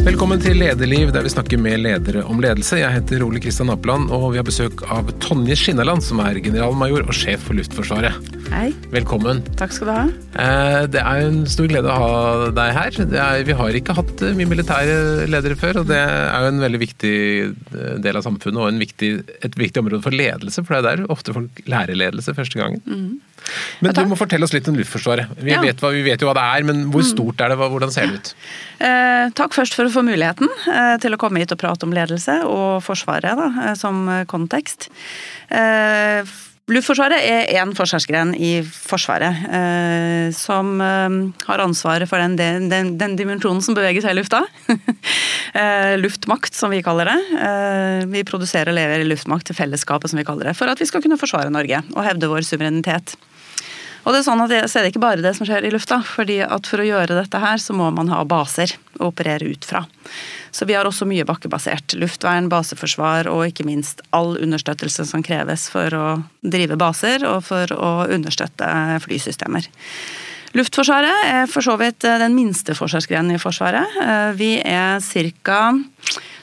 Velkommen 0.00 0.40
til 0.40 0.56
Lederliv, 0.56 1.10
der 1.12 1.26
vi 1.26 1.28
snakker 1.28 1.60
med 1.60 1.82
ledere 1.84 2.22
om 2.24 2.38
ledelse. 2.40 2.78
Jeg 2.80 2.94
heter 2.94 3.20
Ole 3.26 3.40
Kristian 3.44 3.68
Apeland, 3.68 4.08
og 4.08 4.30
vi 4.32 4.40
har 4.40 4.46
besøk 4.48 4.80
av 4.88 5.10
Tonje 5.20 5.52
Skinnaland, 5.60 6.00
som 6.06 6.22
er 6.24 6.40
generalmajor 6.40 7.04
og 7.04 7.12
sjef 7.12 7.44
for 7.44 7.58
Luftforsvaret. 7.58 8.39
Hei. 8.50 8.72
Velkommen. 8.90 9.44
Takk 9.54 9.70
skal 9.70 9.86
du 9.86 9.92
ha. 9.94 10.04
Eh, 10.42 10.84
det 10.90 10.98
er 10.98 11.20
en 11.28 11.44
stor 11.46 11.68
glede 11.70 11.86
å 11.86 11.94
ha 12.02 12.48
deg 12.54 12.72
her. 12.74 12.96
Er, 13.06 13.44
vi 13.46 13.54
har 13.54 13.76
ikke 13.78 13.94
hatt 13.94 14.24
mye 14.34 14.50
militære 14.50 15.28
ledere 15.30 15.54
før, 15.58 15.84
og 15.84 15.86
det 15.90 16.00
er 16.00 16.34
jo 16.34 16.48
en 16.50 16.58
veldig 16.64 16.80
viktig 16.82 17.12
eh, 17.46 17.94
del 18.02 18.18
av 18.18 18.26
samfunnet 18.26 18.58
og 18.58 18.82
viktig, 18.82 19.12
et 19.46 19.58
viktig 19.60 19.84
område 19.84 20.02
for 20.02 20.18
ledelse, 20.18 20.64
for 20.66 20.74
det 20.74 20.80
er 20.80 20.88
der 21.04 21.14
ofte 21.14 21.36
folk 21.36 21.62
lærer 21.70 21.94
ledelse 21.94 22.34
første 22.34 22.58
gangen. 22.58 22.82
Mm. 22.90 23.54
Men 23.86 23.96
du 23.96 24.02
må 24.10 24.18
fortelle 24.18 24.44
oss 24.44 24.52
litt 24.56 24.66
om 24.68 24.76
Luftforsvaret. 24.76 25.30
Vi, 25.38 25.54
ja. 25.54 25.62
vet, 25.62 25.78
vi, 25.86 26.02
vet, 26.10 26.20
jo 26.20 26.28
hva 26.28 26.36
det 26.36 26.50
er, 26.58 26.66
men 26.66 26.84
hvor 26.90 27.06
mm. 27.06 27.10
stort 27.14 27.46
er 27.46 27.54
det? 27.54 27.62
Hvordan 27.62 27.94
ser 27.94 28.10
det 28.10 28.18
ut? 28.18 28.34
Eh, 28.82 29.30
takk 29.38 29.54
først 29.54 29.78
for 29.78 29.86
å 29.86 29.94
få 29.94 30.02
muligheten 30.06 30.50
eh, 30.74 30.98
til 31.00 31.14
å 31.14 31.22
komme 31.22 31.40
hit 31.40 31.54
og 31.54 31.62
prate 31.62 31.86
om 31.86 31.94
ledelse 31.94 32.40
og 32.50 32.82
Forsvaret 32.82 33.38
da, 33.38 33.50
eh, 33.68 33.74
som 33.78 34.08
kontekst. 34.30 34.90
Eh, 35.54 36.38
Luftforsvaret 36.70 37.24
er 37.26 37.48
én 37.58 37.72
forsvarsgren 37.74 38.30
i 38.38 38.60
Forsvaret 38.62 39.42
eh, 39.50 40.28
som 40.36 40.76
eh, 40.84 41.16
har 41.48 41.62
ansvaret 41.64 42.06
for 42.06 42.22
den, 42.22 42.36
den, 42.38 42.92
den, 43.00 43.16
dimensjonen 43.18 43.62
som 43.64 43.74
beveger 43.74 44.04
seg 44.04 44.14
i 44.14 44.18
lufta. 44.20 44.44
eh, 45.58 45.96
luftmakt, 45.98 46.54
som 46.54 46.70
vi 46.70 46.82
kaller 46.86 47.10
det. 47.10 47.16
Eh, 47.48 48.04
vi 48.12 48.22
produserer 48.28 48.70
og 48.70 48.78
leverer 48.78 49.08
luftmakt 49.08 49.50
til 49.50 49.58
fellesskapet, 49.58 50.12
som 50.12 50.22
vi 50.22 50.26
kaller 50.28 50.52
det, 50.52 50.56
for 50.60 50.70
at 50.70 50.78
vi 50.78 50.86
skal 50.86 51.02
kunne 51.02 51.18
forsvare 51.18 51.50
Norge 51.50 51.82
og 51.96 52.06
hevde 52.06 52.30
vår 52.30 52.46
suverenitet. 52.46 53.16
Og 54.04 54.12
det 54.14 54.20
er 54.20 54.26
sånn 54.26 54.42
at 54.44 54.52
jeg 54.54 54.70
ser 54.72 54.88
ikke 54.88 55.02
bare 55.02 55.22
det 55.24 55.34
som 55.36 55.48
skjer 55.48 55.66
i 55.66 55.72
lufta, 55.74 56.00
fordi 56.06 56.40
at 56.46 56.68
for 56.68 56.80
å 56.80 56.86
gjøre 56.86 57.18
dette 57.18 57.40
her, 57.42 57.60
så 57.60 57.76
må 57.76 57.90
man 57.92 58.08
ha 58.12 58.22
baser 58.28 58.72
å 58.98 59.10
operere 59.10 59.50
ut 59.52 59.66
fra. 59.68 59.84
Så 60.50 60.66
vi 60.66 60.74
har 60.74 60.88
også 60.88 61.06
mye 61.06 61.26
bakkebasert. 61.28 61.94
Luftvern, 62.00 62.48
baseforsvar 62.50 63.28
og 63.30 63.44
ikke 63.50 63.66
minst 63.68 64.02
all 64.16 64.34
understøttelse 64.40 65.06
som 65.12 65.22
kreves 65.26 65.68
for 65.70 65.94
å 65.94 66.06
drive 66.40 66.78
baser 66.80 67.26
og 67.28 67.44
for 67.46 67.70
å 67.76 67.92
understøtte 68.10 68.66
flysystemer. 69.04 69.68
Luftforsvaret 70.58 71.28
er 71.28 71.44
for 71.46 71.62
så 71.62 71.76
vidt 71.78 72.02
den 72.02 72.34
minste 72.34 72.74
forsvarsgrenen 72.74 73.36
i 73.36 73.38
Forsvaret. 73.38 74.00
Eh, 74.02 74.30
vi 74.34 74.50
er 74.58 74.98
ca. 75.44 75.60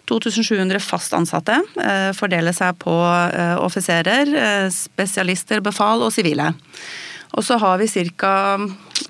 2700 0.08 0.80
fast 0.80 1.12
ansatte. 1.12 1.58
Eh, 1.84 2.14
fordeler 2.16 2.56
seg 2.56 2.78
på 2.80 2.96
eh, 3.04 3.58
offiserer, 3.60 4.32
spesialister, 4.72 5.60
befal 5.60 6.06
og 6.08 6.16
sivile. 6.16 6.54
Og 7.38 7.46
så 7.46 7.60
har 7.62 7.78
vi 7.82 7.88
ca. 7.88 8.34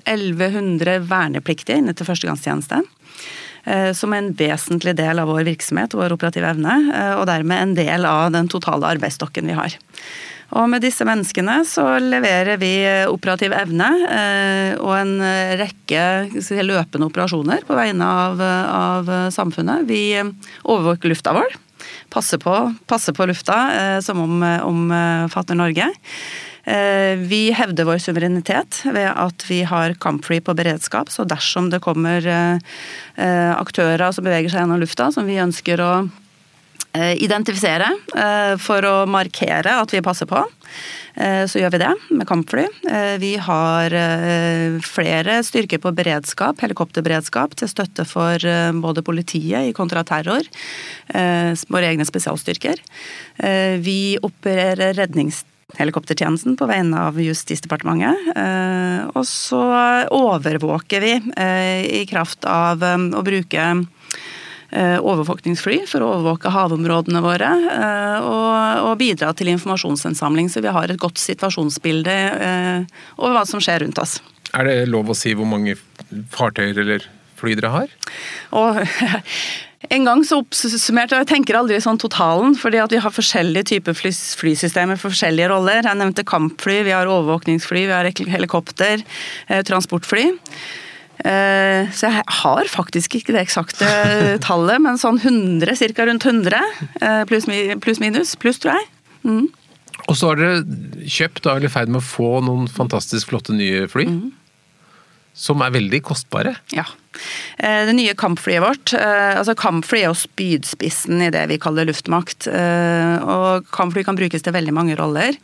1100 0.08 1.02
vernepliktige 1.08 1.80
inne 1.80 1.94
til 1.96 2.06
førstegangstjeneste. 2.08 2.82
Eh, 3.68 3.92
som 3.92 4.12
en 4.16 4.30
vesentlig 4.32 4.94
del 4.96 5.18
av 5.20 5.28
vår 5.28 5.44
virksomhet, 5.48 5.96
vår 5.96 6.14
operative 6.14 6.48
evne, 6.54 6.78
eh, 6.94 7.14
og 7.18 7.26
dermed 7.28 7.60
en 7.60 7.74
del 7.76 8.06
av 8.08 8.30
den 8.32 8.48
totale 8.48 8.88
arbeidsstokken 8.94 9.50
vi 9.50 9.56
har. 9.58 9.76
Og 10.56 10.64
med 10.72 10.80
disse 10.80 11.04
menneskene 11.04 11.58
så 11.68 11.98
leverer 12.00 12.56
vi 12.56 12.72
operativ 13.10 13.52
evne 13.52 13.90
eh, 14.08 14.78
og 14.80 14.94
en 14.96 15.12
rekke 15.60 16.64
løpende 16.64 17.10
operasjoner 17.10 17.66
på 17.68 17.76
vegne 17.76 18.08
av, 18.08 18.40
av 18.40 19.12
samfunnet. 19.34 19.84
Vi 19.90 20.16
overvåker 20.64 21.12
lufta 21.12 21.36
vår. 21.36 21.58
Passer 22.08 22.40
på, 22.40 22.54
passer 22.88 23.12
på 23.12 23.28
lufta 23.28 24.00
som 24.00 24.22
omfatter 24.24 25.52
om 25.52 25.60
Norge. 25.60 25.90
Eh, 26.68 27.16
vi 27.16 27.48
hevder 27.56 27.86
vår 27.88 28.00
suverenitet 28.02 28.82
ved 28.84 29.08
at 29.08 29.44
vi 29.48 29.62
har 29.64 29.96
kampfly 30.02 30.40
på 30.44 30.54
beredskap. 30.58 31.08
Så 31.08 31.24
dersom 31.24 31.70
det 31.72 31.80
kommer 31.84 32.26
eh, 32.26 32.58
eh, 33.16 33.52
aktører 33.56 34.12
som 34.12 34.26
beveger 34.26 34.52
seg 34.52 34.64
gjennom 34.64 34.82
lufta, 34.82 35.08
som 35.14 35.28
vi 35.28 35.40
ønsker 35.42 35.84
å 35.84 35.92
identifisere 36.98 37.86
for 38.58 38.82
å 38.88 39.04
markere 39.06 39.74
at 39.76 39.92
vi 39.92 40.00
passer 40.02 40.26
på, 40.26 40.40
så 41.14 41.60
gjør 41.60 41.74
vi 41.74 41.80
det 41.82 41.90
med 42.16 42.26
kampfly. 42.26 42.64
Vi 43.20 43.34
har 43.44 43.92
flere 44.82 45.36
styrker 45.46 45.82
på 45.84 45.92
beredskap, 45.94 46.64
helikopterberedskap, 46.64 47.54
til 47.60 47.70
støtte 47.70 48.06
for 48.08 48.40
både 48.80 49.04
politiet 49.06 49.68
i 49.68 49.76
kontraterror, 49.76 50.48
våre 51.12 51.92
egne 51.92 52.08
spesialstyrker. 52.08 52.82
Vi 53.84 54.00
opererer 54.24 54.96
redningstjenester 54.98 55.57
helikoptertjenesten 55.76 56.56
på 56.56 56.66
vegne 56.68 57.00
av 57.08 57.18
Justisdepartementet. 57.20 58.32
Eh, 58.36 59.04
og 59.12 59.24
så 59.28 59.60
overvåker 60.14 61.04
vi 61.04 61.14
eh, 61.36 61.84
i 62.00 62.04
kraft 62.08 62.48
av 62.48 62.84
eh, 62.84 62.96
å 62.96 63.24
bruke 63.26 63.70
overvåkningsfly 64.68 65.78
for 65.88 66.04
å 66.04 66.08
overvåke 66.12 66.50
havområdene 66.52 67.22
våre 67.24 67.46
og, 68.20 68.82
og 68.84 68.98
bidra 69.00 69.30
til 69.32 69.48
informasjonsinnsamling, 69.54 70.50
så 70.52 70.60
vi 70.60 70.74
har 70.76 70.92
et 70.92 71.00
godt 71.00 71.16
situasjonsbilde 71.22 72.16
over 73.16 73.32
hva 73.32 73.46
som 73.48 73.64
skjer 73.64 73.86
rundt 73.86 74.02
oss. 74.02 74.18
Er 74.52 74.68
det 74.68 74.90
lov 74.92 75.08
å 75.08 75.16
si 75.16 75.32
hvor 75.32 75.48
mange 75.48 75.78
fartøyer 76.36 76.82
eller 76.84 77.08
fly 77.40 77.56
dere 77.56 77.72
har? 77.78 77.96
Og, 78.60 78.82
En 79.86 80.08
gang 80.08 80.24
så 80.26 80.40
oppsummerte 80.42 81.14
jeg 81.14 81.22
jeg 81.22 81.30
tenker 81.30 81.56
aldri 81.60 81.78
sånn 81.80 82.00
totalen, 82.02 82.56
fordi 82.58 82.80
at 82.82 82.90
vi 82.90 82.98
har 83.02 83.14
forskjellige 83.14 83.68
typer 83.70 83.94
fly, 83.94 84.10
flysystemer 84.10 84.98
for 84.98 85.14
forskjellige 85.14 85.52
roller. 85.52 85.86
Jeg 85.86 86.00
nevnte 86.00 86.26
kampfly, 86.26 86.80
vi 86.88 86.94
har 86.96 87.06
overvåkningsfly, 87.06 87.84
vi 87.86 87.94
har 87.94 88.10
helikopter, 88.10 89.04
eh, 89.46 89.62
transportfly. 89.62 90.32
Eh, 91.18 91.86
så 91.94 92.10
jeg 92.10 92.26
har 92.42 92.70
faktisk 92.70 93.14
ikke 93.20 93.34
det 93.34 93.44
eksakte 93.46 93.86
tallet, 94.48 94.82
men 94.82 94.98
sånn 94.98 95.22
100, 95.22 95.78
ca. 95.94 96.08
rundt 96.10 96.26
100. 96.26 96.58
Eh, 96.98 97.22
pluss 97.30 97.46
plus 97.82 98.02
minus. 98.02 98.34
Pluss, 98.42 98.58
tror 98.58 98.74
jeg. 98.74 98.90
Mm. 99.22 99.46
Og 100.08 100.18
så 100.18 100.32
har 100.32 100.42
dere 100.42 101.06
kjøpt, 101.06 101.44
da, 101.46 101.54
eller 101.54 101.70
i 101.70 101.72
ferd 101.72 101.90
med 101.90 102.02
å 102.02 102.06
få 102.06 102.38
noen 102.42 102.66
fantastisk 102.70 103.30
flotte 103.30 103.54
nye 103.54 103.86
fly. 103.90 104.08
Mm. 104.10 104.30
Som 105.38 105.62
er 105.62 105.74
veldig 105.74 106.02
kostbare. 106.06 106.56
Ja. 106.74 106.86
Eh, 107.58 107.86
det 107.88 107.94
nye 107.96 108.14
kampflyet 108.18 108.62
vårt 108.62 108.94
eh, 108.96 109.38
altså 109.38 109.56
Kampfly 109.58 110.02
er 110.02 110.10
jo 110.10 110.18
spydspissen 110.18 111.22
i 111.24 111.32
det 111.34 111.46
vi 111.50 111.60
kaller 111.62 111.88
luftmakt. 111.88 112.48
Eh, 112.50 113.16
og 113.24 113.68
kampfly 113.74 114.04
kan 114.06 114.18
brukes 114.18 114.44
til 114.44 114.56
veldig 114.56 114.74
mange 114.74 114.98
roller. 114.98 115.38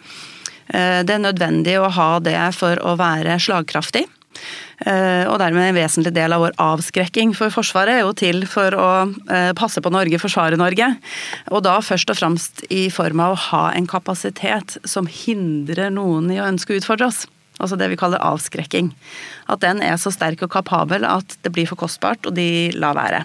Det 0.65 1.13
er 1.13 1.21
nødvendig 1.21 1.75
å 1.77 1.91
ha 1.93 2.07
det 2.25 2.39
for 2.57 2.81
å 2.81 2.95
være 2.97 3.35
slagkraftig. 3.37 4.07
Og 4.81 5.35
dermed 5.39 5.61
en 5.61 5.77
vesentlig 5.77 6.15
del 6.17 6.33
av 6.33 6.41
vår 6.41 6.55
avskrekking. 6.57 7.35
For 7.37 7.53
Forsvaret 7.53 7.99
er 7.99 8.01
jo 8.01 8.15
til 8.17 8.47
for 8.49 8.73
å 8.73 8.89
passe 9.61 9.85
på 9.85 9.93
Norge, 9.93 10.19
forsvare 10.23 10.57
Norge. 10.57 10.89
Og 11.53 11.67
da 11.69 11.77
først 11.85 12.15
og 12.15 12.17
fremst 12.17 12.65
i 12.73 12.87
form 12.89 13.21
av 13.21 13.37
å 13.37 13.43
ha 13.51 13.63
en 13.77 13.87
kapasitet 13.93 14.79
som 14.89 15.05
hindrer 15.05 15.93
noen 15.93 16.33
i 16.33 16.41
å 16.41 16.49
ønske 16.49 16.73
å 16.73 16.81
utfordre 16.81 17.13
oss 17.13 17.27
altså 17.59 17.79
det 17.79 17.91
vi 17.93 17.99
kaller 18.01 18.23
avskrekking. 18.25 18.91
At 19.51 19.63
den 19.65 19.83
er 19.85 19.97
så 20.01 20.13
sterk 20.15 20.43
og 20.47 20.53
kapabel 20.55 21.07
at 21.09 21.39
det 21.45 21.53
blir 21.55 21.69
for 21.71 21.81
kostbart, 21.85 22.27
og 22.27 22.37
de 22.39 22.73
lar 22.79 22.97
være. 22.99 23.25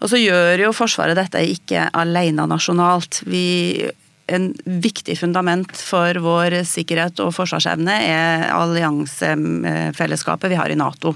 Og 0.00 0.08
så 0.12 0.20
gjør 0.20 0.64
jo 0.64 0.72
Forsvaret 0.76 1.18
dette 1.18 1.42
ikke 1.44 1.88
alene 1.96 2.46
nasjonalt. 2.48 3.22
Vi, 3.28 3.84
en 4.32 4.54
viktig 4.64 5.18
fundament 5.20 5.76
for 5.76 6.14
vår 6.24 6.62
sikkerhet 6.68 7.20
og 7.24 7.34
forsvarsevne 7.36 7.96
er 8.06 8.46
alliansefellesskapet 8.54 10.50
vi 10.52 10.60
har 10.60 10.70
i 10.72 10.78
Nato. 10.80 11.14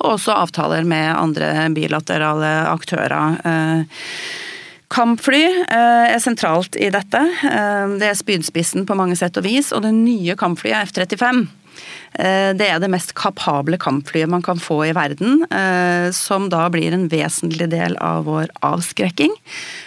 Og 0.00 0.08
også 0.16 0.36
avtaler 0.36 0.84
med 0.88 1.14
andre 1.14 1.68
bilaterale 1.76 2.52
aktører. 2.68 3.36
Kampfly 4.90 5.44
eh, 5.46 6.06
er 6.10 6.18
sentralt 6.18 6.74
i 6.74 6.88
dette. 6.90 7.20
Eh, 7.46 7.92
det 8.00 8.08
er 8.10 8.16
spydspissen 8.18 8.88
på 8.88 8.96
mange 8.98 9.14
sett 9.14 9.36
og 9.38 9.44
vis. 9.46 9.70
Og 9.76 9.84
det 9.84 9.92
nye 9.94 10.34
kampflyet 10.40 10.90
F-35 10.90 11.46
Eh, 11.59 11.59
det 12.58 12.66
er 12.66 12.80
det 12.82 12.90
mest 12.92 13.14
kapable 13.18 13.78
kampflyet 13.80 14.30
man 14.30 14.42
kan 14.44 14.60
få 14.60 14.82
i 14.88 14.94
verden, 14.96 15.44
eh, 15.46 16.10
som 16.16 16.48
da 16.52 16.66
blir 16.72 16.92
en 16.92 17.08
vesentlig 17.10 17.70
del 17.72 17.96
av 18.02 18.24
vår 18.28 18.50
avskrekking. 18.66 19.34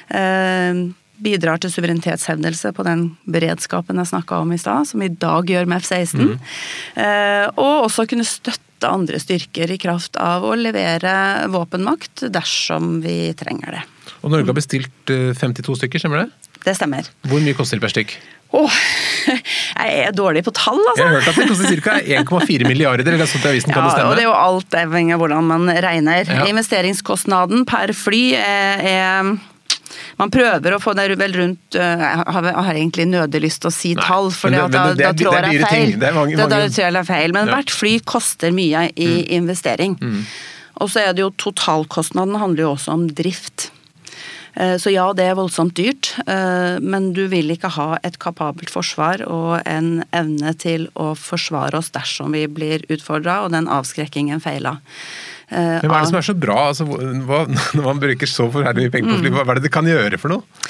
Eh, 0.09 0.83
bidrar 1.23 1.61
til 1.61 1.71
suverenitetshevdelse 1.71 2.73
på 2.75 2.83
den 2.87 3.05
beredskapen 3.29 4.01
jeg 4.01 4.11
snakka 4.11 4.41
om 4.43 4.51
i 4.51 4.59
stad, 4.59 4.89
som 4.89 5.03
i 5.05 5.11
dag 5.11 5.47
gjør 5.47 5.69
med 5.69 5.83
F-16. 5.83 6.33
Mm. 6.33 7.53
Og 7.53 7.85
også 7.85 8.03
kunne 8.11 8.27
støtte 8.27 8.89
andre 8.89 9.21
styrker 9.21 9.71
i 9.71 9.79
kraft 9.79 10.17
av 10.19 10.43
å 10.43 10.57
levere 10.59 11.13
våpenmakt 11.53 12.25
dersom 12.33 12.97
vi 13.05 13.31
trenger 13.39 13.77
det. 13.77 13.83
Og 14.19 14.33
Norge 14.33 14.51
har 14.51 14.57
bestilt 14.57 15.13
52 15.39 15.77
stykker, 15.79 16.03
stemmer 16.03 16.25
det? 16.25 16.42
Det 16.63 16.77
stemmer. 16.77 17.09
Hvor 17.27 17.43
mye 17.43 17.57
koster 17.57 17.79
det 17.79 17.85
per 17.85 17.93
stykk? 17.93 18.15
Åh, 18.53 18.75
jeg 19.33 20.01
er 20.03 20.11
dårlig 20.13 20.43
på 20.45 20.53
tall, 20.53 20.77
altså. 20.77 20.99
Jeg 21.01 21.07
har 21.07 21.15
hørt 21.17 21.29
at 21.31 21.39
det 21.41 21.47
koster 21.49 21.79
ca. 21.81 21.95
1,4 22.21 22.67
milliarder, 22.71 23.07
eller 23.15 23.29
sånt 23.29 23.47
i 23.47 23.53
avisen, 23.55 23.73
kan 23.73 23.87
det 23.87 23.95
stemme? 23.95 24.11
og 24.11 24.19
det 24.19 24.25
er 24.25 24.29
jo 24.29 24.35
alt 24.37 24.77
avhengig 24.77 25.15
av 25.15 25.23
hvordan 25.23 25.49
man 25.49 25.73
regner. 25.87 26.29
Ja. 26.29 26.45
Investeringskostnaden 26.51 27.65
per 27.69 27.95
fly 27.97 28.21
er, 28.37 28.85
er 28.93 29.33
man 30.21 30.31
prøver 30.33 30.75
å 30.75 30.79
få 30.81 30.93
det 30.97 31.07
vel 31.19 31.35
rundt 31.37 31.75
Jeg 31.77 32.23
har, 32.35 32.69
egentlig 32.73 33.05
nødig 33.09 33.41
lyst 33.43 33.63
til 33.63 33.69
å 33.69 33.73
si 33.73 33.93
Nei, 33.97 34.05
tall, 34.05 34.29
for 34.33 34.53
da, 34.53 34.65
da, 34.71 34.85
da, 34.97 35.11
tror 35.17 35.37
jeg 35.41 35.61
feil. 35.65 35.93
Det 35.99 36.09
er 36.09 36.15
mange, 36.15 36.37
mange... 36.37 36.49
Da, 36.49 36.61
tror 36.69 36.85
jeg 36.85 36.97
er 37.01 37.07
feil. 37.07 37.35
Men 37.35 37.49
ja. 37.49 37.57
hvert 37.57 37.73
fly 37.73 37.93
koster 38.05 38.53
mye 38.55 38.87
i 38.93 39.09
mm. 39.09 39.21
investering. 39.39 39.97
Mm. 40.01 40.25
Og 40.81 40.91
så 40.93 41.03
er 41.07 41.15
det 41.17 41.25
jo 41.25 41.31
totalkostnaden 41.41 42.37
handler 42.41 42.67
jo 42.67 42.73
også 42.75 42.93
om 42.95 43.07
drift. 43.13 43.71
Eh, 44.53 44.75
så 44.77 44.91
ja, 44.93 45.07
det 45.17 45.25
er 45.25 45.37
voldsomt 45.37 45.75
dyrt, 45.77 46.11
eh, 46.27 46.77
men 46.81 47.11
du 47.17 47.25
vil 47.31 47.49
ikke 47.53 47.71
ha 47.73 47.97
et 48.05 48.19
kapabelt 48.21 48.69
forsvar 48.73 49.25
og 49.25 49.63
en 49.65 50.03
evne 50.13 50.53
til 50.61 50.89
å 50.93 51.13
forsvare 51.17 51.79
oss 51.79 51.89
dersom 51.95 52.37
vi 52.37 52.45
blir 52.45 52.85
utfordra, 52.93 53.41
og 53.43 53.53
den 53.55 53.69
avskrekkingen 53.71 54.43
feila. 54.43 54.77
Eh, 55.49 55.79
men 55.83 55.89
Hva 55.91 55.99
er 55.99 56.05
det 56.05 56.11
som 56.11 56.19
er 56.19 56.25
så 56.25 56.35
bra 56.39 56.57
altså, 56.69 56.87
hva, 56.87 57.43
når 57.75 57.85
man 57.85 58.01
bruker 58.01 58.29
så 58.29 58.47
forferdelig 58.53 58.87
mye 58.87 58.93
penger 58.95 59.11
på 59.11 59.19
fly? 59.21 59.33
Hva 59.35 59.45
er 59.45 59.59
det 59.59 59.65
det 59.67 59.73
kan 59.75 59.89
gjøre 59.89 60.19
for 60.21 60.33
noe? 60.33 60.63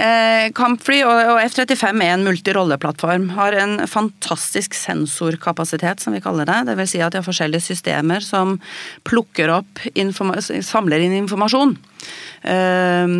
Eh, 0.00 0.46
kampfly 0.56 1.00
og, 1.06 1.34
og 1.34 1.42
F-35 1.44 1.90
er 2.06 2.14
en 2.14 2.26
multirolleplattform. 2.28 3.28
Har 3.36 3.58
en 3.58 3.76
fantastisk 3.90 4.76
sensorkapasitet, 4.78 6.04
som 6.04 6.16
vi 6.16 6.22
kaller 6.24 6.48
det. 6.48 6.62
Det 6.70 6.78
vil 6.80 6.90
si 6.90 7.02
at 7.04 7.14
de 7.14 7.20
har 7.20 7.26
forskjellige 7.26 7.68
systemer 7.72 8.24
som 8.24 8.58
plukker 9.08 9.52
opp, 9.60 9.84
samler 10.66 11.04
inn 11.04 11.18
informasjon. 11.22 11.76
Eh, 12.48 13.16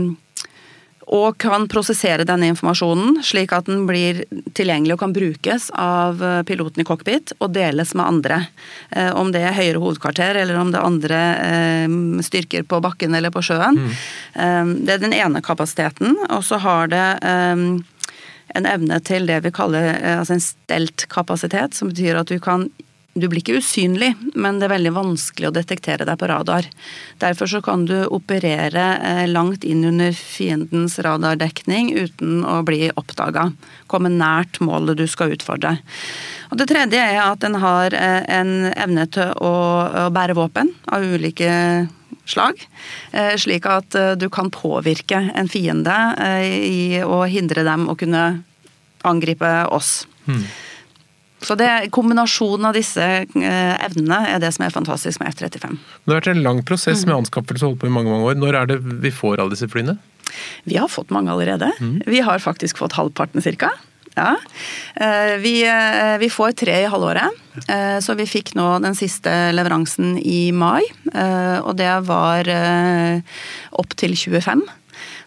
og 1.10 1.38
kan 1.42 1.66
prosessere 1.70 2.24
denne 2.26 2.52
informasjonen 2.52 3.18
slik 3.26 3.50
at 3.54 3.66
den 3.66 3.82
blir 3.88 4.22
tilgjengelig 4.54 4.94
og 4.94 5.02
kan 5.02 5.14
brukes 5.14 5.68
av 5.74 6.22
eh, 6.22 6.42
piloten 6.46 6.84
i 6.84 6.86
cockpit 6.86 7.32
og 7.40 7.50
deles 7.56 7.96
med 7.98 8.06
andre. 8.06 8.38
Eh, 8.94 9.10
om 9.18 9.32
det 9.34 9.42
er 9.42 9.56
høyere 9.56 9.82
hovedkvarter 9.82 10.38
eller 10.38 10.60
om 10.60 10.70
det 10.70 10.78
er 10.78 10.86
andre 10.86 11.22
eh, 11.46 11.96
styrker 12.26 12.66
på 12.70 12.78
bakken 12.84 13.18
eller 13.18 13.34
på 13.34 13.42
sjøen. 13.42 13.80
Mm. 13.80 14.76
Det 14.86 14.94
er 14.94 15.02
den 15.02 15.16
ene 15.16 15.42
kapasiteten. 15.42 16.14
Og 16.30 16.44
så 16.46 16.60
har 16.62 16.90
det 16.92 17.06
en 17.20 18.68
evne 18.68 18.98
til 19.06 19.26
det 19.26 19.40
vi 19.44 19.52
kaller 19.54 19.98
altså 20.20 20.36
en 20.36 20.44
stelt-kapasitet, 20.44 21.74
som 21.74 21.90
betyr 21.90 22.20
at 22.20 22.30
du 22.30 22.38
kan 22.42 22.68
du 23.14 23.26
blir 23.26 23.40
ikke 23.42 23.58
usynlig, 23.58 24.12
men 24.38 24.60
det 24.60 24.68
er 24.68 24.74
veldig 24.76 24.92
vanskelig 24.94 25.48
å 25.48 25.54
detektere 25.54 26.06
deg 26.06 26.18
på 26.20 26.28
radar. 26.30 26.68
Derfor 27.18 27.50
så 27.50 27.60
kan 27.64 27.82
du 27.88 27.96
operere 28.06 28.84
eh, 29.02 29.24
langt 29.26 29.66
inn 29.66 29.82
under 29.88 30.14
fiendens 30.14 30.94
radardekning 31.02 31.90
uten 31.96 32.44
å 32.46 32.60
bli 32.66 32.86
oppdaga. 32.94 33.48
Komme 33.90 34.12
nært 34.14 34.60
målet 34.62 35.00
du 35.00 35.06
skal 35.10 35.34
utfordre. 35.34 35.74
Og 36.52 36.60
Det 36.60 36.68
tredje 36.70 37.02
er 37.02 37.18
at 37.24 37.42
den 37.42 37.58
har 37.58 37.96
eh, 37.98 38.22
en 38.30 38.70
evne 38.70 39.08
til 39.10 39.34
å, 39.42 39.54
bære 40.14 40.38
våpen 40.38 40.70
av 40.94 41.02
ulike 41.02 41.50
slag. 42.30 42.62
Eh, 43.10 43.34
slik 43.42 43.66
at 43.66 43.96
du 44.22 44.28
kan 44.30 44.54
påvirke 44.54 45.18
en 45.34 45.50
fiende 45.50 45.98
i 46.62 47.02
å 47.02 47.24
hindre 47.26 47.66
dem 47.66 47.90
å 47.90 47.98
kunne 47.98 48.44
angripe 49.02 49.54
oss. 49.74 50.04
Hmm. 50.28 50.44
Så 51.40 51.56
det, 51.56 51.68
Kombinasjonen 51.94 52.68
av 52.68 52.76
disse 52.76 53.04
eh, 53.24 53.74
evnene 53.86 54.20
er 54.28 54.40
det 54.42 54.52
som 54.56 54.66
er 54.66 54.74
fantastisk 54.74 55.22
med 55.22 55.32
F-35. 55.32 55.76
Det 56.04 56.12
har 56.12 56.20
vært 56.20 56.32
en 56.34 56.42
lang 56.44 56.64
prosess 56.68 57.06
med 57.08 57.16
anskaffelse 57.22 57.66
holdt 57.66 57.80
på 57.80 57.88
i 57.88 57.92
mange 57.94 58.12
mange 58.12 58.32
år. 58.32 58.40
Når 58.40 58.58
er 58.58 58.72
det 58.72 58.80
vi 59.04 59.12
får 59.14 59.40
alle 59.40 59.56
disse 59.56 59.70
flyene? 59.72 59.96
Vi 60.68 60.76
har 60.76 60.90
fått 60.92 61.12
mange 61.14 61.32
allerede. 61.32 61.72
Mm. 61.80 62.02
Vi 62.06 62.20
har 62.26 62.42
faktisk 62.44 62.82
fått 62.82 62.98
halvparten 62.98 63.42
ca. 63.42 63.72
Ja. 64.18 64.34
Eh, 65.00 65.36
vi, 65.40 65.54
eh, 65.64 66.18
vi, 66.20 66.28
får 66.30 66.52
tre 66.60 66.76
i 66.82 66.90
halvåret. 66.90 67.46
Så 68.00 68.14
vi 68.14 68.28
fikk 68.30 68.52
nå 68.54 68.66
den 68.82 68.94
siste 68.94 69.30
leveransen 69.52 70.14
i 70.18 70.52
mai. 70.54 70.84
Og 71.10 71.72
det 71.76 71.90
var 72.06 72.48
opp 73.80 73.96
til 73.98 74.14
25. 74.16 74.62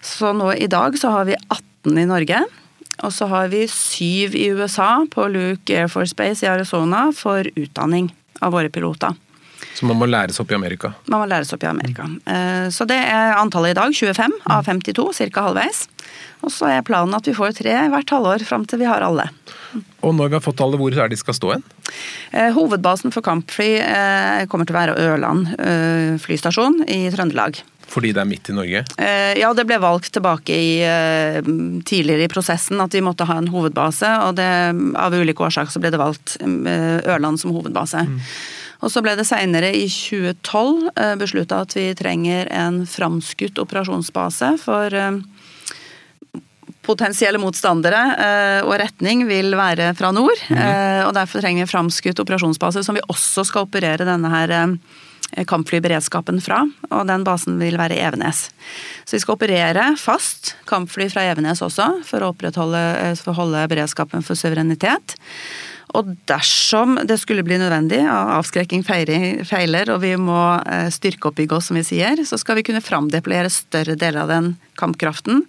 Så 0.04 0.32
nå 0.36 0.54
i 0.56 0.70
dag 0.72 0.96
så 1.00 1.12
har 1.14 1.28
vi 1.28 1.36
18 1.36 2.00
i 2.00 2.08
Norge. 2.08 2.44
Og 3.02 3.14
så 3.14 3.28
har 3.32 3.50
vi 3.54 3.66
syv 3.72 4.36
i 4.38 4.50
USA, 4.54 5.06
på 5.10 5.28
Luke 5.34 5.74
Air 5.74 5.90
Force 5.92 6.16
Base 6.16 6.46
i 6.46 6.52
Arizona, 6.52 7.08
for 7.16 7.48
utdanning 7.58 8.12
av 8.44 8.54
våre 8.54 8.70
piloter. 8.70 9.16
Så 9.74 9.88
man 9.90 9.98
må 9.98 10.06
læres 10.06 10.38
opp 10.42 10.52
i 10.52 10.56
Amerika? 10.58 10.92
Man 11.10 11.24
må 11.24 11.28
læres 11.30 11.54
opp 11.56 11.64
i 11.66 11.70
Amerika. 11.70 12.06
Eh, 12.30 12.68
så 12.74 12.86
det 12.90 13.00
er 13.00 13.34
antallet 13.40 13.74
i 13.74 13.80
dag, 13.80 13.96
25 13.96 14.36
av 14.54 14.68
52, 14.68 15.08
ca. 15.34 15.46
halvveis. 15.48 15.88
Og 16.46 16.52
så 16.54 16.70
er 16.70 16.86
planen 16.86 17.16
at 17.18 17.26
vi 17.28 17.34
får 17.34 17.56
tre 17.58 17.74
hvert 17.90 18.14
halvår 18.14 18.46
fram 18.46 18.68
til 18.70 18.84
vi 18.84 18.90
har 18.90 19.02
alle. 19.06 19.30
Og 20.06 20.14
når 20.14 20.30
vi 20.30 20.38
har 20.38 20.46
fått 20.46 20.62
alle, 20.62 20.78
hvor 20.78 20.94
er 20.94 21.10
de 21.10 21.18
skal 21.18 21.38
stå 21.38 21.54
hen? 21.56 21.66
Eh, 22.32 22.52
hovedbasen 22.54 23.16
for 23.16 23.26
kampfly 23.26 23.72
eh, 23.82 24.46
kommer 24.52 24.70
til 24.70 24.76
å 24.76 24.82
være 24.82 24.98
Ørland 25.08 25.56
flystasjon 26.22 26.84
i 26.92 27.08
Trøndelag. 27.14 27.64
Fordi 27.94 28.14
det 28.16 28.24
er 28.24 28.30
midt 28.30 28.50
i 28.50 28.56
Norge? 28.58 28.82
Eh, 28.98 29.36
ja, 29.38 29.52
det 29.54 29.68
ble 29.70 29.78
valgt 29.82 30.14
tilbake 30.16 30.56
i, 30.56 30.74
eh, 30.82 31.42
tidligere 31.86 32.26
i 32.26 32.32
prosessen 32.32 32.82
at 32.82 32.96
vi 32.96 33.04
måtte 33.06 33.28
ha 33.30 33.38
en 33.38 33.52
hovedbase. 33.54 34.10
Og 34.28 34.38
det, 34.40 34.50
av 34.98 35.14
ulike 35.14 35.46
årsaker 35.46 35.74
så 35.74 35.82
ble 35.84 35.94
det 35.94 36.02
valgt 36.02 36.38
eh, 36.42 36.98
Ørland 37.14 37.42
som 37.42 37.54
hovedbase. 37.54 38.08
Mm. 38.10 38.18
Og 38.84 38.92
så 38.92 39.04
ble 39.06 39.14
det 39.16 39.28
seinere, 39.30 39.70
i 39.72 39.86
2012, 39.88 40.90
beslutta 41.22 41.62
at 41.64 41.72
vi 41.78 41.86
trenger 41.96 42.50
en 42.52 42.82
framskutt 42.90 43.62
operasjonsbase 43.62 44.50
for 44.60 44.98
potensielle 46.84 47.40
motstandere 47.40 48.02
og 48.66 48.74
retning 48.82 49.24
vil 49.30 49.56
være 49.56 49.94
fra 49.96 50.12
nord. 50.12 50.36
Mm. 50.52 50.60
Og 51.08 51.14
derfor 51.16 51.40
trenger 51.40 51.64
vi 51.64 51.72
framskutt 51.72 52.20
operasjonsbase 52.26 52.84
som 52.84 53.00
vi 53.00 53.06
også 53.08 53.48
skal 53.48 53.70
operere 53.70 54.04
denne 54.04 54.34
her 54.36 54.52
kampflyberedskapen 55.50 56.40
fra, 56.44 56.62
og 56.90 57.08
den 57.10 57.26
basen 57.28 57.60
vil 57.62 57.78
være 57.80 57.98
Evenes. 58.00 58.48
Så 59.04 59.18
vi 59.18 59.22
skal 59.24 59.38
operere 59.38 59.86
fast 60.00 60.54
kampfly 60.70 61.10
fra 61.14 61.26
Evenes 61.32 61.64
også, 61.66 61.90
for 62.08 62.24
å 62.24 62.32
opprettholde 62.34 62.82
for 63.20 63.34
å 63.34 63.40
holde 63.42 63.68
beredskapen 63.72 64.26
for 64.26 64.40
suverenitet. 64.40 65.18
Og 65.94 66.10
dersom 66.30 66.98
det 67.06 67.20
skulle 67.22 67.46
bli 67.46 67.60
nødvendig, 67.62 68.02
avskrekking 68.10 68.82
feiler, 68.86 69.92
og 69.94 70.02
vi 70.02 70.16
må 70.18 70.42
eh, 70.66 70.90
styrkeoppbygge 70.94 71.60
oss, 71.60 71.70
som 71.70 71.78
vi 71.78 71.86
sier, 71.86 72.24
så 72.26 72.40
skal 72.42 72.58
vi 72.58 72.66
kunne 72.66 72.82
framdeployere 72.84 73.52
større 73.54 73.98
deler 74.00 74.24
av 74.24 74.32
den 74.32 74.54
kampkraften 74.80 75.44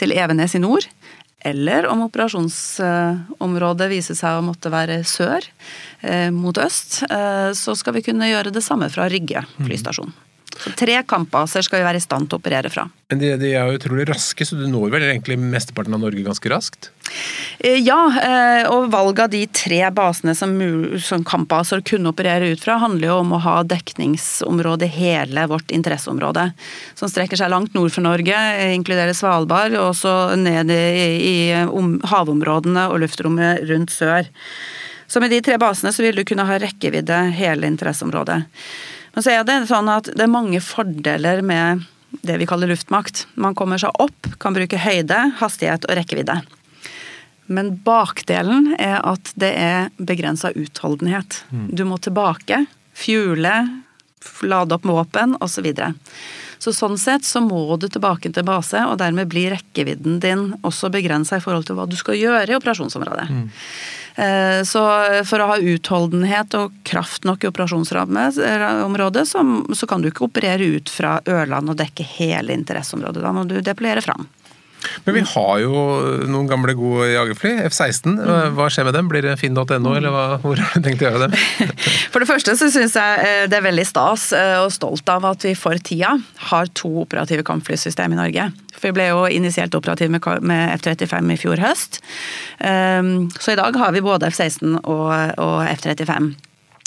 til 0.00 0.12
Evenes 0.12 0.56
i 0.58 0.60
nord, 0.60 0.88
eller 1.46 1.86
om 1.90 2.02
operasjonsområdet 2.06 3.90
viser 3.92 4.18
seg 4.18 4.38
å 4.38 4.44
måtte 4.44 4.72
være 4.72 5.00
sør 5.06 5.46
eh, 6.02 6.30
mot 6.34 6.58
øst, 6.58 7.02
eh, 7.06 7.50
så 7.56 7.76
skal 7.78 7.98
vi 7.98 8.04
kunne 8.08 8.30
gjøre 8.30 8.54
det 8.54 8.64
samme 8.66 8.90
fra 8.92 9.08
Rygge 9.12 9.44
flystasjon. 9.60 10.14
Så 10.66 10.72
tre 10.74 10.96
kampbaser 11.06 11.62
skal 11.62 11.78
vi 11.78 11.86
være 11.86 12.00
i 12.00 12.02
stand 12.02 12.26
til 12.26 12.34
å 12.34 12.40
operere 12.42 12.70
fra. 12.72 12.88
Men 13.12 13.20
de, 13.20 13.28
de 13.38 13.52
er 13.54 13.68
jo 13.68 13.78
utrolig 13.78 14.08
raske, 14.08 14.42
så 14.42 14.56
du 14.58 14.64
når 14.66 14.90
vel 14.90 15.04
egentlig 15.06 15.36
mesteparten 15.38 15.94
av 15.94 16.00
Norge 16.02 16.24
ganske 16.26 16.50
raskt? 16.50 16.88
Eh, 17.60 17.78
ja, 17.86 18.00
eh, 18.18 18.62
og 18.66 18.88
valget 18.90 19.22
av 19.22 19.30
de 19.30 19.44
tre 19.54 19.78
basene 19.94 20.34
som, 20.34 20.56
som 20.98 21.22
kampbaser 21.28 21.84
kunne 21.86 22.10
operere 22.10 22.48
ut 22.50 22.64
fra, 22.66 22.80
handler 22.82 23.12
jo 23.12 23.20
om 23.20 23.36
å 23.36 23.40
ha 23.44 23.60
dekningsområde 23.62 24.88
hele 24.90 25.46
vårt 25.52 25.70
interesseområde. 25.76 26.48
Som 26.98 27.12
strekker 27.12 27.38
seg 27.38 27.52
langt 27.54 27.78
nord 27.78 27.94
for 27.94 28.02
Norge, 28.08 28.42
inkluderer 28.74 29.14
Svalbard, 29.14 29.78
og 29.78 29.92
også 29.92 30.16
ned 30.42 30.74
i, 30.74 31.06
i 31.30 31.36
havområdene 32.10 32.88
og 32.90 33.04
luftrommet 33.06 33.62
rundt 33.70 33.94
sør. 33.94 34.26
Så 35.06 35.22
med 35.22 35.30
de 35.30 35.38
tre 35.46 35.62
basene 35.62 35.94
så 35.94 36.02
vil 36.02 36.18
du 36.18 36.26
kunne 36.26 36.50
ha 36.50 36.58
rekkevidde 36.58 37.22
hele 37.38 37.70
interesseområdet. 37.70 38.42
Men 39.16 39.24
så 39.24 39.32
er 39.32 39.46
det 39.48 39.62
sånn 39.70 39.88
at 39.88 40.10
det 40.12 40.26
er 40.26 40.28
mange 40.28 40.60
fordeler 40.60 41.40
med 41.40 41.86
det 42.20 42.36
vi 42.36 42.46
kaller 42.48 42.68
luftmakt. 42.68 43.24
Man 43.40 43.56
kommer 43.56 43.80
seg 43.80 43.96
opp, 44.02 44.28
kan 44.42 44.52
bruke 44.52 44.76
høyde, 44.76 45.16
hastighet 45.40 45.88
og 45.88 45.96
rekkevidde. 45.96 46.36
Men 47.48 47.70
bakdelen 47.86 48.74
er 48.76 48.98
at 49.00 49.30
det 49.40 49.52
er 49.56 49.88
begrensa 49.96 50.50
utholdenhet. 50.52 51.40
Mm. 51.48 51.68
Du 51.72 51.86
må 51.88 51.96
tilbake, 52.02 52.64
fuele, 52.92 53.54
lade 54.44 54.76
opp 54.76 54.84
våpen 54.84 55.36
osv. 55.40 55.54
Så, 55.54 55.64
videre. 55.64 55.94
så 56.58 56.76
sånn 56.76 56.98
sett 57.00 57.24
så 57.24 57.40
må 57.40 57.78
du 57.80 57.88
tilbake 57.88 58.28
til 58.36 58.44
base, 58.44 58.82
og 58.84 58.98
dermed 59.00 59.32
blir 59.32 59.54
rekkevidden 59.56 60.20
din 60.20 60.50
også 60.60 60.92
begrensa 60.92 61.38
i 61.38 61.44
forhold 61.44 61.70
til 61.70 61.78
hva 61.78 61.88
du 61.88 61.96
skal 61.96 62.20
gjøre 62.20 62.50
i 62.50 62.58
operasjonsområdet. 62.58 63.30
Mm. 63.32 63.46
Eh, 64.16 64.62
så 64.64 64.82
for 65.28 65.42
å 65.44 65.50
ha 65.50 65.56
utholdenhet 65.60 66.54
og 66.56 66.72
kraft 66.88 67.26
nok 67.28 67.44
i 67.44 67.50
operasjonsområdet, 67.50 69.26
så, 69.28 69.88
kan 69.88 70.02
du 70.02 70.08
ikke 70.08 70.24
operere 70.24 70.64
ut 70.78 70.88
fra 70.88 71.18
Ørland 71.28 71.72
og 71.72 71.76
dekke 71.76 72.06
hele 72.16 72.56
interesseområdet. 72.56 73.20
Da 73.24 73.34
må 73.36 73.44
du 73.44 73.58
deployere 73.60 74.04
fram. 74.04 74.24
Men 75.06 75.16
vi 75.18 75.22
har 75.32 75.60
jo 75.62 75.82
noen 76.28 76.48
gamle, 76.50 76.74
gode 76.78 77.08
jagerfly. 77.12 77.52
F-16. 77.68 78.16
Hva 78.56 78.68
skjer 78.72 78.88
med 78.88 78.96
dem? 78.96 79.10
Blir 79.10 79.26
det 79.26 79.36
finn.no, 79.40 79.66
eller 79.96 80.12
hva, 80.14 80.24
hvor 80.42 80.60
har 80.60 80.76
du 80.76 80.86
tenkt 80.86 81.04
å 81.04 81.08
gjøre 81.08 81.26
dem? 81.26 81.36
For 82.12 82.22
det 82.22 82.30
første 82.30 82.56
så 82.58 82.70
syns 82.72 82.96
jeg 82.98 83.26
eh, 83.26 83.44
det 83.50 83.58
er 83.58 83.66
veldig 83.66 83.86
stas 83.88 84.30
eh, 84.36 84.56
og 84.62 84.72
stolt 84.74 85.08
av 85.12 85.26
at 85.28 85.44
vi 85.46 85.52
for 85.58 85.78
tida 85.84 86.14
har 86.50 86.70
to 86.78 86.90
operative 87.02 87.44
kampflysystem 87.46 88.14
i 88.14 88.18
Norge. 88.18 88.48
For 88.76 88.90
vi 88.90 88.96
ble 88.96 89.10
jo 89.10 89.22
initielt 89.32 89.74
operative 89.76 90.12
med 90.12 90.74
F-35 90.78 91.32
i 91.32 91.38
fjor 91.40 91.62
høst. 91.62 92.00
Ehm, 92.64 93.30
så 93.40 93.54
i 93.54 93.60
dag 93.60 93.76
har 93.80 93.94
vi 93.94 94.04
både 94.04 94.30
F-16 94.32 94.80
og 94.84 95.70
F-35. 95.76 96.34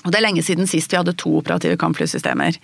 Og 0.05 0.13
det 0.13 0.19
er 0.19 0.23
lenge 0.23 0.43
siden 0.45 0.69
sist 0.69 0.93
vi 0.93 0.99
hadde 0.99 1.17
to 1.19 1.33
operative 1.41 1.79
kampflysystemer. 1.81 2.55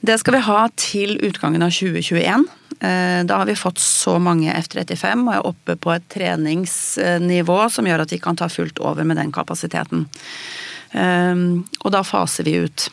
Det 0.00 0.16
skal 0.20 0.38
vi 0.38 0.46
ha 0.46 0.60
til 0.80 1.18
utgangen 1.26 1.62
av 1.64 1.72
2021. 1.76 2.46
Eh, 2.80 3.20
da 3.28 3.40
har 3.42 3.48
vi 3.48 3.56
fått 3.58 3.80
så 3.82 4.16
mange 4.22 4.52
F-35 4.54 5.26
og 5.26 5.34
er 5.34 5.48
oppe 5.50 5.76
på 5.76 5.92
et 5.92 6.06
treningsnivå 6.12 7.58
som 7.72 7.88
gjør 7.88 8.06
at 8.06 8.14
vi 8.14 8.20
kan 8.22 8.38
ta 8.40 8.48
fullt 8.48 8.80
over 8.80 9.04
med 9.04 9.20
den 9.20 9.32
kapasiteten. 9.34 10.06
Eh, 10.96 11.44
og 11.84 11.92
da 11.92 12.02
faser 12.06 12.48
vi 12.48 12.62
ut. 12.64 12.88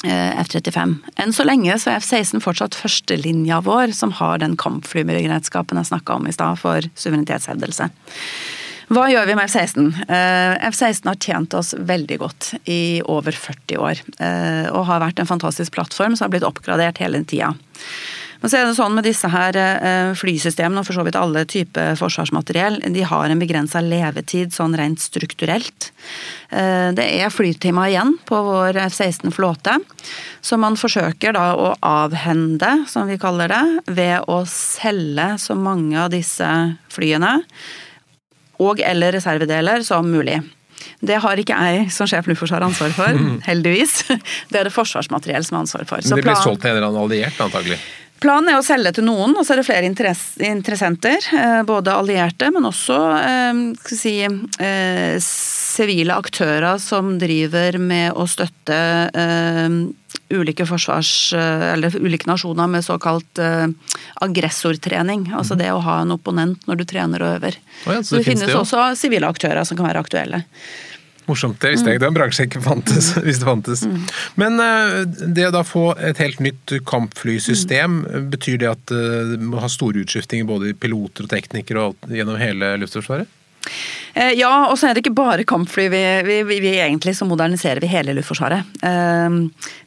F-35. 0.00 0.94
Enn 1.20 1.34
så 1.36 1.44
lenge 1.44 1.74
så 1.76 1.90
er 1.92 1.98
F-16 2.00 2.40
fortsatt 2.40 2.72
førstelinja 2.72 3.58
vår 3.66 3.92
som 3.92 4.14
har 4.16 4.40
den 4.40 4.54
kampflyberedskapen 4.56 5.76
jeg 5.76 5.90
snakka 5.90 6.16
om 6.16 6.24
i 6.24 6.32
stad 6.32 6.56
for 6.56 6.86
suverenitetshevdelse. 6.94 7.90
Hva 8.90 9.04
gjør 9.06 9.28
vi 9.28 9.36
med 9.38 9.46
F-16? 9.46 9.90
F-16 10.66 11.06
har 11.06 11.18
tjent 11.22 11.54
oss 11.54 11.76
veldig 11.78 12.16
godt 12.18 12.48
i 12.66 12.98
over 13.06 13.30
40 13.30 13.78
år. 13.78 14.00
Og 14.74 14.88
har 14.88 15.04
vært 15.04 15.22
en 15.22 15.30
fantastisk 15.30 15.76
plattform 15.76 16.16
som 16.18 16.26
har 16.26 16.32
blitt 16.32 16.46
oppgradert 16.48 16.98
hele 16.98 17.22
tida. 17.22 17.52
Men 18.40 18.48
så 18.48 18.56
er 18.56 18.66
det 18.66 18.76
sånn 18.78 18.94
med 18.96 19.04
disse 19.04 19.28
her 19.28 19.56
eh, 19.60 20.10
flysystemene, 20.16 20.80
og 20.80 20.88
for 20.88 20.96
så 20.96 21.04
vidt 21.04 21.18
alle 21.20 21.42
typer 21.48 21.92
forsvarsmateriell, 22.00 22.78
de 22.94 23.02
har 23.04 23.28
en 23.28 23.40
begrensa 23.40 23.82
levetid 23.84 24.54
sånn 24.56 24.76
rent 24.80 25.02
strukturelt. 25.02 25.90
Eh, 26.48 26.88
det 26.96 27.04
er 27.20 27.34
flytimer 27.34 27.90
igjen 27.92 28.14
på 28.28 28.40
vår 28.46 28.80
F-16 28.86 29.34
flåte, 29.36 29.76
så 30.40 30.56
man 30.60 30.80
forsøker 30.80 31.36
da 31.36 31.50
å 31.52 31.74
avhende, 31.84 32.72
som 32.88 33.12
vi 33.12 33.20
kaller 33.20 33.52
det, 33.52 33.92
ved 33.92 34.24
å 34.32 34.40
selge 34.48 35.34
så 35.42 35.58
mange 35.58 36.00
av 36.00 36.08
disse 36.16 36.48
flyene 36.88 37.36
og 38.60 38.82
eller 38.84 39.16
reservedeler 39.16 39.84
som 39.86 40.08
mulig. 40.10 40.40
Det 41.00 41.16
har 41.20 41.40
ikke 41.40 41.56
jeg 41.56 41.88
som 41.92 42.08
sjef 42.08 42.28
Luftforsvaret 42.28 42.68
ansvar 42.70 42.92
for, 42.96 43.16
heldigvis. 43.48 44.02
Det 44.50 44.60
er 44.60 44.68
det 44.68 44.74
Forsvarsmateriell 44.74 45.44
som 45.44 45.58
har 45.58 45.66
ansvar 45.66 45.88
for. 45.88 46.04
Men 46.04 46.20
det 46.20 46.28
blir 46.28 46.40
solgt 46.40 46.64
til 46.64 46.72
en 46.72 46.78
eller 46.78 46.88
annen 46.90 47.04
alliert, 47.04 47.40
antagelig? 47.40 47.80
Planen 48.20 48.50
er 48.52 48.58
å 48.58 48.64
selge 48.64 48.92
til 48.98 49.06
noen, 49.06 49.32
og 49.32 49.46
så 49.46 49.54
er 49.54 49.62
det 49.62 49.68
flere 49.68 49.88
interessenter. 49.88 51.24
Eh, 51.32 51.60
både 51.68 51.94
allierte, 51.96 52.50
men 52.52 52.68
også 52.68 52.98
eh, 53.16 53.62
si, 53.88 54.14
eh, 54.28 55.14
sivile 55.24 56.18
aktører 56.20 56.76
som 56.82 57.14
driver 57.20 57.80
med 57.80 58.12
å 58.12 58.28
støtte 58.28 58.80
ulike 60.30 60.66
forsvars... 60.68 61.32
Eller 61.34 61.96
ulike 61.96 62.28
nasjoner 62.30 62.68
med 62.70 62.84
såkalt 62.84 63.40
aggressortrening. 64.20 65.30
Altså 65.36 65.56
det 65.58 65.70
å 65.72 65.80
ha 65.84 66.00
en 66.04 66.14
opponent 66.14 66.66
når 66.68 66.80
du 66.80 66.84
trener 66.88 67.24
og 67.24 67.36
øver. 67.38 67.58
Oh 67.86 67.94
ja, 67.94 68.02
så 68.02 68.16
det, 68.16 68.22
det 68.22 68.28
finnes 68.30 68.50
det 68.50 68.58
også 68.58 68.90
sivile 68.98 69.30
aktører 69.30 69.64
som 69.66 69.78
kan 69.78 69.88
være 69.88 70.02
aktuelle. 70.02 70.42
Morsomt. 71.30 71.60
Det 71.62 71.74
visste 71.74 71.90
jeg 71.90 71.98
ikke. 71.98 72.02
Det 72.02 72.08
var 72.08 72.12
en 72.12 72.18
bransje 72.18 72.44
jeg 72.44 72.50
ikke 72.50 72.62
fantes. 72.64 73.10
hvis 73.26 73.40
det 73.40 73.48
fantes. 73.48 73.84
Mm. 73.86 73.98
Men 74.40 74.62
det 75.36 75.48
å 75.48 75.52
da 75.54 75.64
få 75.66 75.90
et 75.96 76.22
helt 76.22 76.40
nytt 76.44 76.78
kampflysystem, 76.88 78.00
mm. 78.06 78.30
betyr 78.34 78.62
det 78.62 78.70
at 78.72 78.94
det 78.94 79.40
må 79.42 79.62
ha 79.62 79.70
store 79.70 80.04
utskiftinger 80.04 80.48
både 80.48 80.72
i 80.72 80.78
piloter 80.78 81.26
og 81.26 81.34
teknikere 81.34 81.90
og 81.90 82.10
gjennom 82.10 82.40
hele 82.40 82.74
Luftforsvaret? 82.82 83.39
Ja, 84.10 84.66
og 84.66 84.74
så 84.80 84.88
er 84.88 84.96
det 84.96 85.04
ikke 85.04 85.14
bare 85.14 85.44
kampfly. 85.46 85.84
Vi, 85.92 86.00
vi, 86.26 86.58
vi, 86.64 86.72
egentlig 86.82 87.12
så 87.14 87.28
moderniserer 87.28 87.78
vi 87.80 87.90
hele 87.92 88.14
Luftforsvaret. 88.16 88.66
Eh, 88.82 89.36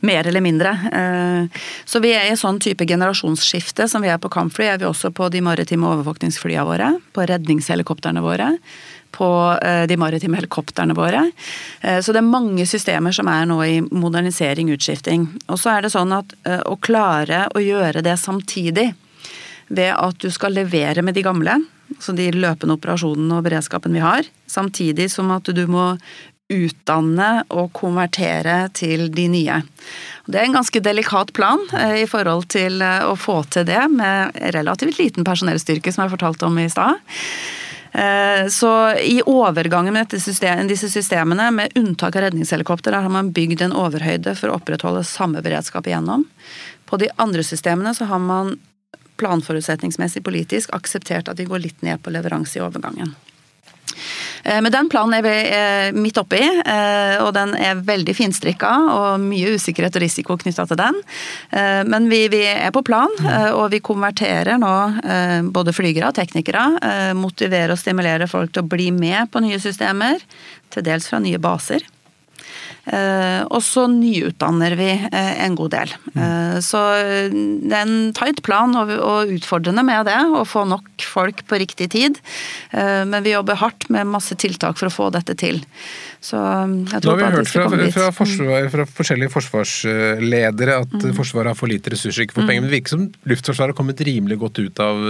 mer 0.08 0.30
eller 0.30 0.44
mindre. 0.46 0.72
Eh, 1.00 1.62
så 1.90 2.00
vi 2.04 2.14
er 2.16 2.32
i 2.32 2.40
sånn 2.40 2.62
type 2.64 2.88
generasjonsskifte 2.88 3.90
som 3.92 4.06
vi 4.06 4.14
er 4.14 4.22
på 4.24 4.32
kampfly, 4.32 4.70
er 4.72 4.80
vi 4.80 4.88
også 4.88 5.12
på 5.12 5.28
de 5.34 5.44
maritime 5.44 5.90
overvåkningsflyene 5.92 6.66
våre. 6.70 6.94
På 7.12 7.28
redningshelikoptrene 7.28 8.24
våre 8.24 8.54
på 9.14 9.60
eh, 9.62 9.84
de 9.88 9.98
maritime 9.98 10.38
helikoptrene 10.38 10.96
våre. 10.98 11.32
Eh, 11.82 12.00
så 12.02 12.14
det 12.14 12.24
er 12.24 12.30
mange 12.30 12.66
systemer 12.70 13.14
som 13.16 13.30
er 13.32 13.46
nå 13.50 13.60
i 13.66 13.78
modernisering, 13.86 14.72
utskifting. 14.74 15.28
Og 15.48 15.62
så 15.62 15.76
er 15.76 15.86
det 15.86 15.94
sånn 15.94 16.16
at 16.16 16.34
eh, 16.48 16.64
å 16.66 16.80
klare 16.82 17.46
å 17.54 17.64
gjøre 17.64 18.04
det 18.06 18.18
samtidig, 18.22 18.92
ved 19.74 19.94
at 19.96 20.20
du 20.22 20.30
skal 20.34 20.54
levere 20.58 21.02
med 21.06 21.16
de 21.16 21.24
gamle, 21.26 21.56
altså 21.96 22.16
de 22.18 22.30
løpende 22.36 22.78
operasjonene 22.78 23.40
og 23.40 23.48
beredskapen 23.48 23.96
vi 23.96 24.04
har, 24.04 24.28
samtidig 24.50 25.10
som 25.14 25.32
at 25.36 25.50
du 25.50 25.66
må 25.70 25.94
utdanne 26.54 27.30
og 27.56 27.72
konvertere 27.74 28.68
til 28.76 29.08
de 29.16 29.28
nye. 29.32 29.62
Det 30.28 30.40
er 30.40 30.48
en 30.48 30.58
ganske 30.60 30.82
delikat 30.84 31.34
plan 31.34 31.62
i 31.98 32.06
forhold 32.10 32.50
til 32.54 32.84
å 32.84 33.16
få 33.20 33.42
til 33.54 33.66
det 33.68 33.82
med 33.92 34.36
relativt 34.56 35.00
liten 35.00 35.26
personellstyrke, 35.28 35.92
som 35.92 36.06
jeg 36.06 36.14
fortalte 36.14 36.48
om 36.48 36.60
i 36.62 36.70
stad. 36.72 37.00
Eh, 37.94 38.48
så 38.48 38.96
i 38.98 39.22
overgangen 39.26 39.94
med 39.94 40.14
system, 40.22 40.68
disse 40.68 40.90
systemene, 40.90 41.52
med 41.52 41.76
unntak 41.78 42.16
av 42.16 42.28
redningshelikopter, 42.28 42.96
har 42.98 43.10
man 43.14 43.30
bygd 43.34 43.62
en 43.62 43.76
overhøyde 43.78 44.34
for 44.40 44.50
å 44.50 44.58
opprettholde 44.58 45.06
samme 45.06 45.44
beredskap 45.46 45.88
igjennom. 45.88 46.26
På 46.90 46.98
de 46.98 47.12
andre 47.22 47.46
systemene 47.46 47.94
så 47.94 48.10
har 48.10 48.22
man 48.22 48.56
planforutsetningsmessig 49.24 50.24
politisk 50.28 50.76
akseptert 50.76 51.32
at 51.32 51.40
vi 51.40 51.50
går 51.50 51.64
litt 51.64 51.86
ned 51.86 52.04
på 52.04 52.14
leveranse 52.14 52.60
i 52.60 52.66
overgangen. 52.66 53.16
Eh, 54.44 54.62
men 54.62 54.72
den 54.72 54.90
planen 54.90 55.14
er 55.18 55.24
vi 55.24 55.34
eh, 55.56 55.96
midt 55.96 56.18
oppi, 56.20 56.42
eh, 56.42 57.16
og 57.24 57.32
den 57.36 57.56
er 57.56 57.82
veldig 57.86 58.16
finstrikka 58.18 58.72
og 58.94 59.24
mye 59.24 59.56
usikkerhet 59.56 59.98
og 59.98 60.04
risiko 60.04 60.38
knytta 60.40 60.68
til 60.70 60.80
den. 60.80 61.00
Men 61.88 62.10
vi, 62.12 62.26
vi, 62.32 62.42
er 62.50 62.72
på 62.74 62.84
plan, 62.86 63.12
og 63.54 63.68
vi 63.74 63.80
konverterer 63.84 64.58
nå 64.60 64.74
både 65.54 65.74
flygere 65.76 66.10
og 66.10 66.18
teknikere. 66.18 67.14
Motiverer 67.18 67.74
og 67.76 67.80
stimulerer 67.80 68.30
folk 68.32 68.54
til 68.54 68.64
å 68.64 68.70
bli 68.70 68.90
med 68.96 69.30
på 69.32 69.44
nye 69.44 69.60
systemer, 69.62 70.24
til 70.74 70.86
dels 70.86 71.08
fra 71.10 71.22
nye 71.24 71.42
baser. 71.42 71.86
Eh, 72.84 73.42
og 73.48 73.62
så 73.64 73.86
nyutdanner 73.88 74.74
vi 74.76 74.90
eh, 74.92 75.34
en 75.46 75.56
god 75.56 75.72
del. 75.72 75.94
Mm. 76.14 76.60
Så 76.64 76.80
det 77.64 77.78
er 77.78 77.86
en 77.86 78.12
tight 78.16 78.42
plan 78.46 78.76
og 78.76 79.32
utfordrende 79.32 79.86
med 79.88 80.08
det, 80.10 80.20
å 80.36 80.44
få 80.48 80.66
nok 80.68 81.06
folk 81.08 81.46
på 81.48 81.60
riktig 81.62 81.90
tid. 81.94 82.20
Men 82.74 83.24
vi 83.26 83.34
jobber 83.34 83.58
hardt 83.60 83.88
med 83.94 84.10
masse 84.10 84.36
tiltak 84.40 84.78
for 84.80 84.90
å 84.90 84.94
få 84.94 85.08
dette 85.14 85.36
til. 85.40 85.62
Så 86.24 86.40
jeg 86.40 87.04
tror 87.04 87.18
Nå 87.20 87.26
har 87.26 87.34
vi 87.34 87.40
hørt 87.42 87.52
fra, 87.52 87.66
fra, 87.96 88.10
forsvar, 88.16 88.70
fra, 88.72 88.86
forskjellige 89.00 89.34
forsvarsledere 89.34 90.78
at 90.86 90.94
mm. 90.96 91.10
Forsvaret 91.18 91.52
har 91.52 91.60
for 91.60 91.72
lite 91.72 91.94
ressurser, 91.94 92.28
ikke 92.28 92.38
for 92.38 92.46
mm. 92.46 92.52
penger. 92.52 92.64
Men 92.64 92.72
det 92.72 92.78
virker 92.78 92.96
som 92.96 93.08
Luftforsvaret 93.32 93.74
har 93.74 93.80
kommet 93.80 94.04
rimelig 94.08 94.40
godt 94.44 94.62
ut 94.64 94.84
av 94.84 95.04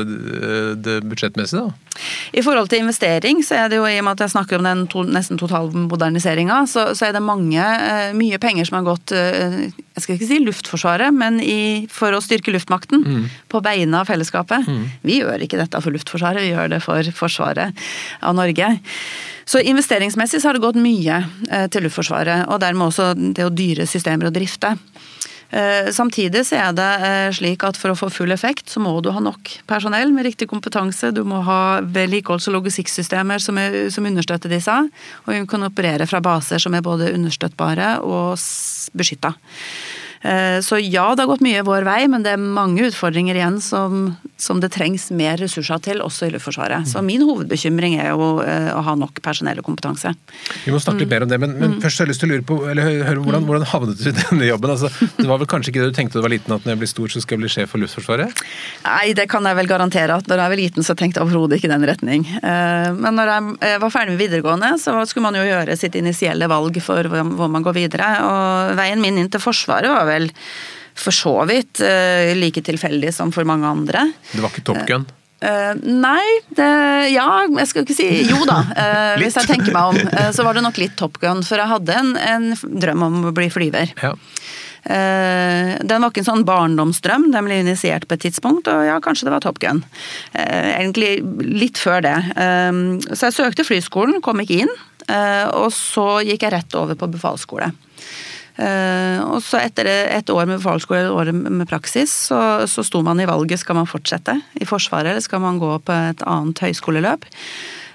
det 0.84 1.00
budsjettmessige? 1.10 1.68
da? 1.68 2.00
I 2.34 2.42
forhold 2.42 2.72
til 2.72 2.82
investering, 2.82 3.44
så 3.46 3.60
er 3.62 3.70
det 3.70 3.78
jo 3.78 3.86
i 3.86 4.00
og 4.00 4.08
med 4.08 4.16
at 4.16 4.25
jeg 4.25 4.34
snakker 4.34 4.58
om 4.58 4.66
den 4.66 4.88
to, 4.90 5.04
nesten 5.06 5.38
totalmoderniseringa, 5.38 6.63
så, 6.70 6.88
så 6.98 7.08
er 7.08 7.13
det 7.13 7.22
mange, 7.22 7.62
eh, 7.62 8.13
mye 8.18 8.40
penger 8.42 8.66
som 8.66 8.80
har 8.80 8.88
gått 8.88 9.13
eh, 9.13 9.68
jeg 9.94 10.02
skal 10.02 10.18
ikke 10.18 10.30
si 10.32 10.40
Luftforsvaret, 10.42 11.13
men 11.13 11.38
i, 11.44 11.86
for 11.94 12.16
å 12.16 12.22
styrke 12.24 12.54
luftmakten 12.54 13.04
mm. 13.06 13.28
på 13.54 13.62
vegne 13.66 14.00
av 14.00 14.10
fellesskapet. 14.10 14.66
Mm. 14.66 14.88
Vi 15.06 15.20
gjør 15.20 15.46
ikke 15.46 15.60
dette 15.62 15.82
for 15.86 15.94
Luftforsvaret, 15.94 16.42
vi 16.42 16.56
gjør 16.56 16.74
det 16.74 16.82
for 16.82 17.13
Forsvaret 17.13 17.86
av 18.25 18.34
Norge. 18.38 18.72
Så 19.46 19.62
investeringsmessig 19.62 20.42
så 20.42 20.50
har 20.50 20.58
det 20.58 20.66
gått 20.66 20.82
mye 20.82 21.22
eh, 21.52 21.68
til 21.70 21.86
Luftforsvaret, 21.86 22.48
og 22.50 22.63
dermed 22.63 22.90
også 22.90 23.12
det 23.13 23.46
å 23.46 23.54
dyre 23.54 23.86
systemer 23.90 24.32
å 24.32 24.34
drifte. 24.34 24.74
Eh, 25.53 25.91
samtidig 25.93 26.41
så 26.48 26.57
er 26.57 26.72
det 26.74 26.89
eh, 27.05 27.27
slik 27.38 27.62
at 27.67 27.77
for 27.77 27.93
å 27.93 27.98
få 27.98 28.10
full 28.10 28.33
effekt, 28.33 28.72
så 28.74 28.81
må 28.81 28.95
du 29.05 29.12
ha 29.13 29.22
nok 29.22 29.51
personell 29.69 30.10
med 30.15 30.25
riktig 30.25 30.48
kompetanse. 30.50 31.12
Du 31.13 31.22
må 31.29 31.43
ha 31.45 31.79
vedlikeholds- 31.86 32.50
og 32.50 32.57
logistikksystemer 32.57 33.43
som, 33.43 33.60
er, 33.62 33.77
som 33.93 34.07
understøtter 34.10 34.50
disse. 34.50 34.74
Og 35.27 35.29
vi 35.29 35.43
kan 35.50 35.67
operere 35.67 36.10
fra 36.10 36.24
baser 36.25 36.63
som 36.63 36.74
er 36.74 36.86
både 36.86 37.12
understøttbare 37.13 38.00
og 38.01 38.33
beskytta. 38.98 39.36
Eh, 40.24 40.60
så 40.63 40.80
ja, 40.80 41.10
det 41.15 41.25
har 41.25 41.32
gått 41.32 41.44
mye 41.44 41.63
vår 41.68 41.84
vei, 41.88 42.01
men 42.12 42.24
det 42.24 42.36
er 42.36 42.42
mange 42.42 42.86
utfordringer 42.88 43.36
igjen 43.38 43.60
som, 43.63 44.13
som 44.39 44.62
det 44.63 44.72
trengs 44.75 45.10
mer 45.12 45.38
ressurser 45.42 45.82
til, 45.84 46.01
også 46.03 46.30
i 46.30 46.34
Luftforsvaret. 46.34 46.88
Så 46.88 47.03
min 47.03 47.25
hovedbekymring 47.27 47.98
er 48.00 48.13
jo 48.13 48.38
eh, 48.44 48.70
å 48.72 48.82
ha 48.88 48.96
nok 49.00 49.20
personell 49.25 49.60
og 49.60 49.68
kompetanse. 49.68 50.13
Vi 50.63 50.72
må 50.74 50.80
snakke 50.82 51.03
litt 51.03 51.12
mer 51.12 51.27
om 51.27 51.32
det, 51.32 51.39
men, 51.44 51.58
men 51.60 51.75
mm. 51.75 51.82
først 51.84 52.00
har 52.00 52.08
jeg 52.08 52.13
lyst 52.13 52.24
til 52.24 52.32
å 52.32 52.38
lure 52.38 52.48
på, 52.48 52.60
eller 52.72 52.88
høre 52.88 53.20
hvordan, 53.20 53.44
mm. 53.44 53.50
hvordan 53.51 53.70
havnet 53.74 54.00
du 54.00 54.08
i 54.10 54.15
denne 54.22 54.48
jobben? 54.48 54.75
Altså, 54.77 55.10
det 55.20 55.27
var 55.30 55.44
vel 55.44 55.51
kanskje 55.51 55.74
ikke 55.74 55.84
det 55.84 55.92
du 55.92 56.00
tenkte 56.00 56.18
da 56.18 56.24
du 56.24 56.27
var 56.30 56.36
liten, 56.38 56.56
at 56.56 56.63
når 56.63 56.75
jeg 56.75 56.84
blir 56.84 56.94
stor 56.94 57.13
så 57.13 57.24
skal 57.24 57.38
jeg 57.38 57.44
bli 57.44 57.53
sjef 57.58 57.74
for 57.74 57.84
Luftforsvaret? 57.84 58.44
Nei, 58.88 59.12
det 59.18 59.27
kan 59.32 59.44
jeg 59.50 59.60
vel 59.60 59.72
garantere. 59.72 60.20
at 60.24 60.32
Når 60.32 60.39
jeg 60.39 60.53
var 60.56 60.62
liten 60.62 60.88
så 60.88 60.96
tenkte 61.00 61.20
jeg 61.20 61.27
overhodet 61.27 61.60
ikke 61.60 61.68
i 61.68 61.74
den 61.74 61.88
retning. 61.89 62.25
Eh, 62.39 62.89
men 62.96 63.20
når 63.20 63.34
jeg 63.34 63.84
var 63.84 63.92
ferdig 63.92 64.15
med 64.15 64.24
videregående, 64.24 64.72
så 64.80 64.96
skulle 65.10 65.27
man 65.27 65.39
jo 65.39 65.44
gjøre 65.48 65.75
sitt 65.80 66.00
initielle 66.00 66.48
valg 66.51 66.80
for 66.84 67.12
hvor 67.12 67.51
man 67.51 67.65
går 67.65 67.75
videre. 67.75 68.10
Og 68.24 68.74
veien 68.80 69.03
min 69.03 69.20
inn 69.20 69.32
til 69.34 69.44
Forsvaret 69.44 69.92
var 69.92 70.08
vel 70.08 70.12
for 70.93 71.15
så 71.15 71.34
vidt 71.50 71.82
uh, 71.82 72.32
like 72.38 72.62
tilfeldig 72.65 73.13
som 73.15 73.34
for 73.34 73.48
mange 73.50 73.67
andre. 73.67 74.08
Det 74.32 74.41
var 74.43 74.53
ikke 74.53 74.65
Top 74.67 74.84
Gun? 74.89 75.08
Uh, 75.43 75.75
nei, 75.84 76.24
det, 76.55 76.67
ja, 77.12 77.27
jeg 77.51 77.67
skal 77.67 77.84
ikke 77.84 77.98
si 77.98 78.08
jo 78.29 78.43
da. 78.48 78.62
Uh, 78.72 79.15
hvis 79.22 79.36
jeg 79.41 79.50
tenker 79.50 79.74
meg 79.75 79.91
om, 79.91 80.12
uh, 80.13 80.29
så 80.36 80.46
var 80.46 80.55
det 80.55 80.63
nok 80.63 80.79
litt 80.79 80.96
Top 81.00 81.20
Gun. 81.24 81.43
For 81.43 81.60
jeg 81.60 81.72
hadde 81.72 81.98
en, 82.00 82.13
en 82.15 82.51
drøm 82.62 83.03
om 83.10 83.17
å 83.27 83.34
bli 83.36 83.50
flyver. 83.51 83.96
Ja. 84.03 84.15
Den 84.84 86.03
var 86.03 86.10
ikke 86.12 86.20
en 86.20 86.27
sånn 86.27 86.41
barndomsdrøm, 86.43 87.29
den 87.32 87.46
ble 87.48 87.62
initiert 87.62 88.03
på 88.03 88.17
et 88.17 88.25
tidspunkt, 88.25 88.67
og 88.67 88.82
ja, 88.84 88.98
kanskje 89.00 89.29
det 89.29 89.32
var 89.32 89.43
Top 89.46 89.62
Gun. 89.63 89.79
Egentlig 90.36 91.22
litt 91.39 91.79
før 91.79 92.03
det. 92.03 92.17
Så 93.13 93.29
jeg 93.29 93.38
søkte 93.38 93.63
flyskolen, 93.63 94.20
kom 94.25 94.43
ikke 94.43 94.65
inn. 94.65 94.74
Og 95.55 95.70
så 95.72 96.20
gikk 96.27 96.43
jeg 96.43 96.55
rett 96.58 96.75
over 96.75 97.00
på 97.00 97.08
befalsskole. 97.15 97.72
Eh, 98.53 99.19
og 99.24 99.39
så 99.41 99.62
etter 99.63 99.89
et 99.89 100.29
år 100.29 100.45
med 100.45 100.60
befalsskole, 100.60 101.05
et 101.05 101.13
år 101.13 101.31
med 101.33 101.67
praksis, 101.69 102.12
så, 102.29 102.39
så 102.69 102.86
sto 102.86 103.01
man 103.05 103.22
i 103.22 103.29
valget 103.29 103.62
skal 103.62 103.79
man 103.79 103.89
fortsette 103.89 104.38
i 104.62 104.67
Forsvaret 104.69 105.13
eller 105.13 105.25
skal 105.25 105.41
man 105.43 105.62
gå 105.62 105.77
på 105.86 105.95
et 106.12 106.25
annet 106.27 106.65
høyskoleløp. 106.67 107.29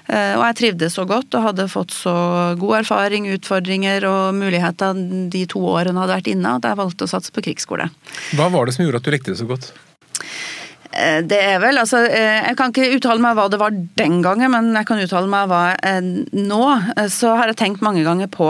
Og 0.09 0.41
jeg 0.41 0.55
trivdes 0.57 0.95
så 0.97 1.03
godt 1.05 1.35
og 1.37 1.43
hadde 1.43 1.67
fått 1.69 1.91
så 1.93 2.11
god 2.57 2.79
erfaring, 2.79 3.27
utfordringer 3.29 4.07
og 4.09 4.39
muligheter 4.39 4.97
de 5.29 5.43
to 5.51 5.61
årene 5.69 6.01
hadde 6.01 6.15
vært 6.15 6.31
inne, 6.31 6.55
at 6.57 6.65
jeg 6.65 6.79
valgte 6.79 7.05
å 7.05 7.11
satse 7.11 7.29
på 7.35 7.43
krigsskole. 7.45 7.85
Hva 8.33 8.47
var 8.49 8.65
det 8.65 8.73
som 8.73 8.87
gjorde 8.87 9.03
at 9.03 9.05
du 9.05 9.13
likte 9.13 9.35
det 9.35 9.37
så 9.43 9.45
godt? 9.51 9.69
Eh, 10.89 11.19
det 11.21 11.37
er 11.37 11.59
vel, 11.61 11.77
altså 11.77 11.99
eh, 12.07 12.39
Jeg 12.47 12.57
kan 12.57 12.71
ikke 12.71 12.95
uttale 12.95 13.21
meg 13.21 13.35
hva 13.37 13.45
det 13.51 13.59
var 13.61 13.75
den 13.99 14.23
gangen, 14.25 14.49
men 14.55 14.71
jeg 14.73 14.87
kan 14.89 15.01
uttale 15.03 15.29
meg 15.29 15.51
hva 15.51 15.61
nå. 16.33 16.61
Eh, 16.95 17.09
så 17.13 17.35
har 17.37 17.51
jeg 17.51 17.59
tenkt 17.61 17.85
mange 17.85 18.01
ganger 18.07 18.31
på 18.31 18.47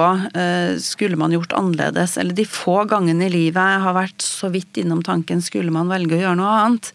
skulle 0.79 1.17
man 1.19 1.33
gjort 1.33 1.53
annerledes, 1.57 2.15
eller 2.19 2.35
de 2.37 2.45
få 2.47 2.83
gangene 2.89 3.27
i 3.27 3.33
livet 3.33 3.59
jeg 3.59 3.83
har 3.83 3.95
vært 3.97 4.23
så 4.23 4.49
vidt 4.53 4.79
innom 4.79 5.01
tanken 5.05 5.43
skulle 5.43 5.73
man 5.73 5.91
velge 5.91 6.15
å 6.15 6.21
gjøre 6.21 6.39
noe 6.39 6.55
annet, 6.61 6.91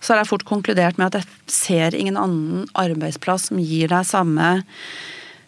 så 0.00 0.12
har 0.12 0.22
jeg 0.22 0.30
fort 0.32 0.46
konkludert 0.48 1.00
med 1.00 1.10
at 1.10 1.22
jeg 1.22 1.52
ser 1.52 1.96
ingen 1.96 2.18
annen 2.20 2.68
arbeidsplass 2.78 3.48
som 3.50 3.60
gir 3.62 3.92
deg 3.92 4.06
samme 4.08 4.54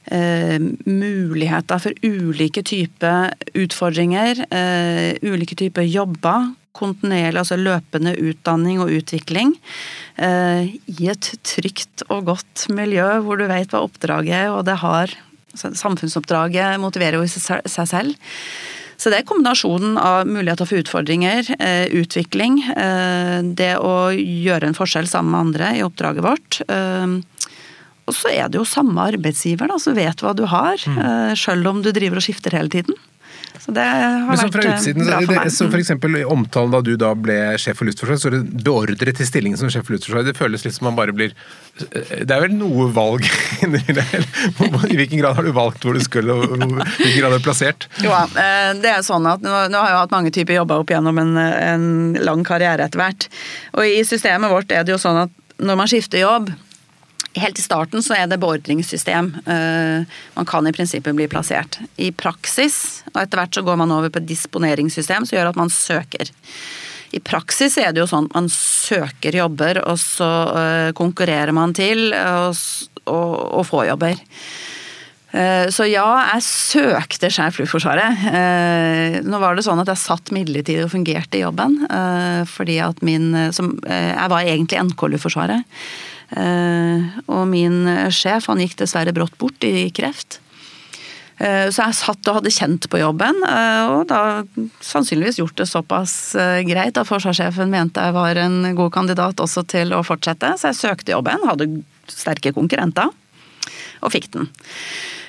Eh, 0.04 0.60
muligheter 0.84 1.78
for 1.80 1.96
ulike 2.04 2.60
typer 2.60 3.30
utfordringer, 3.56 4.42
eh, 4.52 5.16
ulike 5.24 5.56
typer 5.56 5.86
jobber, 5.88 6.50
kontinuerlig, 6.74 7.40
altså 7.40 7.58
løpende 7.60 8.14
utdanning 8.18 8.80
og 8.82 8.92
utvikling 8.94 9.54
eh, 10.18 10.74
i 10.90 11.10
et 11.12 11.30
trygt 11.46 12.04
og 12.08 12.30
godt 12.32 12.66
miljø 12.74 13.06
hvor 13.24 13.40
du 13.40 13.46
vet 13.50 13.70
hva 13.72 13.84
oppdraget 13.86 14.34
er, 14.44 14.52
og 14.52 14.64
det 14.68 14.80
har 14.82 15.14
altså 15.54 15.70
Samfunnsoppdraget 15.78 16.80
motiverer 16.82 17.20
jo 17.20 17.28
seg 17.30 17.86
selv. 17.86 18.16
Så 18.98 19.10
det 19.10 19.20
er 19.20 19.26
kombinasjonen 19.26 19.98
av 19.98 20.26
muligheter 20.26 20.66
for 20.66 20.80
utfordringer, 20.82 21.46
eh, 21.58 21.86
utvikling, 21.94 22.58
eh, 22.74 23.38
det 23.54 23.74
å 23.78 24.10
gjøre 24.14 24.70
en 24.70 24.78
forskjell 24.78 25.06
sammen 25.10 25.34
med 25.34 25.42
andre 25.46 25.72
i 25.78 25.84
oppdraget 25.86 26.26
vårt. 26.26 26.60
Og 28.04 28.12
så 28.12 28.28
er 28.34 28.50
det 28.52 28.58
jo 28.58 28.66
samme 28.68 29.00
arbeidsgiver, 29.00 29.70
da, 29.70 29.78
som 29.80 29.94
vet 29.96 30.20
hva 30.20 30.34
du 30.36 30.44
har, 30.44 30.76
mm. 30.76 31.38
selv 31.40 31.70
om 31.70 31.78
du 31.80 31.88
driver 31.88 32.20
og 32.20 32.26
skifter 32.26 32.52
hele 32.52 32.68
tiden. 32.68 32.98
Så 33.58 33.70
det 33.70 33.84
har 33.86 34.26
Men 34.26 34.38
så 34.38 34.48
vært 34.48 34.64
eh, 34.64 34.72
utsiden, 34.74 35.04
bra 35.06 35.20
for 35.22 35.38
meg. 35.38 35.52
Så 35.54 35.68
for 35.70 35.80
eksempel 35.80 36.18
i 36.18 36.24
omtalen 36.26 36.72
da 36.74 36.80
du 36.84 36.94
da 37.00 37.12
ble 37.14 37.36
sjef 37.62 37.78
for 37.78 37.88
Luftforsvaret, 37.88 38.22
så 38.22 38.30
er 38.30 38.36
det 38.36 38.64
beordret 38.66 39.14
til 39.20 39.28
stillingen 39.28 39.60
som 39.60 39.70
sjef 39.70 39.86
for 39.86 39.94
Luftforsvaret. 39.94 40.32
Det 40.32 40.36
føles 40.38 40.66
litt 40.66 40.74
som 40.76 40.88
man 40.88 40.98
bare 40.98 41.14
blir 41.14 41.36
Det 41.78 42.26
er 42.28 42.42
vel 42.42 42.56
noe 42.58 42.88
valg 42.94 43.24
I 43.64 44.98
hvilken 44.98 45.22
grad 45.22 45.38
har 45.38 45.46
du 45.46 45.52
valgt 45.54 45.86
hvor 45.86 45.96
du 45.96 46.02
skulle, 46.04 46.34
og 46.34 46.56
i 46.56 46.58
hvilken 46.58 47.20
grad 47.22 47.30
er 47.30 47.38
du 47.38 47.46
plassert? 47.46 47.88
Jo, 48.02 48.12
eh, 48.14 48.74
det 48.82 48.90
er 48.90 49.06
sånn 49.06 49.30
at 49.30 49.44
nå, 49.44 49.54
nå 49.70 49.80
har 49.80 49.92
jeg 49.92 50.02
hatt 50.02 50.18
mange 50.18 50.34
typer 50.34 50.58
jobber 50.58 50.82
opp 50.82 50.92
gjennom 50.94 51.22
en, 51.22 51.32
en 51.38 51.88
lang 52.26 52.44
karriere 52.46 52.88
etter 52.88 53.00
hvert. 53.00 53.30
Og 53.78 53.86
i 53.86 54.02
systemet 54.06 54.52
vårt 54.52 54.74
er 54.74 54.86
det 54.86 54.96
jo 54.96 55.00
sånn 55.00 55.24
at 55.24 55.40
når 55.62 55.78
man 55.78 55.90
skifter 55.90 56.24
jobb, 56.24 56.50
Helt 57.34 57.58
i 57.58 57.62
starten 57.64 58.02
så 58.04 58.14
er 58.14 58.28
det 58.30 58.38
beordringssystem. 58.42 59.32
Eh, 59.50 60.18
man 60.36 60.46
kan 60.46 60.66
i 60.66 60.72
prinsippet 60.74 61.16
bli 61.18 61.26
plassert. 61.30 61.80
I 61.98 62.12
praksis, 62.14 63.02
og 63.10 63.24
etter 63.24 63.40
hvert 63.40 63.58
så 63.58 63.64
går 63.66 63.80
man 63.80 63.94
over 63.94 64.12
på 64.12 64.22
et 64.22 64.28
disponeringssystem 64.28 65.26
som 65.26 65.38
gjør 65.38 65.50
at 65.50 65.58
man 65.58 65.72
søker. 65.72 66.30
I 67.14 67.22
praksis 67.22 67.78
er 67.82 67.90
det 67.94 68.04
jo 68.04 68.10
sånn 68.10 68.28
at 68.30 68.38
man 68.38 68.50
søker 68.54 69.34
jobber, 69.34 69.82
og 69.82 69.98
så 70.02 70.30
eh, 70.60 70.92
konkurrerer 70.94 71.54
man 71.54 71.74
til 71.74 72.14
å 72.14 73.66
få 73.66 73.82
jobber. 73.90 74.22
Eh, 75.34 75.66
så 75.74 75.90
ja, 75.90 76.06
jeg 76.36 76.46
søkte 76.46 77.34
Skeiv 77.34 77.58
Luftforsvaret. 77.58 78.30
Nå 79.26 79.42
var 79.42 79.58
det 79.58 79.66
sånn 79.66 79.82
at 79.82 79.90
jeg 79.90 80.04
satt 80.06 80.30
midlertidig 80.34 80.86
og 80.86 80.94
fungerte 80.94 81.40
i 81.40 81.42
jobben. 81.42 81.80
Fordi 82.54 82.78
at 82.78 83.02
min 83.02 83.32
som, 83.50 83.74
Jeg 83.82 84.30
var 84.30 84.46
egentlig 84.46 84.86
NK-Luftforsvaret. 84.86 85.66
Eh, 86.34 87.20
og 87.30 87.44
min 87.50 87.84
sjef 88.14 88.48
han 88.50 88.62
gikk 88.62 88.78
dessverre 88.80 89.14
brått 89.14 89.36
bort 89.38 89.66
i 89.66 89.88
kreft. 89.94 90.40
Eh, 91.38 91.66
så 91.74 91.88
jeg 91.88 91.98
satt 91.98 92.30
og 92.30 92.38
hadde 92.38 92.52
kjent 92.54 92.86
på 92.90 93.00
jobben, 93.00 93.40
eh, 93.46 93.82
og 93.90 94.04
da 94.10 94.20
sannsynligvis 94.84 95.40
gjort 95.40 95.58
det 95.58 95.66
såpass 95.70 96.14
greit 96.66 96.98
at 97.00 97.10
forsvarssjefen 97.10 97.72
mente 97.72 98.02
jeg 98.02 98.14
var 98.14 98.38
en 98.38 98.70
god 98.78 98.92
kandidat 98.94 99.42
også 99.42 99.64
til 99.70 99.94
å 99.94 100.04
fortsette, 100.06 100.54
så 100.58 100.70
jeg 100.70 100.80
søkte 100.82 101.14
jobben, 101.16 101.42
hadde 101.48 101.70
sterke 102.10 102.54
konkurrenter, 102.54 103.10
og 104.04 104.14
fikk 104.14 104.30
den. 104.36 104.50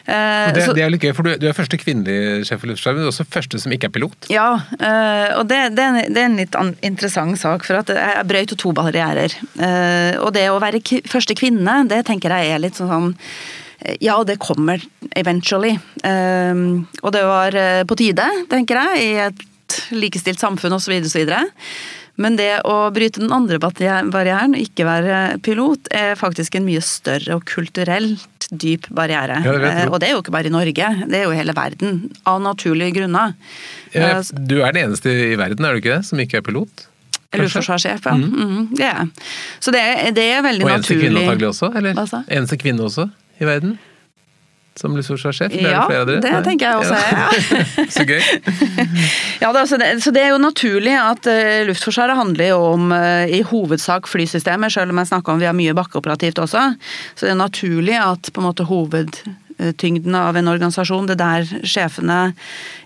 Eh, 0.05 0.53
det, 0.53 0.65
det, 0.77 0.83
er 0.85 0.91
litt 0.93 1.01
gøy, 1.01 1.13
for 1.17 1.25
du, 1.25 1.33
du 1.41 1.47
er 1.49 1.57
første 1.57 1.79
kvinnelige 1.81 2.43
sjef 2.45 2.61
for 2.61 2.69
Luftfartsverket, 2.69 2.99
men 2.99 3.05
du 3.05 3.09
er 3.09 3.13
også 3.13 3.25
første 3.35 3.61
som 3.61 3.73
ikke 3.73 3.89
er 3.89 3.93
pilot. 3.95 4.27
Ja, 4.33 4.49
eh, 4.77 5.31
og 5.39 5.47
det, 5.49 5.61
det, 5.77 5.87
er 5.87 6.27
en 6.27 6.37
litt 6.37 6.57
interessant 6.85 7.41
sak, 7.41 7.65
for 7.65 7.81
at 7.81 7.89
jeg 7.89 8.27
brøyt 8.29 8.53
to 8.61 8.73
barrierer. 8.77 9.33
Eh, 9.57 10.13
og 10.21 10.29
det 10.37 10.45
å 10.51 10.61
være 10.61 10.83
første 11.09 11.37
kvinne, 11.37 11.81
det 11.89 12.03
tenker 12.09 12.35
jeg 12.37 12.53
er 12.53 12.61
litt 12.61 12.81
sånn 12.81 13.15
ja, 14.01 14.15
det 14.25 14.39
kommer 14.41 14.81
eventually. 15.13 15.75
Og 16.01 17.09
det 17.13 17.21
var 17.27 17.57
på 17.85 17.97
tide, 17.99 18.23
tenker 18.49 18.79
jeg, 18.79 19.03
i 19.03 19.09
et 19.27 19.75
likestilt 19.93 20.41
samfunn 20.41 20.73
osv. 20.73 20.95
osv. 21.05 21.35
Men 22.21 22.37
det 22.39 22.61
å 22.67 22.75
bryte 22.95 23.19
den 23.19 23.33
andre 23.35 23.59
barrieren, 23.59 24.55
ikke 24.55 24.87
være 24.87 25.19
pilot, 25.43 25.89
er 25.91 26.15
faktisk 26.19 26.55
en 26.55 26.67
mye 26.67 26.83
større 26.83 27.35
og 27.35 27.45
kulturelt 27.49 28.47
dyp 28.51 28.87
barriere. 28.95 29.41
Ja, 29.43 29.55
det 29.59 29.71
eh, 29.71 29.85
og 29.89 29.99
det 29.99 30.09
er 30.09 30.15
jo 30.15 30.21
ikke 30.23 30.35
bare 30.35 30.47
i 30.47 30.53
Norge, 30.53 30.91
det 31.09 31.19
er 31.19 31.25
jo 31.25 31.33
i 31.33 31.39
hele 31.39 31.55
verden. 31.57 32.05
Av 32.29 32.39
naturlige 32.43 32.95
grunner. 32.99 33.35
Ja, 33.91 34.19
eh, 34.19 34.33
du 34.35 34.61
er 34.61 34.75
den 34.75 34.85
eneste 34.85 35.11
i 35.11 35.35
verden, 35.39 35.65
er 35.65 35.75
du 35.75 35.83
ikke 35.83 35.97
det, 35.97 36.05
som 36.07 36.21
ikke 36.21 36.39
er 36.39 36.45
pilot? 36.45 36.87
Luftforsvarssjef, 37.35 38.05
ja. 38.05 38.15
Mm. 38.15 38.31
Mm, 38.31 38.67
det 38.77 38.85
er 38.87 39.07
Så 39.59 39.73
det, 39.75 39.81
det 40.15 40.29
er 40.37 40.45
veldig 40.45 40.63
naturlig. 40.63 40.71
Og 40.71 40.77
eneste 40.77 40.99
kvinne 41.01 41.23
antagelig 41.25 41.49
også? 41.51 41.71
Eller? 41.75 42.23
Eneste 42.37 42.59
kvinne 42.61 42.87
også 42.87 43.09
i 43.41 43.49
verden? 43.49 43.75
Som 44.79 44.95
luftforsvarssjef? 44.97 45.53
Ja, 45.55 45.85
det, 46.07 46.17
det 46.25 46.33
tenker 46.43 46.67
jeg 46.67 46.81
også. 46.81 46.97
Ja. 46.99 47.85
så 47.95 48.03
gøy. 48.03 48.19
ja, 49.43 49.51
det, 49.55 49.63
så, 49.71 49.79
det, 49.79 49.91
så, 50.03 50.11
det, 50.15 50.25
er 50.25 50.33
jo 50.33 50.41
naturlig 50.43 50.97
at 50.99 51.29
uh, 51.31 51.61
Luftforsvaret 51.69 52.19
handler 52.19 52.51
jo 52.51 52.59
om 52.73 52.91
uh, 52.91 53.23
i 53.23 53.39
hovedsak 53.47 54.09
flysystemer, 54.11 54.73
selv 54.73 54.91
om 54.91 54.99
jeg 54.99 55.11
snakker 55.13 55.33
om 55.33 55.39
vi 55.39 55.47
har 55.47 55.55
mye 55.55 55.75
bakkeoperativt 55.77 56.43
også. 56.43 56.67
Så 57.15 57.27
det 57.27 57.33
er 57.33 57.39
naturlig 57.39 57.95
at 58.01 58.31
på 58.35 58.43
en 58.43 58.49
måte 58.49 58.67
hovedtyngden 58.67 60.19
av 60.19 60.35
en 60.35 60.51
organisasjon, 60.51 61.07
det 61.07 61.15
er 61.15 61.23
der 61.23 61.67
sjefene 61.75 62.19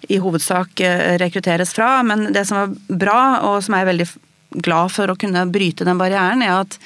i 0.10 0.22
hovedsak 0.22 0.86
uh, 0.86 1.18
rekrutteres 1.22 1.74
fra. 1.74 1.96
Men 2.06 2.30
det 2.36 2.46
som 2.50 2.62
er 2.68 2.98
bra, 3.02 3.22
og 3.50 3.64
som 3.66 3.80
er 3.80 3.90
veldig 3.90 4.12
glad 4.50 4.92
for 4.92 5.12
å 5.12 5.18
kunne 5.20 5.46
bryte 5.52 5.86
den 5.86 6.00
barrieren, 6.00 6.42
er 6.42 6.64
at 6.64 6.78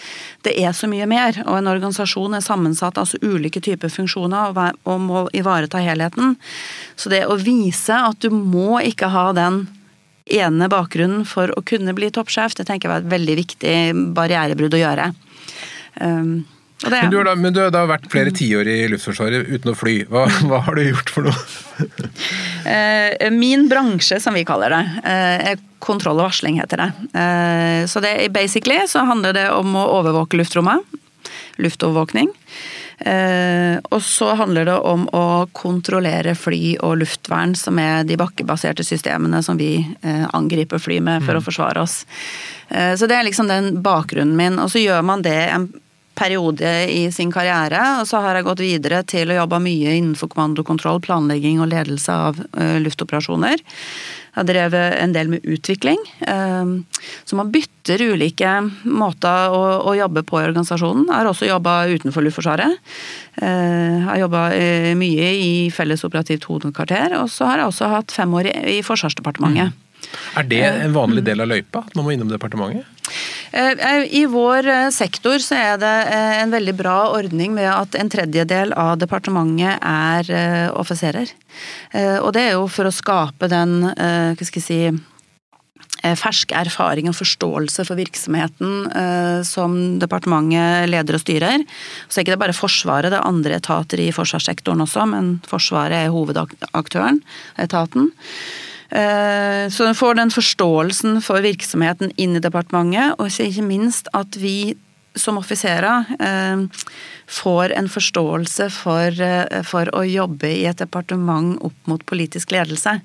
det 0.44 0.56
er 0.60 0.74
så 0.76 0.90
mye 0.92 1.08
mer. 1.10 1.38
Og 1.46 1.58
en 1.58 1.72
organisasjon 1.72 2.36
er 2.38 2.44
sammensatt 2.44 2.98
av 2.98 3.06
altså 3.06 3.20
ulike 3.24 3.62
typer 3.64 3.92
funksjoner 3.92 4.58
og 4.84 4.98
må 5.04 5.26
ivareta 5.36 5.82
helheten. 5.84 6.36
Så 6.96 7.12
det 7.14 7.24
å 7.28 7.40
vise 7.40 7.96
at 8.10 8.20
du 8.24 8.30
må 8.34 8.82
ikke 8.84 9.12
ha 9.14 9.30
den 9.36 9.66
ene 10.34 10.70
bakgrunnen 10.72 11.26
for 11.28 11.52
å 11.56 11.64
kunne 11.68 11.96
bli 11.96 12.10
toppsjef, 12.14 12.56
det 12.56 12.68
tenker 12.70 12.88
jeg 12.88 12.94
var 12.94 13.04
et 13.04 13.12
veldig 13.12 13.38
viktig 13.42 13.78
barrierebrudd 14.16 14.78
å 14.78 14.84
gjøre. 14.84 15.12
Um, 16.00 16.44
men 16.90 17.12
du, 17.12 17.24
da, 17.24 17.36
men 17.36 17.54
du, 17.54 17.62
har 17.64 17.72
da 17.74 17.86
vært 17.88 18.10
flere 18.12 18.34
tiår 18.36 18.68
i 18.68 18.78
Luftforsvaret 18.92 19.48
uten 19.48 19.72
å 19.72 19.78
fly. 19.78 20.02
Hva, 20.12 20.26
hva 20.50 20.64
har 20.66 20.78
du 20.78 20.84
gjort 20.88 21.14
for 21.14 21.30
noe? 21.30 21.44
Eh, 22.64 23.32
min 23.32 23.66
bransje, 23.68 24.20
som 24.24 24.36
vi 24.38 24.46
kaller 24.48 24.72
det, 24.72 24.84
eh, 25.04 25.52
er 25.52 25.64
kontroll 25.84 26.22
og 26.22 26.30
varsling, 26.30 26.60
heter 26.62 26.80
det. 26.80 26.90
Eh, 27.20 27.86
så 27.92 28.00
det, 28.00 28.32
basically 28.32 28.78
så 28.88 29.04
handler 29.08 29.34
det 29.36 29.50
om 29.52 29.76
å 29.76 29.88
overvåke 30.00 30.40
luftrommet. 30.40 30.80
Luftovervåkning. 31.58 32.32
Og 33.04 34.00
så 34.06 34.30
handler 34.40 34.66
det 34.70 34.76
om 34.88 35.04
å 35.12 35.50
kontrollere 35.52 36.38
fly 36.40 36.78
og 36.86 37.02
luftvern, 37.02 37.52
som 37.58 37.80
er 37.82 38.06
de 38.08 38.16
bakkebaserte 38.16 38.86
systemene 38.86 39.42
som 39.44 39.58
vi 39.60 39.76
angriper 40.32 40.80
fly 40.80 41.02
med 41.04 41.26
for 41.26 41.36
å 41.36 41.42
mm. 41.42 41.46
forsvare 41.46 41.84
oss. 41.84 41.98
Så 42.70 43.10
det 43.10 43.18
er 43.18 43.28
liksom 43.28 43.50
den 43.52 43.82
bakgrunnen 43.84 44.38
min. 44.40 44.62
Og 44.62 44.72
så 44.72 44.80
gjør 44.80 45.04
man 45.04 45.26
det 45.26 45.36
en 45.52 45.68
periode 46.16 46.72
i 46.92 47.12
sin 47.12 47.32
karriere. 47.34 47.82
Og 48.02 48.08
så 48.10 48.22
har 48.24 48.38
jeg 48.38 48.48
gått 48.48 48.64
videre 48.64 49.04
til 49.08 49.32
å 49.32 49.40
jobbe 49.42 49.62
mye 49.64 49.98
innenfor 49.98 50.32
kommandokontroll, 50.34 51.02
planlegging 51.04 51.62
og 51.64 51.72
ledelse 51.74 52.18
av 52.30 52.42
uh, 52.42 52.78
luftoperasjoner. 52.84 53.62
Jeg 54.34 54.40
har 54.40 54.48
drevet 54.50 54.96
en 54.98 55.14
del 55.14 55.30
med 55.30 55.46
utvikling. 55.46 56.00
Uh, 56.26 56.82
så 57.26 57.38
man 57.38 57.52
bytter 57.54 58.02
ulike 58.14 58.56
måter 58.86 59.54
å, 59.54 59.94
jobbe 59.98 60.26
på 60.26 60.42
i 60.42 60.48
organisasjonen. 60.48 61.06
Jeg 61.10 61.20
har 61.20 61.30
også 61.30 61.50
jobba 61.50 61.78
utenfor 61.92 62.26
Luftforsvaret. 62.26 62.80
Uh, 63.42 63.46
jeg 63.46 64.10
har 64.10 64.24
jobba 64.24 64.44
mye 65.00 65.32
i 65.38 65.54
felles 65.74 66.06
operativt 66.08 66.50
hovedkvarter, 66.50 67.18
og 67.22 67.30
så 67.34 67.52
har 67.52 67.64
jeg 67.64 67.74
også 67.74 67.94
hatt 67.94 68.16
fem 68.16 68.38
år 68.40 68.54
i, 68.54 68.58
i 68.78 68.84
Forsvarsdepartementet. 68.86 69.74
Mm. 69.74 69.80
Er 70.38 70.48
det 70.50 70.64
en 70.66 70.96
vanlig 70.96 71.24
del 71.26 71.44
av 71.44 71.50
løypa, 71.52 71.84
at 71.88 71.96
man 71.98 72.08
må 72.08 72.16
innom 72.16 72.32
departementet? 72.32 72.90
Eh, 73.52 74.04
I 74.18 74.24
vår 74.30 74.68
eh, 74.72 74.90
sektor 74.94 75.42
så 75.44 75.58
er 75.60 75.80
det 75.82 75.94
eh, 76.10 76.42
en 76.42 76.54
veldig 76.54 76.76
bra 76.80 76.98
ordning 77.14 77.54
med 77.58 77.70
at 77.70 77.98
en 78.00 78.12
tredjedel 78.12 78.74
av 78.74 78.98
departementet 79.02 79.78
er 79.84 80.70
offiserer. 80.74 81.30
Og 82.24 82.32
det 82.34 82.48
er 82.48 82.56
jo 82.56 82.68
for 82.72 82.90
å 82.90 82.94
skape 82.94 83.46
den, 83.52 83.84
hva 83.86 84.46
skal 84.48 84.58
jeg 84.58 84.66
si 84.66 84.80
Eh, 86.04 86.18
fersk 86.20 86.52
erfaring 86.52 87.08
og 87.08 87.16
forståelse 87.16 87.86
for 87.88 87.96
virksomheten 87.96 88.90
eh, 88.92 89.40
som 89.48 89.76
departementet 90.02 90.90
leder 90.92 91.16
og 91.16 91.24
styrer. 91.24 91.64
Så 92.10 92.20
er 92.20 92.26
ikke 92.26 92.34
det 92.36 92.42
bare 92.42 92.58
Forsvaret, 92.58 93.08
det 93.14 93.22
er 93.22 93.30
andre 93.30 93.56
etater 93.56 94.02
i 94.04 94.10
forsvarssektoren 94.12 94.84
også, 94.84 95.06
men 95.08 95.38
Forsvaret 95.48 96.04
er 96.04 96.12
hovedaktøren, 96.12 97.22
etaten. 97.56 98.12
Eh, 98.94 99.70
så 99.70 99.84
den 99.84 99.96
får 99.96 100.16
den 100.16 100.32
forståelsen 100.32 101.22
for 101.26 101.42
virksomheten 101.42 102.14
inn 102.22 102.38
i 102.38 102.44
departementet, 102.44 103.18
og 103.18 103.32
ikke 103.32 103.66
minst 103.66 104.10
at 104.14 104.38
vi 104.38 104.76
som 105.18 105.38
offiserer 105.38 106.10
eh, 106.26 106.86
får 107.30 107.74
en 107.78 107.90
forståelse 107.90 108.68
for, 108.74 109.18
eh, 109.22 109.62
for, 109.66 109.90
å 109.98 110.04
jobbe 110.06 110.50
i 110.50 110.66
et 110.70 110.82
departement 110.82 111.56
opp 111.66 111.90
mot 111.90 112.06
politisk 112.10 112.54
ledelse. 112.54 113.00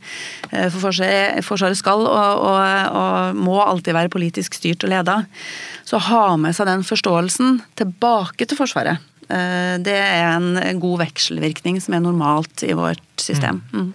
For 0.48 0.78
Forsvaret 0.80 1.80
skal 1.80 2.04
og, 2.04 2.44
og, 2.48 2.96
og, 3.00 3.40
må 3.40 3.60
alltid 3.64 3.96
være 3.96 4.12
politisk 4.12 4.56
styrt 4.60 4.84
og 4.84 4.92
leda. 4.92 5.22
Så 5.88 6.00
ha 6.08 6.24
med 6.40 6.56
seg 6.56 6.68
den 6.68 6.84
forståelsen 6.84 7.62
tilbake 7.80 8.48
til 8.48 8.60
Forsvaret. 8.60 9.04
Det 9.28 9.92
er 9.92 10.38
en 10.40 10.80
god 10.80 11.02
vekselvirkning 11.02 11.76
som 11.84 11.98
er 11.98 12.00
normalt 12.00 12.64
i 12.64 12.72
vårt 12.76 13.20
system. 13.20 13.60
Mm. 13.76 13.90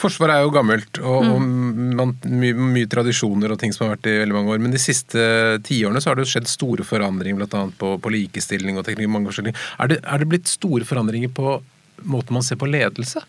Forsvaret 0.00 0.36
er 0.36 0.46
jo 0.46 0.54
gammelt, 0.54 1.00
og, 1.00 1.26
og 1.26 1.42
man, 1.98 2.14
mye, 2.28 2.56
mye, 2.56 2.88
tradisjoner 2.90 3.54
og 3.54 3.60
ting 3.60 3.74
som 3.74 3.86
har 3.86 3.96
vært 3.96 4.10
i 4.10 4.16
veldig 4.22 4.36
mange 4.36 4.54
år. 4.54 4.62
Men 4.62 4.74
de 4.74 4.80
siste 4.82 5.26
tiårene 5.66 6.02
så 6.02 6.10
har 6.10 6.18
det 6.18 6.26
jo 6.26 6.32
skjedd 6.34 6.50
store 6.50 6.86
forandringer, 6.86 7.40
bl.a. 7.40 7.66
På, 7.78 7.94
på 8.02 8.14
likestilling 8.14 8.80
og 8.80 8.86
teknologi. 8.88 9.12
mange. 9.12 9.54
Er 9.78 9.92
det, 9.92 10.00
er 10.02 10.22
det 10.22 10.30
blitt 10.32 10.50
store 10.50 10.88
forandringer 10.88 11.32
på 11.32 11.60
måten 12.08 12.36
man 12.36 12.44
ser 12.46 12.58
på 12.60 12.68
ledelse? 12.70 13.22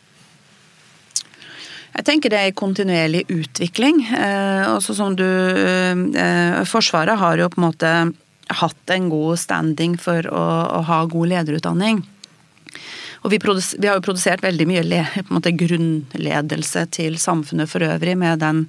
Jeg 1.94 2.08
tenker 2.08 2.34
det 2.34 2.40
er 2.42 2.56
kontinuerlig 2.58 3.28
utvikling. 3.30 4.02
Eh, 4.18 4.66
også 4.72 4.96
som 4.98 5.14
du 5.18 5.28
eh, 5.28 6.64
Forsvaret 6.66 7.20
har 7.22 7.38
jo 7.38 7.52
på 7.54 7.62
en 7.62 7.68
måte 7.68 7.92
hatt 8.54 8.94
en 8.94 9.10
god 9.12 9.40
standing 9.40 9.96
for 10.02 10.26
å, 10.28 10.46
å 10.80 10.82
ha 10.90 11.04
god 11.10 11.32
lederutdanning. 11.36 12.02
Og 13.24 13.32
vi, 13.32 13.40
vi, 13.40 13.88
har 13.88 13.98
jo 13.98 14.04
produsert 14.04 14.44
veldig 14.44 14.68
mye 14.68 14.84
le, 14.84 15.02
måte, 15.32 15.54
grunnledelse 15.56 16.86
til 16.96 17.18
samfunnet 17.22 17.72
for 17.72 17.86
øvrig 17.88 18.18
med 18.20 18.44
den 18.44 18.66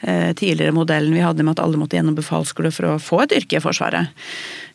eh, 0.00 0.32
tidligere 0.38 0.72
modellen 0.76 1.12
vi 1.12 1.24
hadde 1.24 1.44
med 1.44 1.56
at 1.56 1.64
alle 1.64 1.80
måtte 1.80 1.98
gjennom 1.98 2.16
befalsskole 2.16 2.72
for 2.72 2.88
å 2.88 3.02
få 3.02 3.22
et 3.26 3.36
yrke 3.42 3.60
i 3.60 3.64
Forsvaret. 3.64 4.24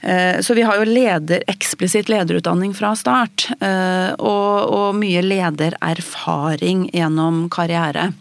Eh, 0.02 0.38
så 0.46 0.54
vi 0.58 0.68
har 0.68 0.78
jo 0.78 0.86
leder, 0.86 1.42
eksplisitt 1.50 2.12
lederutdanning 2.14 2.78
fra 2.78 2.94
start. 3.00 3.50
Eh, 3.58 4.14
og, 4.22 4.54
og 4.70 5.02
mye 5.02 5.26
ledererfaring 5.26 6.88
gjennom 6.94 7.48
karriere. 7.54 8.12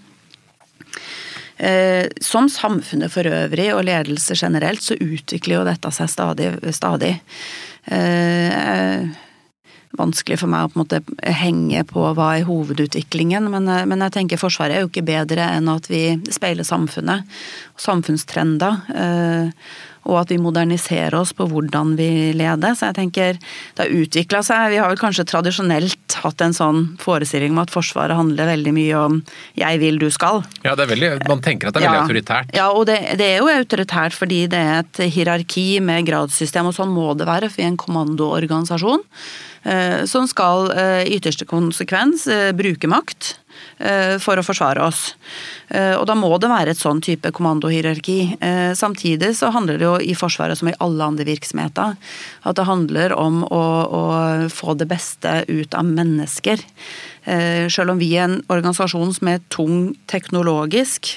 Eh, 1.57 2.09
som 2.21 2.49
samfunnet 2.53 3.13
for 3.13 3.29
øvrig 3.29 3.71
og 3.73 3.85
ledelse 3.89 4.37
generelt, 4.37 4.83
så 4.85 4.97
utvikler 5.01 5.61
jo 5.61 5.69
dette 5.69 5.93
seg 5.93 6.11
stadig. 6.13 6.51
stadig. 6.77 7.15
Eh, 7.85 9.09
vanskelig 9.97 10.41
for 10.41 10.51
meg 10.53 10.67
å 10.67 10.71
på 10.73 10.79
en 10.79 10.85
måte 10.85 11.35
henge 11.41 11.83
på 11.89 12.05
hva 12.17 12.31
er 12.37 12.47
hovedutviklingen, 12.49 13.51
men, 13.53 13.69
eh, 13.69 13.85
men, 13.87 14.05
jeg 14.07 14.17
tenker 14.19 14.41
Forsvaret 14.41 14.77
er 14.77 14.85
jo 14.85 14.93
ikke 14.93 15.07
bedre 15.07 15.51
enn 15.57 15.69
at 15.73 15.89
vi 15.91 16.21
speiler 16.31 16.67
samfunnet, 16.67 17.25
samfunnstrender. 17.77 18.81
Eh, 18.95 19.69
og 20.07 20.21
at 20.21 20.31
vi 20.31 20.39
moderniserer 20.39 21.17
oss 21.19 21.33
på 21.37 21.49
hvordan 21.51 21.95
vi 21.99 22.33
leder. 22.37 22.77
Så 22.79 22.91
jeg 22.91 22.99
tenker 23.01 23.39
det 23.41 23.83
har 23.83 23.91
utvikla 23.91 24.43
seg. 24.47 24.71
Vi 24.73 24.81
har 24.81 24.91
vel 24.93 25.01
kanskje 25.01 25.27
tradisjonelt 25.29 26.19
hatt 26.23 26.45
en 26.45 26.55
sånn 26.57 26.83
forestilling 27.03 27.55
om 27.55 27.63
at 27.65 27.75
Forsvaret 27.75 28.17
handler 28.17 28.53
veldig 28.53 28.75
mye 28.77 29.01
om 29.01 29.23
'jeg 29.57 29.81
vil, 29.81 29.99
du 29.99 30.07
skal'. 30.07 30.45
Ja, 30.63 30.75
det 30.75 30.87
er 30.87 30.95
veldig, 30.95 31.29
Man 31.29 31.43
tenker 31.43 31.69
at 31.69 31.75
det 31.75 31.83
er 31.83 31.89
veldig 31.89 31.99
ja, 31.99 32.07
autoritært. 32.07 32.55
Ja, 32.55 32.71
og 32.71 32.87
det, 32.87 33.19
det, 33.19 33.27
er 33.27 33.39
jo 33.39 33.51
autoritært 33.51 34.13
fordi 34.13 34.47
det 34.47 34.59
er 34.59 34.79
et 34.81 35.13
hierarki 35.13 35.81
med 35.81 36.07
gradssystem, 36.07 36.67
og 36.67 36.75
sånn 36.75 36.95
må 36.95 37.17
det 37.17 37.27
være 37.27 37.51
for 37.51 37.57
vi 37.57 37.65
er 37.65 37.75
en 37.75 37.77
kommandoorganisasjon. 37.77 39.03
Eh, 39.67 40.05
som 40.05 40.29
skal 40.31 40.71
eh, 40.79 41.03
i 41.09 41.17
ytterste 41.19 41.47
konsekvens 41.49 42.27
eh, 42.31 42.53
bruke 42.55 42.91
makt 42.91 43.37
for 44.21 44.37
å 44.37 44.43
forsvare 44.45 44.83
oss. 44.85 45.15
Og 45.73 46.03
da 46.09 46.13
må 46.17 46.29
det 46.41 46.49
være 46.49 46.75
et 46.75 46.81
sånn 46.81 46.99
type 47.05 47.31
kommandohierarki. 47.33 48.37
Samtidig 48.77 49.31
så 49.39 49.49
handler 49.53 49.81
det 49.81 49.87
jo 49.87 49.95
i 49.97 50.13
Forsvaret 50.17 50.61
som 50.61 50.69
i 50.69 50.75
alle 50.85 51.09
andre 51.09 51.25
virksomheter 51.25 51.97
at 51.97 52.59
det 52.59 52.67
handler 52.69 53.15
om 53.17 53.43
å, 53.49 53.63
å 53.89 54.03
få 54.53 54.77
det 54.77 54.89
beste 54.93 55.39
ut 55.49 55.77
av 55.77 55.89
mennesker. 55.89 56.61
Selv 57.73 57.95
om 57.95 58.01
vi 58.01 58.13
er 58.17 58.27
en 58.27 58.39
organisasjon 58.53 59.17
som 59.17 59.33
er 59.33 59.45
tung 59.53 59.95
teknologisk 60.13 61.17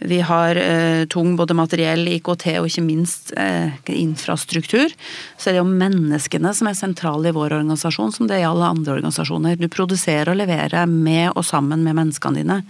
vi 0.00 0.20
har 0.24 0.56
eh, 0.56 1.04
tung 1.12 1.34
både 1.36 1.54
materiell, 1.56 2.08
IKT 2.08 2.46
og 2.60 2.68
ikke 2.70 2.84
minst 2.86 3.34
eh, 3.36 3.68
infrastruktur. 3.92 4.88
Så 5.36 5.50
er 5.50 5.56
det 5.56 5.60
jo 5.60 5.68
menneskene 5.68 6.54
som 6.56 6.70
er 6.70 6.78
sentrale 6.78 7.28
i 7.28 7.36
vår 7.36 7.58
organisasjon, 7.58 8.14
som 8.16 8.28
det 8.30 8.38
er 8.38 8.46
i 8.46 8.48
alle 8.48 8.70
andre 8.72 8.96
organisasjoner. 8.96 9.60
Du 9.60 9.68
produserer 9.68 10.32
og 10.32 10.40
leverer 10.40 10.88
med 10.88 11.34
og 11.34 11.44
sammen 11.44 11.84
med 11.84 11.98
menneskene 12.00 12.40
dine. 12.40 12.62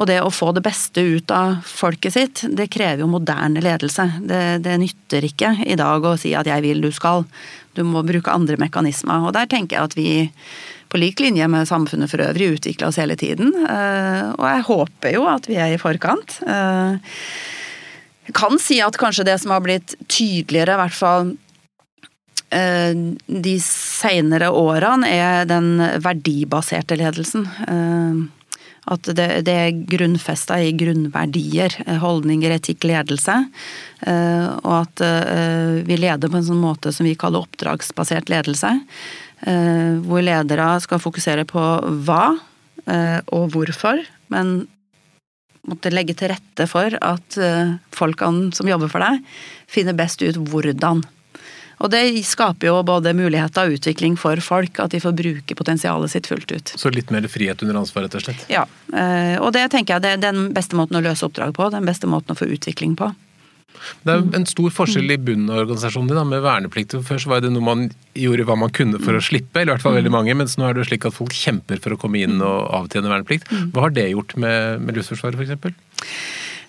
Og 0.00 0.08
det 0.08 0.18
å 0.24 0.32
få 0.34 0.50
det 0.56 0.64
beste 0.64 1.04
ut 1.04 1.30
av 1.30 1.60
folket 1.68 2.16
sitt, 2.16 2.44
det 2.48 2.70
krever 2.72 3.04
jo 3.04 3.10
moderne 3.12 3.62
ledelse. 3.62 4.08
Det, 4.26 4.42
det 4.64 4.78
nytter 4.82 5.28
ikke 5.28 5.54
i 5.62 5.78
dag 5.78 6.02
å 6.02 6.16
si 6.18 6.32
at 6.34 6.48
'jeg 6.48 6.62
vil, 6.64 6.80
du 6.80 6.90
skal'. 6.90 7.26
Du 7.74 7.84
må 7.84 8.02
bruke 8.02 8.32
andre 8.32 8.56
mekanismer. 8.56 9.22
Og 9.28 9.32
der 9.32 9.46
tenker 9.46 9.76
jeg 9.76 9.84
at 9.84 9.96
vi 9.96 10.30
på 10.92 11.00
lik 11.00 11.20
linje 11.20 11.48
med 11.48 11.68
samfunnet 11.68 12.10
for 12.12 12.20
øvrig 12.20 12.50
utvikle 12.58 12.90
oss 12.90 12.98
hele 13.00 13.16
tiden. 13.16 13.54
Eh, 13.64 14.26
og 14.36 14.44
jeg 14.44 14.66
håper 14.66 15.14
jo 15.16 15.24
at 15.30 15.48
vi 15.48 15.56
er 15.56 15.72
i 15.72 15.80
forkant. 15.80 16.36
Jeg 16.44 16.98
eh, 16.98 18.34
kan 18.36 18.60
si 18.60 18.82
at 18.84 19.00
kanskje 19.00 19.24
det 19.30 19.38
som 19.40 19.54
har 19.54 19.64
blitt 19.64 19.96
tydeligere, 20.04 20.76
i 20.76 20.82
hvert 20.82 20.98
fall 20.98 21.32
eh, 22.52 22.92
de 23.24 23.56
seinere 23.64 24.52
årene, 24.52 25.08
er 25.08 25.48
den 25.48 25.80
verdibaserte 26.04 27.00
ledelsen. 27.00 27.48
At 28.92 29.08
det, 29.16 29.26
det 29.46 29.56
er 29.56 29.82
grunnfesta 29.96 30.58
i 30.60 30.74
grunnverdier, 30.76 31.72
holdninger, 32.02 32.52
etikk, 32.58 32.84
ledelse. 32.90 33.36
Og 34.02 34.72
at 34.74 35.02
vi 35.86 35.98
leder 36.02 36.26
på 36.26 36.40
en 36.40 36.48
sånn 36.48 36.58
måte 36.58 36.90
som 36.90 37.06
vi 37.06 37.14
kaller 37.14 37.46
oppdragsbasert 37.46 38.32
ledelse. 38.32 38.72
Eh, 39.42 39.98
hvor 40.06 40.22
ledere 40.22 40.68
skal 40.84 41.02
fokusere 41.02 41.42
på 41.50 41.62
hva 42.06 42.36
eh, 42.86 43.18
og 43.34 43.48
hvorfor, 43.50 43.98
men 44.30 44.60
måtte 45.66 45.90
legge 45.90 46.14
til 46.18 46.30
rette 46.30 46.66
for 46.70 46.94
at 47.02 47.38
eh, 47.42 47.74
folkene 47.94 48.52
som 48.54 48.70
jobber 48.70 48.90
for 48.92 49.02
deg, 49.02 49.18
finner 49.70 49.98
best 49.98 50.22
ut 50.22 50.38
hvordan. 50.46 51.02
Og 51.82 51.90
det 51.90 52.04
skaper 52.22 52.68
jo 52.68 52.76
både 52.86 53.16
muligheter 53.18 53.66
og 53.66 53.80
utvikling 53.80 54.14
for 54.20 54.38
folk, 54.38 54.78
at 54.78 54.94
de 54.94 55.00
får 55.02 55.16
bruke 55.18 55.56
potensialet 55.58 56.12
sitt 56.12 56.28
fullt 56.30 56.54
ut. 56.54 56.74
Så 56.78 56.92
litt 56.94 57.10
mer 57.10 57.26
frihet 57.26 57.64
under 57.66 57.80
ansvar, 57.80 58.06
rett 58.06 58.14
og 58.14 58.22
slett? 58.22 58.44
Ja. 58.46 58.62
Og 59.42 59.48
det 59.56 59.64
tenker 59.72 59.96
jeg 59.96 60.04
det 60.04 60.12
er 60.14 60.20
den 60.22 60.52
beste 60.54 60.78
måten 60.78 61.00
å 61.00 61.02
løse 61.02 61.26
oppdrag 61.26 61.56
på, 61.56 61.72
den 61.74 61.88
beste 61.88 62.06
måten 62.06 62.36
å 62.36 62.38
få 62.38 62.46
utvikling 62.54 62.94
på. 63.00 63.10
Det 64.02 64.14
er 64.14 64.24
en 64.38 64.46
stor 64.48 64.70
forskjell 64.74 65.14
i 65.14 65.18
bunnen 65.20 65.50
av 65.52 65.64
organisasjonen 65.64 66.10
din 66.12 66.30
med 66.30 66.44
verneplikt. 66.44 66.96
Før 67.06 67.22
så 67.22 67.32
var 67.32 67.42
det 67.44 67.52
noe 67.54 67.64
man 67.66 67.88
gjorde 68.18 68.46
hva 68.48 68.58
man 68.58 68.74
kunne 68.74 69.00
for 69.02 69.18
å 69.18 69.24
slippe, 69.24 69.60
eller 69.60 69.72
i 69.72 69.74
hvert 69.76 69.86
fall 69.86 69.98
veldig 69.98 70.14
mange, 70.14 70.36
mens 70.38 70.58
nå 70.58 70.68
er 70.68 70.78
det 70.78 70.88
slik 70.90 71.06
at 71.08 71.16
folk 71.16 71.34
kjemper 71.36 71.80
for 71.82 71.94
å 71.94 72.00
komme 72.00 72.22
inn 72.22 72.38
og 72.40 72.70
avtjene 72.82 73.10
verneplikt. 73.12 73.50
Hva 73.72 73.88
har 73.88 73.96
det 73.96 74.10
gjort 74.12 74.36
med, 74.40 74.86
med 74.86 74.98
Luftforsvaret 74.98 75.40
f.eks.? 75.40 75.82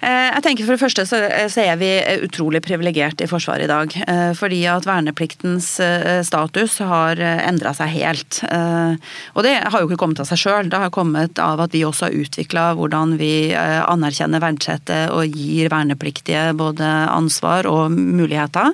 Eh, 0.03 0.29
jeg 0.33 0.43
tenker 0.43 0.67
For 0.67 0.75
det 0.75 0.83
første 0.83 1.05
så, 1.07 1.19
er 1.63 1.77
vi 1.79 1.91
utrolig 2.25 2.63
privilegert 2.65 3.23
i 3.23 3.29
Forsvaret 3.29 3.67
i 3.67 3.71
dag. 3.71 3.95
Eh, 4.03 4.31
fordi 4.37 4.61
at 4.69 4.87
vernepliktens 4.87 5.69
eh, 5.83 6.21
status 6.27 6.79
har 6.83 7.19
endra 7.23 7.73
seg 7.77 7.93
helt. 7.93 8.41
Og 8.43 9.43
det 9.45 9.53
har 9.61 9.79
jo 9.79 9.87
ikke 9.87 9.99
kommet 10.01 10.19
av 10.21 10.27
seg 10.29 10.41
sjøl. 10.41 10.71
Det 10.71 10.79
har 10.79 10.93
kommet 10.93 11.39
av 11.41 11.61
at 11.63 11.75
vi 11.75 11.85
også 11.87 12.09
har 12.09 12.17
utvikla 12.23 12.65
hvordan 12.77 13.15
vi 13.19 13.53
anerkjenner, 13.53 14.41
verdsetter 14.43 15.13
og 15.13 15.37
gir 15.37 15.71
vernepliktige 15.73 16.51
både 16.57 16.87
ansvar 17.13 17.69
og 17.69 17.93
muligheter. 17.93 18.73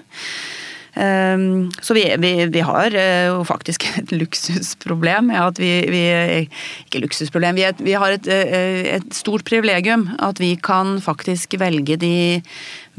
Ehm, 0.94 1.72
så 1.82 1.94
vi, 1.94 2.16
vi, 2.18 2.46
vi 2.46 2.62
har 2.66 2.96
eh, 2.98 3.28
jo 3.30 3.44
faktisk 3.48 3.86
et 4.02 4.12
luksusproblem 4.16 5.30
Ja, 5.34 5.46
at 5.52 5.60
vi, 5.62 5.70
vi 5.92 6.02
Ikke 6.88 7.04
luksusproblem, 7.04 7.60
vi, 7.60 7.68
vi 7.86 7.94
har 7.94 8.16
et, 8.16 8.28
eh, 8.28 8.96
et, 8.98 9.08
stort 9.14 9.46
privilegium. 9.48 10.10
At 10.20 10.42
vi 10.42 10.56
kan 10.56 10.98
faktisk 11.04 11.56
velge 11.62 12.00
de 12.02 12.42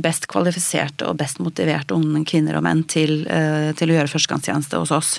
best 0.00 0.30
kvalifiserte 0.30 1.08
og 1.08 1.18
best 1.20 1.42
motiverte 1.44 1.96
unge 1.96 2.24
kvinner 2.28 2.56
og 2.56 2.64
menn 2.64 2.86
til, 2.88 3.26
eh, 3.28 3.70
til 3.76 3.92
å 3.92 3.98
gjøre 3.98 4.12
førstegangstjeneste 4.12 4.80
hos 4.80 4.94
oss. 4.94 5.12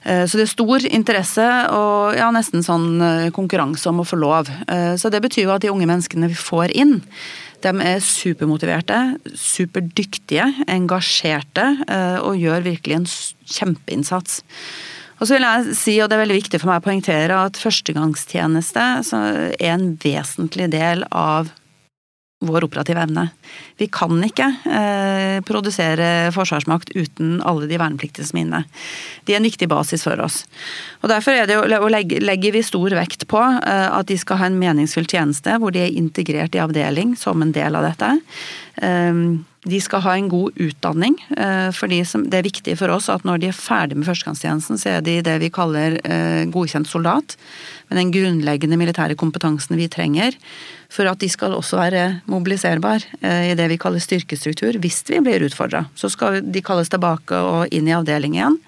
Så 0.00 0.38
det 0.38 0.46
er 0.46 0.48
stor 0.48 0.84
interesse 0.88 1.44
og 1.76 2.14
ja, 2.16 2.30
nesten 2.32 2.62
sånn 2.64 3.02
konkurranse 3.36 3.90
om 3.90 3.98
å 4.00 4.06
få 4.08 4.16
lov. 4.16 4.48
Så 4.96 5.10
det 5.12 5.20
betyr 5.20 5.44
jo 5.44 5.52
at 5.52 5.60
de 5.60 5.68
unge 5.68 5.84
menneskene 5.84 6.30
vi 6.32 6.38
får 6.40 6.72
inn, 6.72 6.94
de 7.64 7.72
er 7.84 8.00
supermotiverte, 8.04 8.98
superdyktige, 9.36 10.46
engasjerte 10.70 11.66
eh, 11.86 12.18
og 12.24 12.40
gjør 12.40 12.66
virkelig 12.66 12.96
en 12.96 13.08
kjempeinnsats. 13.50 14.40
Og 15.20 15.28
så 15.28 15.36
vil 15.36 15.44
jeg 15.44 15.76
si, 15.76 15.94
og 16.00 16.08
det 16.08 16.16
er 16.16 16.22
veldig 16.22 16.38
viktig 16.38 16.60
for 16.62 16.70
meg 16.70 16.80
å 16.80 16.86
poengtere, 16.86 17.40
at 17.50 17.60
førstegangstjeneste 17.60 18.84
er 19.12 19.74
en 19.74 19.90
vesentlig 20.00 20.70
del 20.72 21.04
av 21.12 21.52
vår 22.40 22.64
operative 22.64 23.02
evne. 23.04 23.26
Vi 23.76 23.86
kan 23.92 24.16
ikke 24.24 24.46
eh, 24.64 25.40
produsere 25.44 26.30
forsvarsmakt 26.32 26.94
uten 26.96 27.38
alle 27.44 27.68
de 27.68 27.76
vernepliktige 27.80 28.24
som 28.28 28.40
er 28.40 28.46
inne. 28.46 28.62
De 29.28 29.34
er 29.34 29.40
en 29.40 29.48
viktig 29.48 29.68
basis 29.68 30.06
for 30.06 30.20
oss. 30.24 30.42
Og 31.02 31.12
Derfor 31.12 31.36
er 31.36 31.50
det 31.50 31.58
jo, 31.58 31.90
legger 31.90 32.56
vi 32.56 32.64
stor 32.64 32.96
vekt 32.96 33.28
på 33.30 33.42
eh, 33.42 33.86
at 33.90 34.08
de 34.08 34.16
skal 34.20 34.40
ha 34.40 34.48
en 34.48 34.58
meningsfull 34.60 35.08
tjeneste 35.10 35.60
hvor 35.60 35.76
de 35.76 35.84
er 35.84 36.00
integrert 36.00 36.56
i 36.56 36.64
avdeling 36.64 37.12
som 37.20 37.44
en 37.44 37.52
del 37.56 37.76
av 37.76 37.90
dette. 37.90 38.16
Eh, 38.80 39.22
de 39.68 39.76
skal 39.84 40.00
ha 40.06 40.16
en 40.16 40.28
god 40.32 40.56
utdanning. 40.56 41.18
Eh, 41.36 41.68
for 41.76 41.92
det 41.92 42.38
er 42.38 42.46
viktig 42.46 42.78
for 42.80 42.92
oss 42.94 43.10
at 43.12 43.26
når 43.28 43.42
de 43.42 43.50
er 43.50 43.56
ferdig 43.56 43.98
med 43.98 44.08
førstegangstjenesten, 44.08 44.80
så 44.80 44.96
er 44.96 45.04
de 45.04 45.18
det 45.26 45.36
vi 45.42 45.52
kaller 45.52 45.98
eh, 46.00 46.46
godkjent 46.48 46.88
soldat. 46.88 47.36
Med 47.90 48.00
den 48.00 48.14
grunnleggende 48.14 48.80
militære 48.80 49.18
kompetansen 49.20 49.76
vi 49.76 49.90
trenger 49.92 50.38
for 50.90 51.06
at 51.06 51.20
de 51.22 51.28
skal 51.30 51.54
også 51.54 51.78
være 51.78 52.04
mobiliserbar 52.30 53.04
eh, 53.22 53.50
i 53.52 53.56
det 53.58 53.68
vi 53.70 53.78
kaller 53.80 54.02
styrkestruktur, 54.02 54.80
hvis 54.82 55.04
vi 55.08 55.22
blir 55.22 55.46
utfordra. 55.46 55.84
Så 55.94 56.10
skal 56.12 56.40
de 56.42 56.62
kalles 56.66 56.90
tilbake 56.90 57.38
og 57.38 57.74
inn 57.74 57.88
i 57.88 57.94
avdeling 57.94 58.34
igjen. 58.36 58.58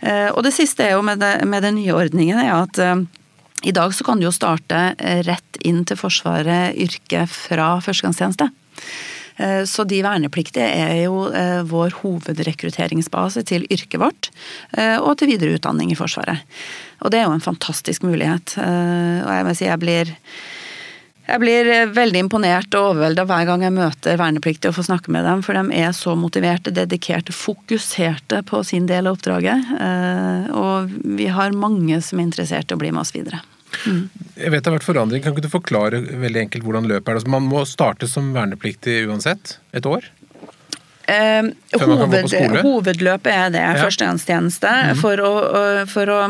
Eh, 0.00 0.28
og 0.30 0.44
det 0.46 0.54
siste 0.56 0.86
er 0.86 0.94
jo 0.94 1.04
med, 1.06 1.20
det, 1.22 1.40
med 1.50 1.66
den 1.66 1.80
nye 1.80 1.96
ordningen 1.96 2.38
er 2.38 2.54
at 2.54 2.80
eh, 2.80 3.02
i 3.66 3.74
dag 3.76 3.92
så 3.92 4.06
kan 4.06 4.20
du 4.20 4.28
jo 4.28 4.32
starte 4.32 4.94
rett 5.26 5.58
inn 5.68 5.82
til 5.84 5.98
Forsvaret 6.00 6.78
yrke 6.80 7.26
fra 7.28 7.74
førstegangstjeneste. 7.84 8.46
Så 9.68 9.84
de 9.88 9.98
vernepliktige 10.04 10.64
er 10.64 10.94
jo 11.02 11.26
vår 11.68 11.94
hovedrekrutteringsbase 11.98 13.42
til 13.48 13.66
yrket 13.72 14.00
vårt 14.00 14.30
og 15.00 15.12
til 15.20 15.30
videre 15.30 15.56
utdanning 15.56 15.92
i 15.92 15.96
Forsvaret. 15.96 16.40
Og 17.04 17.12
det 17.12 17.20
er 17.20 17.28
jo 17.28 17.36
en 17.36 17.44
fantastisk 17.44 18.04
mulighet. 18.04 18.56
Og 18.56 19.30
jeg 19.32 19.46
må 19.46 19.54
si 19.56 19.68
jeg 19.68 19.80
blir 19.80 20.12
jeg 21.30 21.42
blir 21.42 21.70
eh, 21.70 21.86
veldig 21.94 22.24
imponert 22.24 22.74
og 22.78 22.90
overvelda 22.92 23.24
hver 23.28 23.46
gang 23.48 23.64
jeg 23.64 23.74
møter 23.76 24.18
vernepliktige 24.20 24.72
og 24.72 24.76
får 24.78 24.88
snakke 24.90 25.14
med 25.14 25.26
dem, 25.28 25.44
for 25.46 25.56
de 25.56 25.80
er 25.80 25.94
så 25.96 26.16
motiverte, 26.18 26.72
dedikerte, 26.74 27.34
fokuserte 27.36 28.42
på 28.48 28.62
sin 28.66 28.88
del 28.90 29.08
av 29.08 29.18
oppdraget. 29.18 29.72
Eh, 29.76 30.50
og 30.56 30.92
vi 31.18 31.30
har 31.32 31.56
mange 31.56 32.00
som 32.04 32.20
er 32.20 32.28
interessert 32.28 32.70
i 32.70 32.76
å 32.76 32.80
bli 32.80 32.92
med 32.94 33.04
oss 33.04 33.14
videre. 33.16 33.42
Mm. 33.86 34.08
Jeg 34.34 34.50
vet 34.50 34.64
det 34.64 34.70
har 34.72 34.78
vært 34.80 34.88
forandring. 34.88 35.22
Kan 35.22 35.36
ikke 35.36 35.46
du 35.46 35.52
forklare 35.52 36.02
veldig 36.02 36.46
enkelt 36.46 36.66
hvordan 36.66 36.88
løpet 36.90 37.12
er? 37.12 37.20
Altså, 37.20 37.34
man 37.36 37.46
må 37.46 37.62
starte 37.68 38.10
som 38.10 38.32
vernepliktig 38.34 39.04
uansett? 39.06 39.58
Et 39.76 39.86
år? 39.86 40.10
Eh, 41.10 41.50
hoved, 41.78 42.60
hovedløpet 42.62 43.32
er 43.34 43.54
det. 43.54 43.62
Ja. 43.62 43.78
Førstegangstjeneste. 43.84 44.76
Mm. 44.90 45.00
For 45.02 45.22
å, 45.26 45.34
for 45.90 46.14
å 46.14 46.20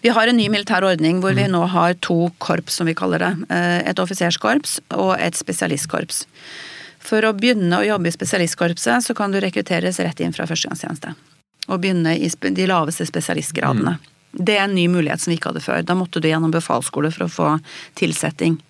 vi 0.00 0.08
har 0.08 0.28
en 0.28 0.36
ny 0.36 0.48
militær 0.48 0.84
ordning 0.86 1.20
hvor 1.20 1.34
vi 1.36 1.44
mm. 1.44 1.54
nå 1.54 1.62
har 1.74 1.96
to 2.04 2.30
korps, 2.42 2.78
som 2.80 2.88
vi 2.88 2.96
kaller 2.96 3.22
det. 3.22 3.32
Eh, 3.52 3.80
et 3.90 4.00
offiserskorps 4.00 4.78
og 4.96 5.14
et 5.18 5.36
spesialistkorps. 5.36 6.24
For 7.04 7.24
å 7.24 7.34
begynne 7.36 7.80
å 7.80 7.86
jobbe 7.86 8.10
i 8.10 8.14
spesialistkorpset, 8.14 9.04
så 9.04 9.16
kan 9.16 9.32
du 9.32 9.40
rekrutteres 9.40 10.00
rett 10.00 10.20
inn 10.20 10.34
fra 10.36 10.46
førstegangstjeneste. 10.48 11.14
Og 11.68 11.80
begynne 11.82 12.16
i 12.16 12.28
de 12.28 12.68
laveste 12.68 13.06
spesialistgradene. 13.08 13.96
Mm. 13.96 14.44
Det 14.46 14.56
er 14.56 14.66
en 14.66 14.76
ny 14.76 14.86
mulighet 14.88 15.22
som 15.22 15.32
vi 15.32 15.38
ikke 15.40 15.52
hadde 15.52 15.64
før. 15.64 15.82
Da 15.84 15.96
måtte 15.98 16.20
du 16.22 16.28
gjennom 16.28 16.52
befalsskole 16.54 17.10
for 17.12 17.26
å 17.26 17.32
få 17.32 17.48
tilsetting. 17.98 18.60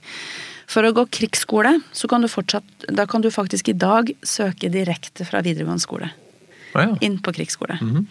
For 0.70 0.86
å 0.86 0.94
gå 0.94 1.04
krigsskole, 1.10 1.76
så 1.92 2.08
kan 2.08 2.22
du 2.22 2.30
fortsatt 2.30 2.86
Da 2.94 3.02
kan 3.10 3.22
du 3.22 3.30
faktisk 3.34 3.68
i 3.68 3.74
dag 3.74 4.12
søke 4.22 4.70
direkte 4.70 5.26
fra 5.26 5.42
videregående 5.42 5.82
skole 5.82 6.10
ah, 6.74 6.88
ja. 6.88 6.96
inn 7.00 7.18
på 7.18 7.32
krigsskole. 7.32 7.78
Mm 7.80 8.06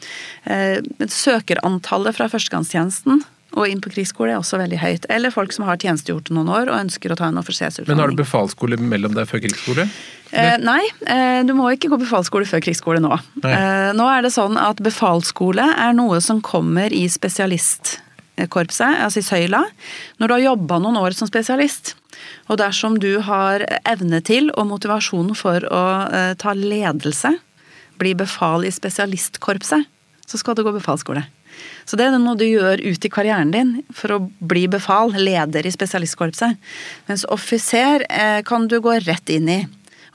-hmm. 0.47 1.09
Søkerantallet 1.09 2.15
fra 2.15 2.29
førstegangstjenesten 2.29 3.23
og 3.57 3.65
inn 3.65 3.81
på 3.81 3.89
krigsskole 3.89 4.35
er 4.35 4.39
også 4.39 4.59
veldig 4.61 4.79
høyt. 4.81 5.05
Eller 5.09 5.33
folk 5.33 5.53
som 5.55 5.65
har 5.65 5.79
tjenestegjort 5.81 6.29
noen 6.35 6.51
år 6.53 6.69
og 6.69 6.77
ønsker 6.77 7.13
å 7.13 7.17
ta 7.17 7.29
en 7.29 7.39
offisersutdanning. 7.41 7.95
Men 7.95 8.03
har 8.03 8.13
du 8.13 8.21
befalsskole 8.21 8.77
mellom 8.77 9.15
deg 9.17 9.29
før 9.29 9.41
krigsskole? 9.45 9.87
Eh, 10.29 10.57
nei, 10.61 10.83
eh, 11.09 11.41
du 11.47 11.55
må 11.57 11.71
ikke 11.73 11.89
gå 11.89 11.97
befalsskole 12.03 12.45
før 12.49 12.61
krigsskole 12.61 13.01
nå. 13.01 13.15
Eh, 13.41 13.89
nå 13.97 14.05
er 14.13 14.21
det 14.25 14.33
sånn 14.35 14.59
at 14.61 14.83
befalsskole 14.85 15.65
er 15.65 15.97
noe 15.97 16.21
som 16.21 16.43
kommer 16.45 16.93
i 16.93 17.07
spesialistkorpset, 17.09 19.01
altså 19.01 19.23
i 19.23 19.25
søyla, 19.25 19.63
når 20.21 20.27
du 20.27 20.35
har 20.35 20.45
jobba 20.51 20.79
noen 20.83 21.01
år 21.01 21.17
som 21.17 21.31
spesialist. 21.31 21.95
Og 22.49 22.59
dersom 22.61 22.99
du 23.01 23.15
har 23.25 23.65
evne 23.87 24.21
til 24.25 24.51
og 24.53 24.69
motivasjon 24.69 25.33
for 25.37 25.65
å 25.65 25.85
eh, 26.13 26.33
ta 26.37 26.53
ledelse 26.53 27.33
bli 27.99 28.15
befal 28.17 28.65
i 28.65 28.71
spesialistkorpset, 28.73 29.85
så 30.29 30.39
skal 30.39 30.57
du 30.57 30.63
gå 30.65 30.73
befalsskole. 30.75 31.25
Så 31.89 31.97
det 31.99 32.05
er 32.07 32.15
noe 32.21 32.37
du 32.39 32.45
gjør 32.45 32.79
ut 32.79 33.05
i 33.05 33.11
karrieren 33.11 33.51
din 33.51 33.73
for 33.95 34.15
å 34.15 34.19
bli 34.39 34.67
befal, 34.71 35.11
leder 35.17 35.65
i 35.65 35.73
spesialistkorpset. 35.73 36.57
Mens 37.09 37.25
offiser 37.33 38.05
eh, 38.07 38.39
kan 38.47 38.69
du 38.69 38.77
gå 38.83 38.95
rett 39.03 39.33
inn 39.33 39.49
i. 39.51 39.59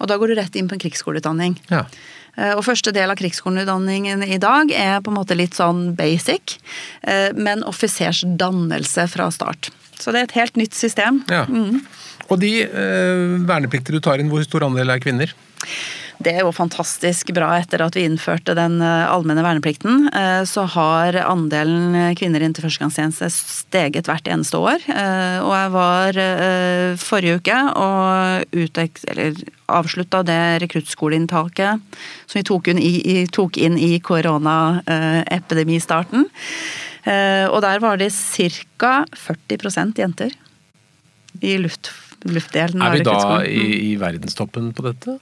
Og 0.01 0.11
da 0.11 0.19
går 0.19 0.33
du 0.33 0.39
rett 0.39 0.57
inn 0.59 0.71
på 0.71 0.77
en 0.77 0.83
krigsskoleutdanning. 0.83 1.59
Ja. 1.71 1.85
Eh, 2.37 2.53
og 2.55 2.65
første 2.67 2.95
del 2.95 3.13
av 3.13 3.19
krigsskoleutdanningen 3.21 4.25
i 4.27 4.41
dag 4.43 4.73
er 4.75 5.03
på 5.05 5.13
en 5.13 5.19
måte 5.19 5.37
litt 5.39 5.59
sånn 5.59 5.93
basic, 5.99 6.57
eh, 7.03 7.31
men 7.37 7.67
offisersdannelse 7.67 9.07
fra 9.13 9.31
start. 9.35 9.71
Så 9.99 10.13
det 10.13 10.21
er 10.21 10.29
et 10.29 10.39
helt 10.41 10.59
nytt 10.59 10.75
system. 10.79 11.23
Ja. 11.31 11.45
Mm. 11.47 11.83
Og 12.31 12.41
de 12.43 12.55
eh, 12.65 13.37
verneplikter 13.47 13.95
du 13.95 14.03
tar 14.03 14.23
inn, 14.23 14.33
hvor 14.33 14.43
stor 14.47 14.67
andel 14.67 14.95
er 14.95 15.03
kvinner? 15.03 15.35
Det 16.23 16.31
er 16.31 16.45
jo 16.45 16.53
fantastisk 16.55 17.33
bra. 17.35 17.49
Etter 17.59 17.83
at 17.83 17.97
vi 17.99 18.05
innførte 18.07 18.55
den 18.57 18.81
eh, 18.85 19.11
allmenne 19.11 19.43
verneplikten, 19.45 20.09
eh, 20.15 20.45
så 20.47 20.63
har 20.71 21.17
andelen 21.25 22.15
kvinner 22.19 22.41
inn 22.45 22.55
til 22.55 22.65
førstegangstjeneste 22.67 23.29
steget 23.35 24.07
hvert 24.11 24.29
eneste 24.31 24.57
år. 24.63 24.79
Eh, 24.87 25.39
og 25.43 25.53
jeg 25.59 25.71
var 25.75 26.11
forrige 27.01 27.37
uke 27.41 27.59
og 27.81 28.43
utek, 28.55 28.93
avslutta 29.75 30.19
det 30.27 30.59
rekruttskoleinntaket 30.63 31.73
som 32.29 32.37
vi 32.39 32.45
tok 32.47 32.69
inn 32.71 32.79
i, 32.79 33.27
tok 33.33 33.57
i 33.59 34.01
koronaepidemistarten. 34.05 36.25
Og 37.05 37.61
der 37.61 37.79
var 37.83 37.97
det 38.01 38.13
ca. 38.15 39.05
40% 39.13 39.99
jenter 40.01 40.31
i 41.43 41.59
luft, 41.59 41.91
luftdelen. 42.29 42.83
Er 42.83 42.99
vi 42.99 43.05
da 43.07 43.21
i, 43.45 43.93
i 43.93 43.95
verdenstoppen 44.01 44.73
på 44.77 44.87
dette? 44.89 45.19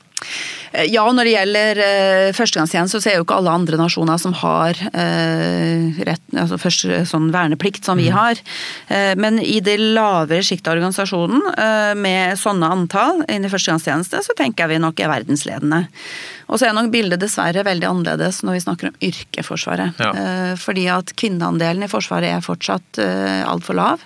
Ja, 0.88 1.02
og 1.04 1.16
når 1.16 1.26
det 1.26 1.32
gjelder 1.34 1.80
uh, 1.82 2.28
førstegangstjeneste, 2.36 3.00
så 3.02 3.10
er 3.10 3.18
jo 3.18 3.26
ikke 3.26 3.36
alle 3.40 3.52
andre 3.52 3.78
nasjoner 3.80 4.20
som 4.22 4.32
har 4.40 4.78
uh, 4.94 6.02
rett, 6.08 6.22
altså 6.32 6.58
først, 6.62 6.86
sånn 7.10 7.28
verneplikt 7.34 7.84
som 7.84 8.00
vi 8.00 8.08
mm. 8.08 8.16
har. 8.16 8.40
Men 9.18 9.38
i 9.42 9.58
det 9.64 9.76
lavere 9.80 10.44
sjiktet 10.44 10.70
av 10.70 10.78
organisasjonen, 10.78 11.42
med 11.98 12.38
sånne 12.40 12.68
antall 12.72 13.22
inn 13.30 13.44
i 13.46 13.50
førstegangstjeneste, 13.52 14.22
så 14.24 14.36
tenker 14.38 14.64
jeg 14.64 14.74
vi 14.74 14.82
nok 14.82 15.00
er 15.02 15.10
verdensledende. 15.12 15.82
Og 16.48 16.60
så 16.60 16.68
er 16.68 16.76
nok 16.76 16.90
bildet 16.92 17.22
dessverre 17.22 17.64
veldig 17.66 17.88
annerledes 17.88 18.42
når 18.44 18.56
vi 18.56 18.62
snakker 18.64 18.90
om 18.90 18.98
yrkeforsvaret. 19.08 20.00
Ja. 20.02 20.12
Fordi 20.60 20.86
at 20.92 21.14
kvinneandelen 21.18 21.86
i 21.86 21.90
Forsvaret 21.92 22.32
er 22.32 22.44
fortsatt 22.44 23.00
altfor 23.00 23.78
lav. 23.78 24.04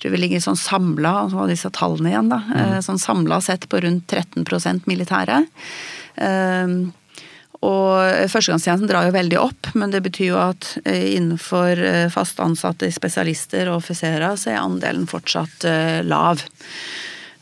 Tror 0.00 0.14
vi 0.14 0.22
ligger 0.22 0.40
sånn 0.40 0.56
samla, 0.56 1.28
hva 1.32 1.44
disse 1.50 1.68
tallene 1.76 2.14
igjen, 2.14 2.30
da. 2.32 2.40
Mm. 2.48 2.78
Sånn 2.84 3.00
samla 3.00 3.40
sett 3.44 3.68
på 3.68 3.82
rundt 3.84 4.08
13% 4.08 4.88
militære. 4.88 5.42
Ehm, 6.24 6.78
og 7.60 8.30
førstegangstjenesten 8.32 8.88
drar 8.88 9.08
jo 9.08 9.12
veldig 9.12 9.36
opp, 9.36 9.68
men 9.76 9.92
det 9.92 10.00
betyr 10.06 10.30
jo 10.30 10.38
at 10.40 10.70
eh, 10.86 11.12
innenfor 11.18 11.82
eh, 11.84 12.06
fast 12.12 12.40
ansatte 12.40 12.88
spesialister 12.94 13.68
og 13.68 13.82
offiserer 13.82 14.38
så 14.40 14.54
er 14.54 14.62
andelen 14.62 15.04
fortsatt 15.10 15.66
eh, 15.68 16.00
lav. 16.06 16.40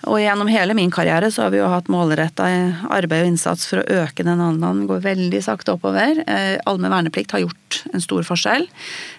Og 0.07 0.21
gjennom 0.23 0.47
hele 0.47 0.77
min 0.79 0.93
karriere 0.95 1.31
så 1.35 1.45
har 1.45 1.51
vi 1.51 1.59
jo 1.59 1.71
hatt 1.73 1.89
målretta 1.91 2.47
arbeid 2.95 3.25
og 3.25 3.31
innsats 3.33 3.67
for 3.67 3.83
å 3.83 4.03
øke 4.05 4.23
den 4.23 4.39
andelen. 4.39 4.87
Går 4.87 5.03
veldig 5.03 5.41
sakte 5.43 5.75
oppover. 5.75 6.21
Allmenn 6.71 6.95
verneplikt 6.95 7.35
har 7.35 7.43
gjort 7.43 7.81
en 7.91 8.05
stor 8.05 8.23
forskjell, 8.29 8.69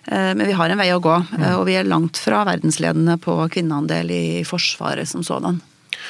men 0.07 0.45
vi 0.47 0.55
har 0.55 0.71
en 0.71 0.79
vei 0.79 0.87
å 0.95 1.01
gå. 1.03 1.17
Mm. 1.35 1.43
Og 1.57 1.65
vi 1.67 1.75
er 1.75 1.89
langt 1.89 2.21
fra 2.23 2.45
verdensledende 2.47 3.17
på 3.19 3.35
kvinneandel 3.51 4.13
i 4.15 4.23
Forsvaret 4.47 5.11
som 5.11 5.25
sådan. 5.27 5.59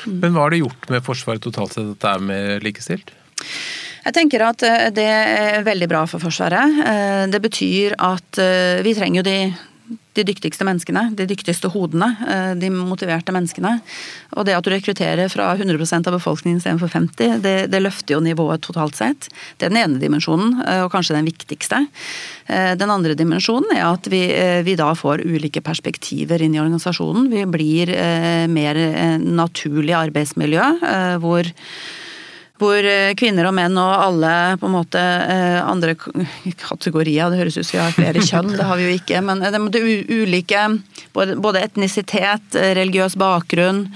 Mm. 0.05 0.19
Men 0.21 0.36
hva 0.36 0.45
har 0.45 0.53
det 0.53 0.62
gjort 0.62 0.89
med 0.93 1.05
Forsvaret 1.05 1.43
totalt 1.43 1.75
sett 1.75 1.95
at 1.95 2.05
det 2.05 2.13
er 2.13 2.27
mer 2.29 2.65
likestilt? 2.65 3.15
Jeg 4.05 4.15
tenker 4.15 4.43
at 4.47 4.63
eh, 4.65 4.88
det 4.95 5.08
er 5.08 5.65
veldig 5.67 5.89
bra 5.91 6.05
for 6.10 6.23
Forsvaret. 6.23 6.79
Eh, 6.86 7.23
det 7.32 7.41
betyr 7.43 7.97
at 7.99 8.39
eh, 8.41 8.79
vi 8.86 8.95
trenger 8.97 9.21
jo 9.21 9.27
de, 9.27 9.39
de 10.17 10.26
dyktigste 10.26 10.65
menneskene, 10.67 11.10
de 11.15 11.28
dyktigste 11.30 11.69
hodene, 11.74 12.10
de 12.60 12.69
motiverte 12.74 13.34
menneskene. 13.36 13.76
Og 14.38 14.48
det 14.48 14.56
at 14.58 14.65
du 14.65 14.72
rekrutterer 14.74 15.30
fra 15.32 15.52
100% 15.56 16.10
av 16.10 16.17
befolkningen 16.17 16.60
istedenfor 16.60 16.91
50, 16.91 17.38
det, 17.43 17.56
det, 17.72 17.82
løfter 17.84 18.15
jo 18.15 18.24
nivået 18.26 18.63
totalt 18.65 18.98
sett. 18.98 19.30
Det 19.58 19.67
er 19.67 19.74
den 19.74 19.82
ene 19.84 20.02
dimensjonen, 20.02 20.58
og 20.84 20.89
kanskje 20.93 21.17
den 21.17 21.30
viktigste. 21.30 21.84
Den 22.50 22.91
andre 22.91 23.15
dimensjonen 23.17 23.76
er 23.78 23.86
at 23.91 24.10
vi, 24.12 24.24
vi 24.65 24.76
da 24.80 24.91
får 24.98 25.24
ulike 25.30 25.63
perspektiver 25.65 26.41
inn 26.41 26.58
i 26.58 26.62
organisasjonen. 26.63 27.30
Vi 27.32 27.45
blir 27.50 27.93
mer 28.50 28.82
naturlig 29.22 29.95
arbeidsmiljø, 30.00 30.67
hvor 31.22 31.54
hvor 32.60 32.86
eh, 32.86 33.13
kvinner 33.17 33.48
og 33.50 33.56
menn 33.58 33.78
og 33.80 33.89
alle 34.04 34.34
på 34.60 34.67
en 34.67 34.76
måte 34.76 35.00
eh, 35.02 35.60
andre 35.63 35.95
kategorier 36.60 37.32
Det 37.32 37.39
høres 37.39 37.58
ut 37.58 37.65
som 37.67 37.78
vi 37.78 37.84
har 37.84 37.95
flere 37.95 38.24
kjønn, 38.26 38.54
det 38.58 38.67
har 38.67 38.80
vi 38.80 38.89
jo 38.89 38.98
ikke. 39.00 39.22
Men 39.26 39.43
det 39.43 39.82
er 39.82 40.12
ulike 40.12 40.65
både 41.15 41.63
etnisitet, 41.63 42.60
religiøs 42.78 43.17
bakgrunn, 43.19 43.88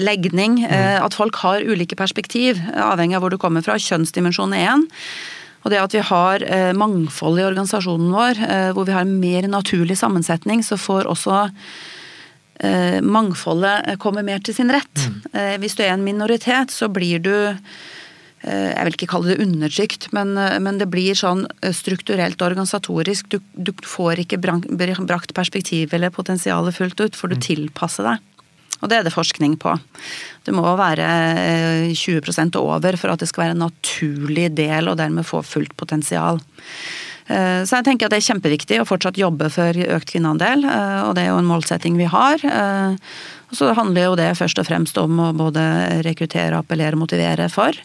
legning. 0.00 0.62
Mm. 0.62 1.04
At 1.04 1.16
folk 1.16 1.36
har 1.42 1.64
ulike 1.64 1.98
perspektiv, 1.98 2.60
avhengig 2.72 3.18
av 3.18 3.24
hvor 3.24 3.34
du 3.34 3.40
kommer 3.40 3.64
fra. 3.64 3.76
Kjønnsdimensjon 3.80 4.54
er 4.56 4.70
én. 4.72 4.86
Og 5.66 5.72
det 5.74 5.82
at 5.82 5.92
vi 5.92 6.00
har 6.06 6.44
mangfold 6.78 7.40
i 7.40 7.44
organisasjonen 7.44 8.14
vår, 8.14 8.40
hvor 8.76 8.86
vi 8.88 8.94
har 8.94 9.04
en 9.04 9.18
mer 9.20 9.48
naturlig 9.50 9.98
sammensetning, 10.00 10.62
så 10.64 10.78
får 10.80 11.10
også 11.10 11.42
mangfoldet 13.04 13.98
kommer 14.02 14.24
mer 14.26 14.40
til 14.42 14.56
sin 14.56 14.72
rett. 14.74 15.04
Mm. 15.04 15.60
Hvis 15.62 15.76
du 15.78 15.84
er 15.84 15.92
en 15.92 16.02
minoritet, 16.02 16.72
så 16.74 16.88
blir 16.90 17.22
du 17.22 17.30
Eh, 18.46 18.70
jeg 18.70 18.86
vil 18.86 18.94
ikke 18.94 19.10
kalle 19.10 19.32
det 19.32 19.42
undertrykt, 19.42 20.08
men, 20.14 20.36
eh, 20.38 20.58
men, 20.62 20.78
det 20.78 20.86
blir 20.92 21.16
sånn 21.18 21.44
eh, 21.58 21.74
strukturelt 21.74 22.42
organisatorisk. 22.44 23.32
Du, 23.34 23.40
du 23.54 23.72
får 23.82 24.22
ikke 24.22 24.38
brakt 24.38 25.34
perspektivet 25.34 25.96
eller 25.96 26.14
potensialet 26.14 26.76
fullt 26.76 27.02
ut, 27.02 27.18
for 27.18 27.30
du 27.30 27.38
mm. 27.38 27.44
tilpasser 27.48 28.06
deg. 28.06 28.24
Og 28.78 28.90
det 28.90 29.00
er 29.00 29.08
det 29.08 29.14
forskning 29.14 29.56
på. 29.58 29.72
Det 30.46 30.54
må 30.54 30.62
være 30.78 31.90
20 31.98 32.20
og 32.60 32.60
over 32.62 32.94
for 33.00 33.10
at 33.10 33.18
det 33.18 33.26
skal 33.26 33.48
være 33.48 33.56
en 33.56 33.64
naturlig 33.64 34.52
del 34.54 34.86
og 34.86 35.00
dermed 35.00 35.26
få 35.26 35.40
fullt 35.42 35.74
potensial. 35.74 36.38
Så 37.28 37.76
jeg 37.76 37.84
tenker 37.84 38.08
at 38.08 38.14
det 38.14 38.22
er 38.22 38.24
kjempeviktig 38.24 38.78
å 38.80 38.86
fortsatt 38.88 39.18
jobbe 39.20 39.50
for 39.52 39.76
økt 39.76 40.08
kvinneandel, 40.08 40.62
og 41.04 41.10
det 41.12 41.26
er 41.26 41.28
jo 41.28 41.40
en 41.42 41.50
målsetting 41.50 41.98
vi 42.00 42.06
har. 42.08 42.40
Og 43.48 43.56
så 43.56 43.70
handler 43.76 44.10
jo 44.10 44.16
det 44.18 44.28
først 44.36 44.60
og 44.60 44.66
fremst 44.68 44.98
om 45.00 45.20
å 45.24 45.30
både 45.36 45.62
rekruttere, 46.04 46.58
appellere 46.58 46.98
og 46.98 47.04
motivere 47.06 47.48
for. 47.52 47.76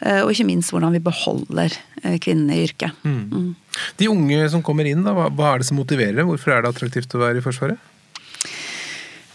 Eh, 0.00 0.20
og 0.20 0.32
ikke 0.32 0.48
minst 0.48 0.74
hvordan 0.74 0.92
vi 0.92 1.02
beholder 1.04 1.72
eh, 2.02 2.18
kvinnene 2.20 2.58
i 2.58 2.66
yrket. 2.66 2.96
Mm. 3.06 3.22
Mm. 3.32 3.82
De 4.00 4.10
unge 4.12 4.50
som 4.52 4.64
kommer 4.64 4.88
inn, 4.88 5.04
da, 5.06 5.14
hva 5.16 5.54
er 5.54 5.62
det 5.62 5.70
som 5.70 5.80
motiverer 5.80 6.18
dem? 6.20 6.28
Hvorfor 6.28 6.52
er 6.52 6.64
det 6.64 6.72
attraktivt 6.74 7.16
å 7.16 7.22
være 7.22 7.40
i 7.40 7.44
Forsvaret? 7.44 7.80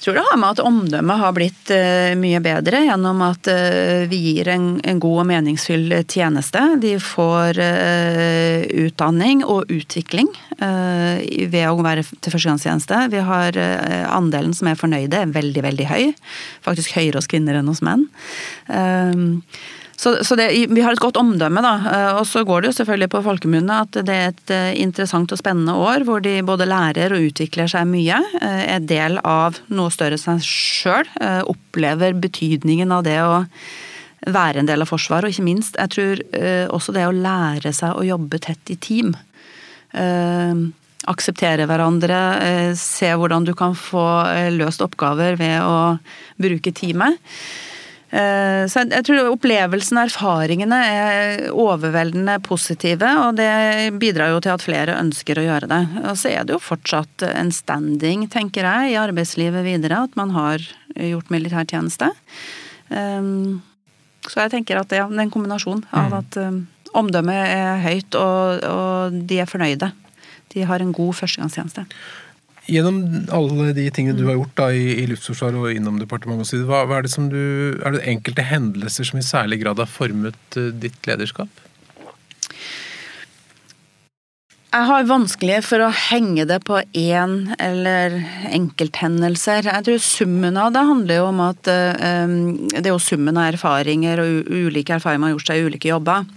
Tror 0.02 0.18
det 0.18 0.24
har 0.26 0.38
med 0.42 0.56
at 0.56 0.62
omdømmet 0.66 1.20
har 1.22 1.34
blitt 1.38 1.72
uh, 1.76 2.14
mye 2.18 2.40
bedre 2.42 2.80
gjennom 2.88 3.20
at 3.22 3.46
uh, 3.52 4.08
vi 4.10 4.18
gir 4.32 4.50
en, 4.50 4.68
en, 4.82 5.02
god 5.02 5.20
og 5.22 5.28
meningsfull 5.30 5.94
tjeneste. 6.10 6.64
De 6.82 6.96
får 7.02 7.60
uh, 7.62 8.66
utdanning 8.86 9.46
og 9.46 9.70
utvikling 9.72 10.32
ved 10.62 11.64
å 11.66 11.82
være 11.82 12.04
til 12.06 12.34
førstegangstjeneste. 12.36 12.98
Vi 13.10 13.22
har 13.26 13.58
andelen 14.14 14.54
som 14.54 14.68
er 14.70 14.78
fornøyde, 14.78 15.18
er 15.24 15.32
veldig, 15.34 15.64
veldig 15.66 15.88
høy. 15.90 16.04
Faktisk 16.62 16.94
høyere 16.94 17.18
hos 17.18 17.30
kvinner 17.32 17.58
enn 17.58 17.72
hos 17.72 17.82
menn. 17.82 18.06
Uh, 18.70 19.42
så, 20.02 20.24
så 20.26 20.36
det, 20.36 20.50
vi 20.70 20.82
har 20.82 20.96
et 20.96 21.02
godt 21.02 21.20
omdømme, 21.22 21.62
da. 21.62 21.74
Eh, 21.92 22.16
og 22.18 22.26
så 22.26 22.42
går 22.48 22.64
det 22.64 22.72
jo 22.72 22.78
selvfølgelig 22.80 23.10
på 23.14 23.22
folkemunne 23.28 23.76
at 23.84 24.00
det 24.08 24.16
er 24.16 24.32
et 24.32 24.54
eh, 24.56 24.72
interessant 24.82 25.30
og 25.30 25.38
spennende 25.38 25.76
år 25.78 26.08
hvor 26.08 26.24
de 26.26 26.40
både 26.46 26.66
lærer 26.66 27.14
og 27.14 27.28
utvikler 27.28 27.70
seg 27.70 27.86
mye. 27.92 28.18
Eh, 28.42 28.64
er 28.78 28.90
del 28.90 29.20
av 29.22 29.62
noe 29.70 29.94
større 29.94 30.18
seg 30.18 30.42
sjøl. 30.42 31.06
Opplever 31.52 32.18
betydningen 32.18 32.90
av 32.96 33.06
det 33.06 33.20
å 33.22 33.44
være 34.26 34.62
en 34.64 34.70
del 34.70 34.82
av 34.82 34.90
Forsvaret, 34.90 35.30
og 35.30 35.36
ikke 35.36 35.46
minst, 35.46 35.78
jeg 35.78 35.94
tror 35.94 36.20
også 36.78 36.94
det 36.94 37.08
å 37.08 37.16
lære 37.16 37.72
seg 37.74 37.98
å 37.98 38.06
jobbe 38.06 38.38
tett 38.42 38.70
i 38.70 38.78
team. 38.78 39.16
Akseptere 41.10 41.66
hverandre, 41.66 42.20
se 42.78 43.10
hvordan 43.18 43.48
du 43.48 43.56
kan 43.58 43.74
få 43.74 44.06
løst 44.54 44.86
oppgaver 44.86 45.40
ved 45.42 45.58
å 45.66 45.98
bruke 46.38 46.74
teamet. 46.78 47.18
Eh, 48.12 48.66
så 48.68 48.84
jeg 48.92 49.06
tror 49.08 49.30
opplevelsen 49.32 49.96
og 49.96 50.10
erfaringene 50.10 50.80
er 50.84 51.46
overveldende 51.56 52.36
positive, 52.44 53.08
og 53.24 53.38
det 53.40 53.94
bidrar 54.02 54.34
jo 54.34 54.42
til 54.44 54.52
at 54.52 54.66
flere 54.66 54.98
ønsker 55.00 55.40
å 55.40 55.46
gjøre 55.46 55.70
det. 55.72 55.82
Og 56.04 56.20
så 56.20 56.34
er 56.34 56.48
det 56.48 56.58
jo 56.58 56.64
fortsatt 56.64 57.24
en 57.30 57.54
standing, 57.56 58.28
tenker 58.32 58.68
jeg, 58.68 58.92
i 58.92 59.00
arbeidslivet 59.00 59.64
videre, 59.68 60.04
at 60.10 60.20
man 60.20 60.36
har 60.36 60.66
gjort 60.92 61.32
militærtjeneste. 61.32 62.12
Eh, 62.92 63.32
så 64.28 64.44
jeg 64.44 64.54
tenker 64.54 64.82
at 64.82 64.92
ja, 64.94 65.08
det 65.08 65.18
er 65.18 65.26
en 65.26 65.34
kombinasjon 65.34 65.86
av 65.90 66.12
mm. 66.12 66.18
at 66.20 66.42
eh, 66.42 66.60
omdømmet 67.00 67.46
er 67.48 67.86
høyt, 67.86 68.20
og, 68.20 68.68
og 68.68 69.22
de 69.30 69.40
er 69.40 69.50
fornøyde. 69.50 69.94
De 70.52 70.68
har 70.68 70.84
en 70.84 70.92
god 70.92 71.16
førstegangstjeneste. 71.16 71.88
Gjennom 72.70 73.00
alle 73.34 73.72
de 73.74 73.88
tingene 73.90 74.20
du 74.20 74.28
har 74.28 74.38
gjort 74.38 74.54
da, 74.60 74.68
i, 74.70 74.94
i 75.02 75.08
Luftforsvaret 75.10 75.58
og 75.58 75.74
innom 75.74 75.98
departementet, 75.98 76.46
osv., 76.46 76.68
hva, 76.70 76.84
hva 76.86 77.00
er 77.00 77.08
det 77.08 77.14
som 77.14 77.32
du, 77.32 77.42
er 77.82 77.96
det 77.96 78.06
enkelte 78.12 78.46
hendelser 78.46 79.08
som 79.08 79.18
i 79.18 79.26
særlig 79.26 79.64
grad 79.64 79.82
har 79.82 79.90
formet 79.90 80.38
uh, 80.60 80.70
ditt 80.70 81.10
lederskap? 81.10 81.50
Jeg 84.72 84.88
har 84.88 85.10
vanskelig 85.10 85.58
for 85.68 85.84
å 85.84 85.90
henge 85.92 86.46
det 86.48 86.62
på 86.64 86.78
én 86.96 87.34
eller 87.58 88.14
enkelthendelser. 88.54 89.66
Jeg 89.68 89.88
tror 89.88 90.06
summen 90.06 90.56
av 90.62 90.70
det 90.72 90.86
handler 90.88 91.20
jo 91.20 91.26
om 91.32 91.42
at 91.44 91.68
uh, 91.68 92.38
det 92.78 92.86
er 92.86 92.94
jo 92.94 93.02
summen 93.02 93.42
av 93.42 93.50
erfaringer 93.56 94.22
og 94.22 94.54
ulike 94.54 94.96
erfaringer 94.96 95.26
man 95.26 95.32
har 95.32 95.36
gjort 95.40 95.50
seg 95.50 95.60
i 95.60 95.66
ulike 95.66 95.92
jobber. 95.92 96.30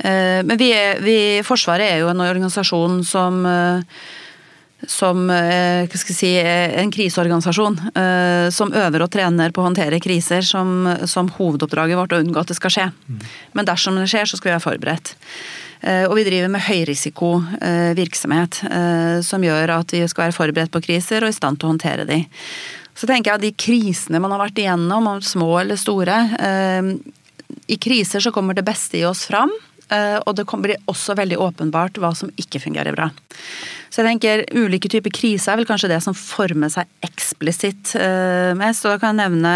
Uh, 0.00 0.40
men 0.46 0.54
vi, 0.54 0.70
er, 0.70 1.02
vi, 1.02 1.18
Forsvaret 1.44 1.90
er 1.90 2.00
jo 2.04 2.14
en 2.14 2.24
organisasjon 2.30 3.02
som 3.10 3.42
som 4.88 5.30
eh, 5.30 5.88
si, 5.96 6.38
en 6.40 6.90
kriseorganisasjon 6.90 7.80
eh, 7.94 8.50
som 8.50 8.72
øver 8.72 9.04
og 9.04 9.10
trener 9.12 9.52
på 9.52 9.60
å 9.60 9.68
håndtere 9.68 10.00
kriser 10.00 10.44
som, 10.46 10.88
som 11.04 11.28
hovedoppdraget 11.36 11.98
vårt 11.98 12.14
å 12.16 12.20
unngå 12.22 12.40
at 12.40 12.52
det 12.52 12.56
skal 12.56 12.72
skje. 12.74 12.86
Men 13.52 13.68
dersom 13.68 13.98
det 14.00 14.08
skjer, 14.10 14.26
så 14.28 14.36
skal 14.38 14.50
vi 14.50 14.54
være 14.56 14.64
forberedt. 14.64 15.14
Eh, 15.80 16.04
og 16.08 16.16
vi 16.16 16.26
driver 16.28 16.52
med 16.52 16.64
høyrisikovirksomhet, 16.64 18.62
som 19.24 19.44
gjør 19.44 19.76
at 19.80 19.96
vi 19.96 20.04
skal 20.08 20.28
være 20.28 20.36
forberedt 20.36 20.72
på 20.74 20.84
kriser 20.84 21.24
og 21.24 21.32
i 21.32 21.36
stand 21.36 21.60
til 21.60 21.68
å 21.68 21.72
håndtere 21.74 22.08
de. 22.08 22.22
Så 22.96 23.08
tenker 23.08 23.30
jeg 23.30 23.38
at 23.38 23.44
de 23.44 23.56
krisene 23.56 24.20
man 24.20 24.32
har 24.34 24.42
vært 24.46 24.60
igjennom, 24.60 25.08
om 25.08 25.20
små 25.24 25.54
eller 25.62 25.78
store 25.80 26.16
I 27.70 27.76
kriser 27.80 28.20
så 28.20 28.32
kommer 28.34 28.54
det 28.58 28.66
beste 28.66 28.98
i 28.98 29.06
oss 29.08 29.24
fram. 29.30 29.52
Og 29.90 30.32
det 30.36 30.44
blir 30.50 30.82
også 30.90 31.16
veldig 31.16 31.38
åpenbart 31.40 31.96
hva 32.02 32.12
som 32.18 32.30
ikke 32.38 32.60
fungerer 32.60 32.92
bra. 32.94 33.08
Så 33.90 34.00
jeg 34.00 34.06
tenker 34.12 34.44
ulike 34.54 34.88
typer 34.90 35.12
kriser 35.12 35.52
er 35.52 35.60
vel 35.60 35.68
kanskje 35.68 35.90
det 35.90 35.98
som 36.04 36.14
former 36.14 36.70
seg 36.70 36.86
eksplisitt 37.02 37.96
eh, 37.98 38.52
mest. 38.58 38.86
Og 38.86 38.94
da 38.94 39.00
kan 39.02 39.18
jeg 39.18 39.32
nevne 39.32 39.54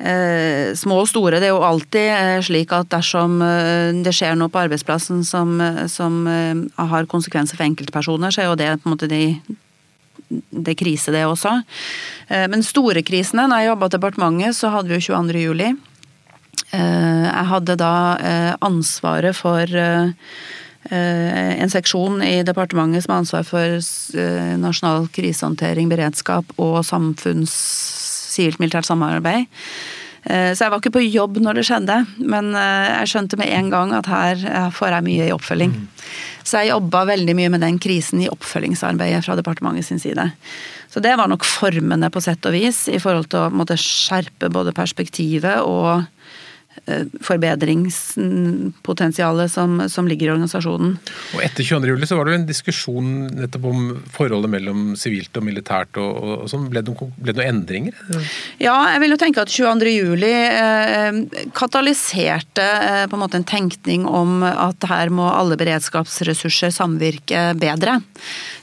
eh, 0.00 0.72
små 0.78 1.02
og 1.02 1.10
store. 1.10 1.36
Det 1.42 1.50
er 1.50 1.52
jo 1.52 1.66
alltid 1.68 2.08
eh, 2.14 2.38
slik 2.48 2.72
at 2.72 2.88
dersom 2.94 3.36
det 4.04 4.14
skjer 4.16 4.38
noe 4.40 4.52
på 4.52 4.62
arbeidsplassen 4.62 5.20
som, 5.28 5.58
som 5.92 6.24
har 6.80 7.10
konsekvenser 7.12 7.60
for 7.60 7.68
enkeltpersoner, 7.68 8.32
så 8.32 8.44
er 8.44 8.50
jo 8.50 8.58
det 8.62 8.72
på 8.80 8.88
en 8.88 8.96
måte 8.96 9.10
de 9.12 9.26
det 10.34 10.72
er 10.72 10.78
krise, 10.80 11.12
det 11.12 11.20
også. 11.28 11.50
Men 12.50 12.62
store 12.64 13.02
krisene, 13.06 13.44
når 13.46 13.60
jeg 13.60 13.68
jobba 13.68 13.86
i 13.86 13.92
departementet, 13.92 14.56
så 14.56 14.70
hadde 14.72 14.88
vi 14.88 14.96
jo 14.96 15.12
22. 15.12 15.42
juli. 15.44 15.66
Jeg 16.72 17.44
hadde 17.52 17.76
da 17.78 17.92
ansvaret 18.64 19.36
for 19.36 19.76
en 20.92 21.72
seksjon 21.72 22.22
i 22.22 22.42
departementet 22.44 23.04
som 23.04 23.14
har 23.14 23.22
ansvar 23.22 23.46
for 23.48 23.78
eh, 24.20 24.54
nasjonal 24.60 25.08
krisehåndtering, 25.14 25.88
beredskap 25.88 26.50
og 26.60 26.82
samfunns 26.84 27.54
sivilt 28.34 28.60
militært 28.60 28.88
samarbeid. 28.88 29.48
Eh, 30.24 30.52
så 30.52 30.66
jeg 30.66 30.72
var 30.74 30.82
ikke 30.82 30.96
på 30.98 31.06
jobb 31.06 31.40
når 31.40 31.60
det 31.60 31.66
skjedde, 31.70 31.98
men 32.20 32.52
jeg 32.52 33.10
skjønte 33.14 33.40
med 33.40 33.52
en 33.56 33.72
gang 33.72 33.96
at 33.96 34.10
her 34.12 34.46
får 34.76 34.98
jeg 34.98 35.08
mye 35.08 35.28
i 35.28 35.34
oppfølging. 35.34 35.74
Mm. 35.74 35.90
Så 36.44 36.60
jeg 36.60 36.74
jobba 36.74 37.06
veldig 37.08 37.34
mye 37.38 37.52
med 37.54 37.64
den 37.64 37.80
krisen 37.80 38.20
i 38.20 38.30
oppfølgingsarbeidet 38.32 39.24
fra 39.24 39.36
departementet 39.38 39.88
sin 39.88 40.02
side. 40.02 40.28
Så 40.92 41.00
det 41.02 41.14
var 41.16 41.30
nok 41.32 41.46
formende 41.48 42.10
på 42.12 42.20
sett 42.22 42.44
og 42.46 42.52
vis 42.54 42.84
i 42.92 43.00
forhold 43.02 43.30
til 43.32 43.46
å 43.46 43.54
måtte 43.54 43.80
skjerpe 43.80 44.52
både 44.52 44.76
perspektivet 44.76 45.64
og 45.64 46.04
Eh, 46.04 46.13
forbedringspotensialet 47.24 49.52
som, 49.52 49.88
som, 49.88 50.08
ligger 50.08 50.26
i 50.28 50.30
organisasjonen. 50.34 50.98
Og 51.36 51.42
Etter 51.44 51.64
22. 51.64 51.88
juli 51.94 52.06
så 52.08 52.16
var 52.18 52.24
det 52.26 52.32
jo 52.34 52.40
en 52.42 52.48
diskusjon 52.48 53.08
nettopp 53.38 53.64
om 53.70 53.80
forholdet 54.12 54.50
mellom 54.52 54.96
sivilt 54.98 55.36
og 55.38 55.44
militært. 55.46 55.96
og, 56.00 56.12
og 56.44 56.48
sånn. 56.50 56.70
Ble, 56.72 56.80
det 56.84 56.92
noen 56.94 57.46
endringer? 57.46 57.94
Ja, 58.62 58.76
jeg 58.94 59.00
vil 59.04 59.12
jo 59.14 59.20
tenke 59.20 59.42
at 59.44 59.52
22. 59.52 59.90
juli 59.94 60.32
eh, 60.34 61.12
katalyserte 61.56 62.64
eh, 62.64 63.06
på 63.08 63.14
en 63.16 63.24
måte 63.24 63.38
en 63.40 63.48
tenkning 63.48 64.02
om 64.08 64.42
at 64.44 64.84
her 64.90 65.08
må 65.14 65.26
alle 65.30 65.56
beredskapsressurser 65.60 66.70
samvirke 66.74 67.40
bedre. 67.60 68.00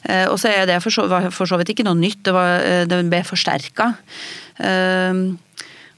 Eh, 0.03 0.27
og 0.29 0.37
så 0.41 0.47
er 0.53 0.67
det 0.69 0.81
for 0.83 0.91
så, 0.93 1.07
for 1.33 1.45
så, 1.49 1.55
vidt 1.61 1.71
ikke 1.73 1.87
noe 1.87 1.99
nytt, 1.99 2.21
det, 2.25 2.33
var, 2.35 2.49
eh, 2.65 2.83
det 2.89 2.97
ble 3.09 3.21
forsterka. 3.27 3.85
Eh, 4.61 5.13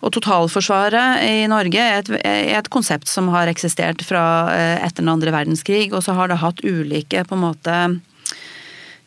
og 0.04 0.12
totalforsvaret 0.12 1.24
i 1.24 1.44
Norge 1.52 1.80
er 1.80 2.02
et, 2.02 2.10
er 2.20 2.58
et, 2.60 2.72
konsept 2.74 3.08
som 3.12 3.30
har 3.34 3.52
eksistert 3.52 4.04
fra 4.06 4.24
eh, 4.52 4.80
etter 4.84 5.04
den 5.04 5.14
andre 5.14 5.32
verdenskrig, 5.36 5.92
og 5.94 6.04
så 6.04 6.16
har 6.18 6.32
det 6.32 6.42
hatt 6.44 6.64
ulike 6.64 7.24
på 7.28 7.38
en 7.38 7.44
måte 7.46 7.78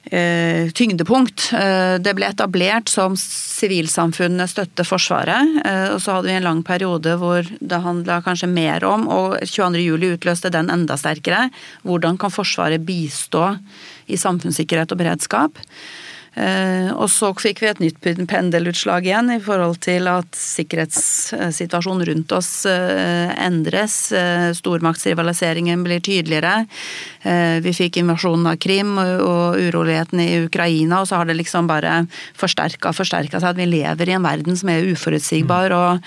eh, 0.08 0.72
tyngdepunkt. 0.72 1.50
Eh, 1.58 1.96
det 2.00 2.14
ble 2.16 2.30
etablert 2.30 2.88
som 2.92 3.16
sivilsamfunnet 3.20 4.52
støtter 4.52 4.88
Forsvaret, 4.88 5.60
og 5.92 6.00
så 6.00 6.16
hadde 6.16 6.30
vi 6.30 6.38
en 6.38 6.48
lang 6.48 6.64
periode 6.64 7.16
hvor 7.20 7.44
det 7.44 7.82
handla 7.84 8.22
kanskje 8.24 8.48
mer 8.52 8.84
om, 8.88 9.06
og 9.12 9.36
22.07 9.44 10.16
utløste 10.16 10.52
den 10.52 10.72
enda 10.72 10.96
sterkere, 11.00 11.46
hvordan 11.84 12.16
kan 12.20 12.32
Forsvaret 12.32 12.84
bistå 12.88 13.54
i 14.06 14.16
samfunnssikkerhet 14.20 14.92
og 14.92 15.00
beredskap. 15.00 15.64
Eh, 16.36 16.90
og 16.92 17.08
så 17.08 17.30
fikk 17.40 17.62
vi 17.62 17.68
et 17.70 17.78
nytt 17.80 18.02
pendelutslag 18.28 19.06
igjen 19.08 19.30
i 19.32 19.38
forhold 19.40 19.78
til 19.86 20.04
at 20.10 20.36
sikkerhetssituasjonen 20.36 22.04
rundt 22.10 22.34
oss 22.36 22.50
eh, 22.68 23.32
endres. 23.40 23.96
Eh, 24.12 24.50
stormaktsrivaliseringen 24.58 25.84
blir 25.86 26.02
tydeligere. 26.04 26.66
Vi 27.26 27.72
fikk 27.74 27.96
invasjonen 27.98 28.46
av 28.46 28.58
Krim 28.62 28.92
og 29.00 29.56
urolighetene 29.58 30.26
i 30.28 30.36
Ukraina, 30.44 31.00
og 31.00 31.08
så 31.10 31.18
har 31.18 31.26
det 31.26 31.34
liksom 31.40 31.66
bare 31.66 32.04
forsterka 32.38 32.92
forsterka 32.94 33.40
seg 33.40 33.48
at 33.50 33.58
vi 33.58 33.66
lever 33.66 34.12
i 34.12 34.14
en 34.14 34.22
verden 34.22 34.58
som 34.58 34.70
er 34.70 34.86
uforutsigbar, 34.92 35.74
og, 35.74 36.06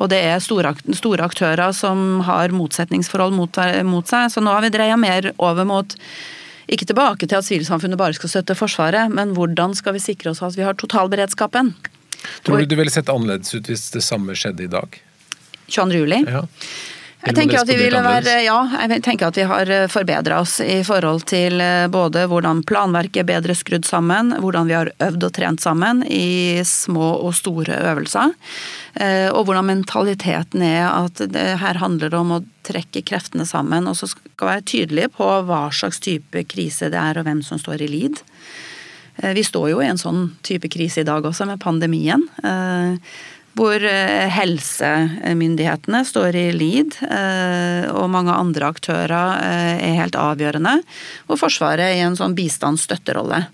og 0.00 0.08
det 0.08 0.22
er 0.24 0.40
store, 0.40 0.72
store, 0.96 1.26
aktører 1.26 1.74
som 1.76 2.22
har 2.24 2.54
motsetningsforhold 2.56 3.36
mot, 3.36 3.60
mot 3.84 4.08
seg. 4.08 4.32
Så 4.32 4.40
nå 4.40 4.56
har 4.56 4.64
vi 4.64 4.72
dreia 4.72 4.96
mer 5.00 5.34
over 5.36 5.68
mot 5.68 5.98
ikke 6.70 6.86
tilbake 6.88 7.28
til 7.28 7.38
at 7.38 7.46
sivilsamfunnet 7.46 8.00
bare 8.00 8.16
skal 8.16 8.32
støtte 8.32 8.56
Forsvaret, 8.58 9.12
men 9.12 9.34
hvordan 9.36 9.74
skal 9.76 9.96
vi 9.96 10.02
sikre 10.02 10.32
oss 10.32 10.42
at 10.44 10.56
vi 10.56 10.64
har 10.66 10.76
totalberedskapen? 10.80 11.74
Tror 12.44 12.62
du 12.62 12.68
det 12.68 12.78
ville 12.78 12.92
sett 12.92 13.10
annerledes 13.12 13.52
ut 13.54 13.68
hvis 13.68 13.90
det 13.92 14.04
samme 14.04 14.36
skjedde 14.38 14.64
i 14.64 14.70
dag? 14.72 15.00
22. 15.68 15.98
juli? 15.98 16.20
Ja. 16.28 16.44
Jeg 17.24 17.36
tenker, 17.38 17.62
at 17.62 17.70
vi 17.70 17.76
ville 17.78 18.00
være, 18.04 18.32
ja, 18.44 18.56
jeg 18.84 19.00
tenker 19.04 19.30
at 19.30 19.38
vi 19.38 19.46
har 19.48 19.70
eh, 19.72 19.86
forbedra 19.88 20.42
oss 20.42 20.58
i 20.60 20.82
forhold 20.84 21.22
til 21.30 21.56
eh, 21.62 21.86
både 21.88 22.26
hvordan 22.28 22.60
planverket 22.68 23.22
er 23.22 23.28
bedre 23.30 23.56
skrudd 23.56 23.88
sammen, 23.88 24.34
hvordan 24.42 24.68
vi 24.68 24.76
har 24.76 24.90
øvd 25.06 25.24
og 25.30 25.32
trent 25.32 25.64
sammen 25.64 26.02
i 26.04 26.60
små 26.68 27.14
og 27.24 27.32
store 27.38 27.78
øvelser. 27.92 28.34
Eh, 29.00 29.30
og 29.30 29.48
hvordan 29.48 29.70
mentaliteten 29.70 30.66
er 30.68 30.84
at 30.90 31.24
det 31.32 31.46
her 31.62 31.80
handler 31.80 32.12
det 32.12 32.20
om 32.20 32.36
å 32.36 32.42
trekke 32.64 33.06
kreftene 33.08 33.48
sammen 33.48 33.88
og 33.88 33.96
så 33.96 34.10
skal 34.12 34.50
være 34.50 34.68
tydelige 34.68 35.14
på 35.16 35.30
hva 35.48 35.66
slags 35.72 36.04
type 36.04 36.44
krise 36.52 36.92
det 36.92 37.00
er 37.00 37.20
og 37.20 37.28
hvem 37.28 37.40
som 37.44 37.60
står 37.60 37.86
i 37.86 37.92
lid. 37.92 38.20
Vi 39.14 39.44
står 39.46 39.68
jo 39.70 39.78
i 39.78 39.86
en 39.86 40.00
sånn 40.00 40.24
type 40.42 40.66
krise 40.74 41.04
i 41.04 41.06
dag 41.06 41.22
også, 41.22 41.46
med 41.46 41.60
pandemien 41.62 42.24
hvor 43.54 43.78
eh, 43.86 44.26
helsemyndighetene 44.34 46.02
står 46.06 46.36
i 46.38 46.44
lead, 46.54 46.96
eh, 47.06 47.86
og 47.94 48.10
mange 48.10 48.34
andre 48.34 48.70
aktører 48.74 49.14
eh, 49.38 49.78
er 49.90 49.98
helt 50.00 50.18
avgjørende. 50.18 50.76
Og 51.28 51.38
Forsvaret 51.40 51.86
er 51.86 51.98
i 52.00 52.04
en 52.06 52.18
sånn 52.18 52.36
bistandsstøtterolle. 52.38 53.44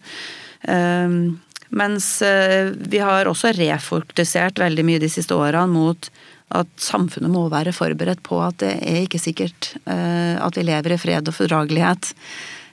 Mens 1.80 2.06
vi 2.20 2.98
har 3.00 3.28
også 3.30 3.54
refokusert 3.56 4.58
veldig 4.60 4.84
mye 4.84 5.00
de 5.00 5.08
siste 5.08 5.32
årene 5.32 5.70
mot 5.72 6.10
at 6.52 6.68
samfunnet 6.82 7.32
må 7.32 7.46
være 7.48 7.72
forberedt 7.72 8.20
på 8.26 8.42
at 8.44 8.58
det 8.60 8.74
er 8.84 8.98
ikke 9.06 9.22
sikkert 9.22 9.70
at 9.86 10.58
vi 10.58 10.66
lever 10.68 10.92
i 10.92 10.98
fred 11.00 11.30
og 11.32 11.38
fordragelighet. 11.38 12.10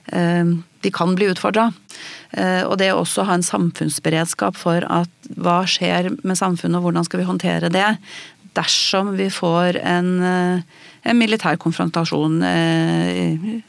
De 0.08 0.90
kan 0.94 1.14
bli 1.18 1.26
utfordra. 1.28 1.68
Eh, 2.30 2.62
og 2.68 2.76
det 2.80 2.90
å 2.92 3.02
også 3.02 3.24
ha 3.28 3.38
en 3.38 3.46
samfunnsberedskap 3.46 4.58
for 4.58 4.84
at 4.92 5.30
hva 5.40 5.62
skjer 5.68 6.10
med 6.20 6.38
samfunnet, 6.38 6.76
og 6.78 6.88
hvordan 6.88 7.06
skal 7.08 7.22
vi 7.22 7.28
håndtere 7.28 7.72
det 7.72 7.88
dersom 8.58 9.14
vi 9.16 9.28
får 9.30 9.78
en, 9.80 10.10
eh, 10.24 10.60
en 11.08 11.18
militær 11.18 11.56
konfrontasjon, 11.62 12.42
eh, 12.42 13.62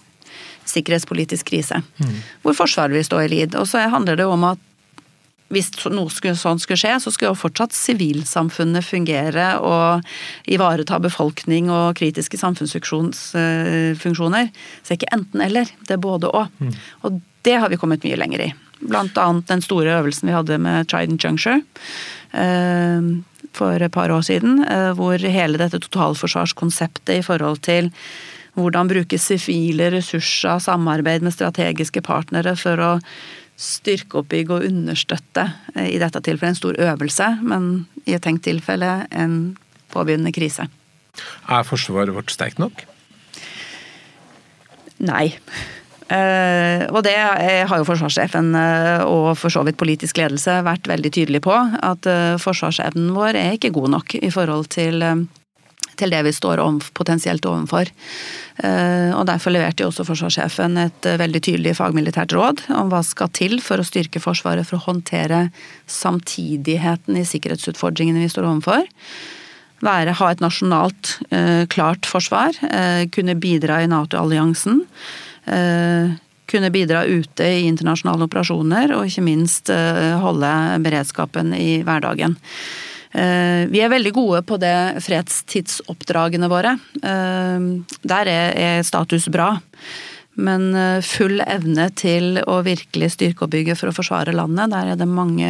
sikkerhetspolitisk 0.65 1.45
krise, 1.49 1.81
mm. 1.99 2.17
hvor 2.43 2.57
Forsvaret 2.57 2.93
vil 2.93 3.05
stå 3.05 3.21
i 3.23 3.29
lid. 3.29 3.55
Og 3.55 3.67
så 3.67 3.87
handler 3.89 4.19
det 4.19 4.25
om 4.25 4.43
at 4.43 4.59
hvis 5.49 5.71
noe 5.89 6.11
skulle, 6.13 6.37
sånt 6.37 6.61
skulle 6.63 6.79
skje, 6.79 6.95
så 7.01 7.11
skulle 7.13 7.31
jo 7.31 7.41
fortsatt 7.41 7.73
sivilsamfunnet 7.73 8.85
fungere 8.85 9.47
og 9.65 10.05
ivareta 10.49 10.99
befolkning 11.01 11.71
og 11.73 11.97
kritiske 11.97 12.37
samfunnsfunksjoner. 12.37 14.51
Så 14.51 14.85
det 14.85 14.93
er 14.93 14.99
ikke 14.99 15.15
enten-eller, 15.17 15.65
det 15.87 15.97
er 15.97 16.03
både 16.03 16.29
og. 16.29 16.53
Mm. 16.61 16.73
Og 17.01 17.09
det 17.47 17.55
har 17.63 17.69
vi 17.71 17.79
kommet 17.81 18.05
mye 18.05 18.19
lenger 18.19 18.39
i. 18.45 18.51
Blant 18.79 19.17
annet 19.19 19.49
den 19.49 19.61
store 19.65 19.97
øvelsen 19.97 20.29
vi 20.29 20.37
hadde 20.37 20.61
med 20.61 20.87
Trident 20.91 21.23
Juncture 21.25 21.59
eh, 22.31 23.01
for 23.57 23.81
et 23.81 23.95
par 23.95 24.13
år 24.13 24.23
siden, 24.29 24.61
eh, 24.63 24.91
hvor 24.95 25.17
hele 25.17 25.59
dette 25.59 25.81
totalforsvarskonseptet 25.81 27.17
i 27.17 27.25
forhold 27.25 27.59
til 27.65 27.89
hvordan 28.59 28.89
bruke 28.89 29.19
sivile 29.21 29.89
ressurser, 29.93 30.61
samarbeid 30.63 31.25
med 31.25 31.35
strategiske 31.35 32.03
partnere 32.05 32.55
for 32.59 32.81
å 32.81 32.91
styrkeoppbygge 33.59 34.55
og 34.55 34.67
understøtte 34.69 35.45
eh, 35.75 35.89
i 35.95 35.99
dette 36.01 36.21
tilfellet 36.23 36.55
en 36.55 36.61
stor 36.61 36.79
øvelse, 36.89 37.27
men 37.43 37.71
i 38.05 38.15
et 38.15 38.23
tenkt 38.23 38.45
tilfelle 38.47 39.03
en 39.11 39.57
påbegynnende 39.93 40.33
krise. 40.35 40.69
Er 41.49 41.67
forsvaret 41.67 42.15
vårt 42.15 42.31
sterkt 42.31 42.61
nok? 42.61 42.85
Nei. 45.03 45.33
Uh, 46.09 46.89
og 46.89 47.03
det 47.05 47.13
har 47.13 47.75
jo 47.77 47.85
forsvarssjefen 47.85 48.47
uh, 48.57 49.03
og 49.05 49.27
for 49.37 49.53
så 49.53 49.61
vidt 49.67 49.77
politisk 49.77 50.17
ledelse 50.17 50.55
vært 50.65 50.89
veldig 50.89 51.11
tydelig 51.13 51.43
på. 51.45 51.53
At 51.53 52.07
uh, 52.09 52.39
forsvarsevnen 52.41 53.11
vår 53.13 53.37
er 53.37 53.57
ikke 53.57 53.73
god 53.75 53.93
nok 53.93 54.15
i 54.17 54.31
forhold 54.33 54.71
til 54.73 55.05
til 55.99 56.13
det 56.13 56.21
vi 56.25 56.33
står 56.35 56.61
om, 56.63 56.79
potensielt 56.97 57.45
overfor. 57.47 57.91
Eh, 58.59 59.11
og 59.15 59.25
Derfor 59.29 59.53
leverte 59.55 59.85
jo 59.85 59.89
også 59.91 60.05
forsvarssjefen 60.07 60.77
et 60.81 61.07
eh, 61.07 61.19
veldig 61.19 61.41
tydelig 61.45 61.77
fagmilitært 61.79 62.35
råd 62.35 62.65
om 62.75 62.91
hva 62.91 63.01
skal 63.05 63.31
til 63.35 63.59
for 63.63 63.79
å 63.79 63.87
styrke 63.87 64.19
Forsvaret 64.19 64.67
for 64.67 64.79
å 64.79 64.87
håndtere 64.89 65.45
samtidigheten 65.89 67.19
i 67.19 67.27
sikkerhetsutfordringene 67.27 68.25
vi 68.25 68.31
står 68.31 68.49
overfor. 68.49 68.87
Være, 69.85 70.17
ha 70.19 70.31
et 70.31 70.43
nasjonalt 70.43 71.13
eh, 71.31 71.63
klart 71.71 72.09
forsvar, 72.09 72.57
kunne 73.15 73.37
bidra 73.39 73.79
i 73.79 73.87
Nato-alliansen. 73.87 74.81
Kunne 76.49 76.71
bidra 76.73 77.05
ute 77.07 77.45
i 77.47 77.63
internasjonale 77.69 78.25
operasjoner, 78.27 78.91
og 78.97 79.07
ikke 79.07 79.23
minst 79.23 79.71
holde 79.71 80.51
beredskapen 80.83 81.53
i 81.55 81.79
hverdagen. 81.87 82.35
Eh, 83.09 83.65
vi 83.73 83.81
er 83.81 83.89
veldig 83.89 84.13
gode 84.13 84.43
på 84.45 84.59
det 84.61 85.01
fredstidsoppdragene 85.05 86.49
våre. 86.51 86.75
Eh, 87.01 87.67
der 88.05 88.33
er 88.35 88.85
status 88.85 89.29
bra. 89.33 89.55
Men 90.39 90.69
eh, 90.77 91.01
full 91.03 91.41
evne 91.43 91.89
til 91.99 92.37
å 92.47 92.59
virkelig 92.63 93.09
styrke 93.17 93.43
og 93.43 93.51
bygge 93.51 93.75
for 93.75 93.89
å 93.89 93.95
forsvare 93.95 94.35
landet, 94.37 94.71
der 94.71 94.93
er 94.93 94.99
det 94.99 95.07
mange, 95.09 95.49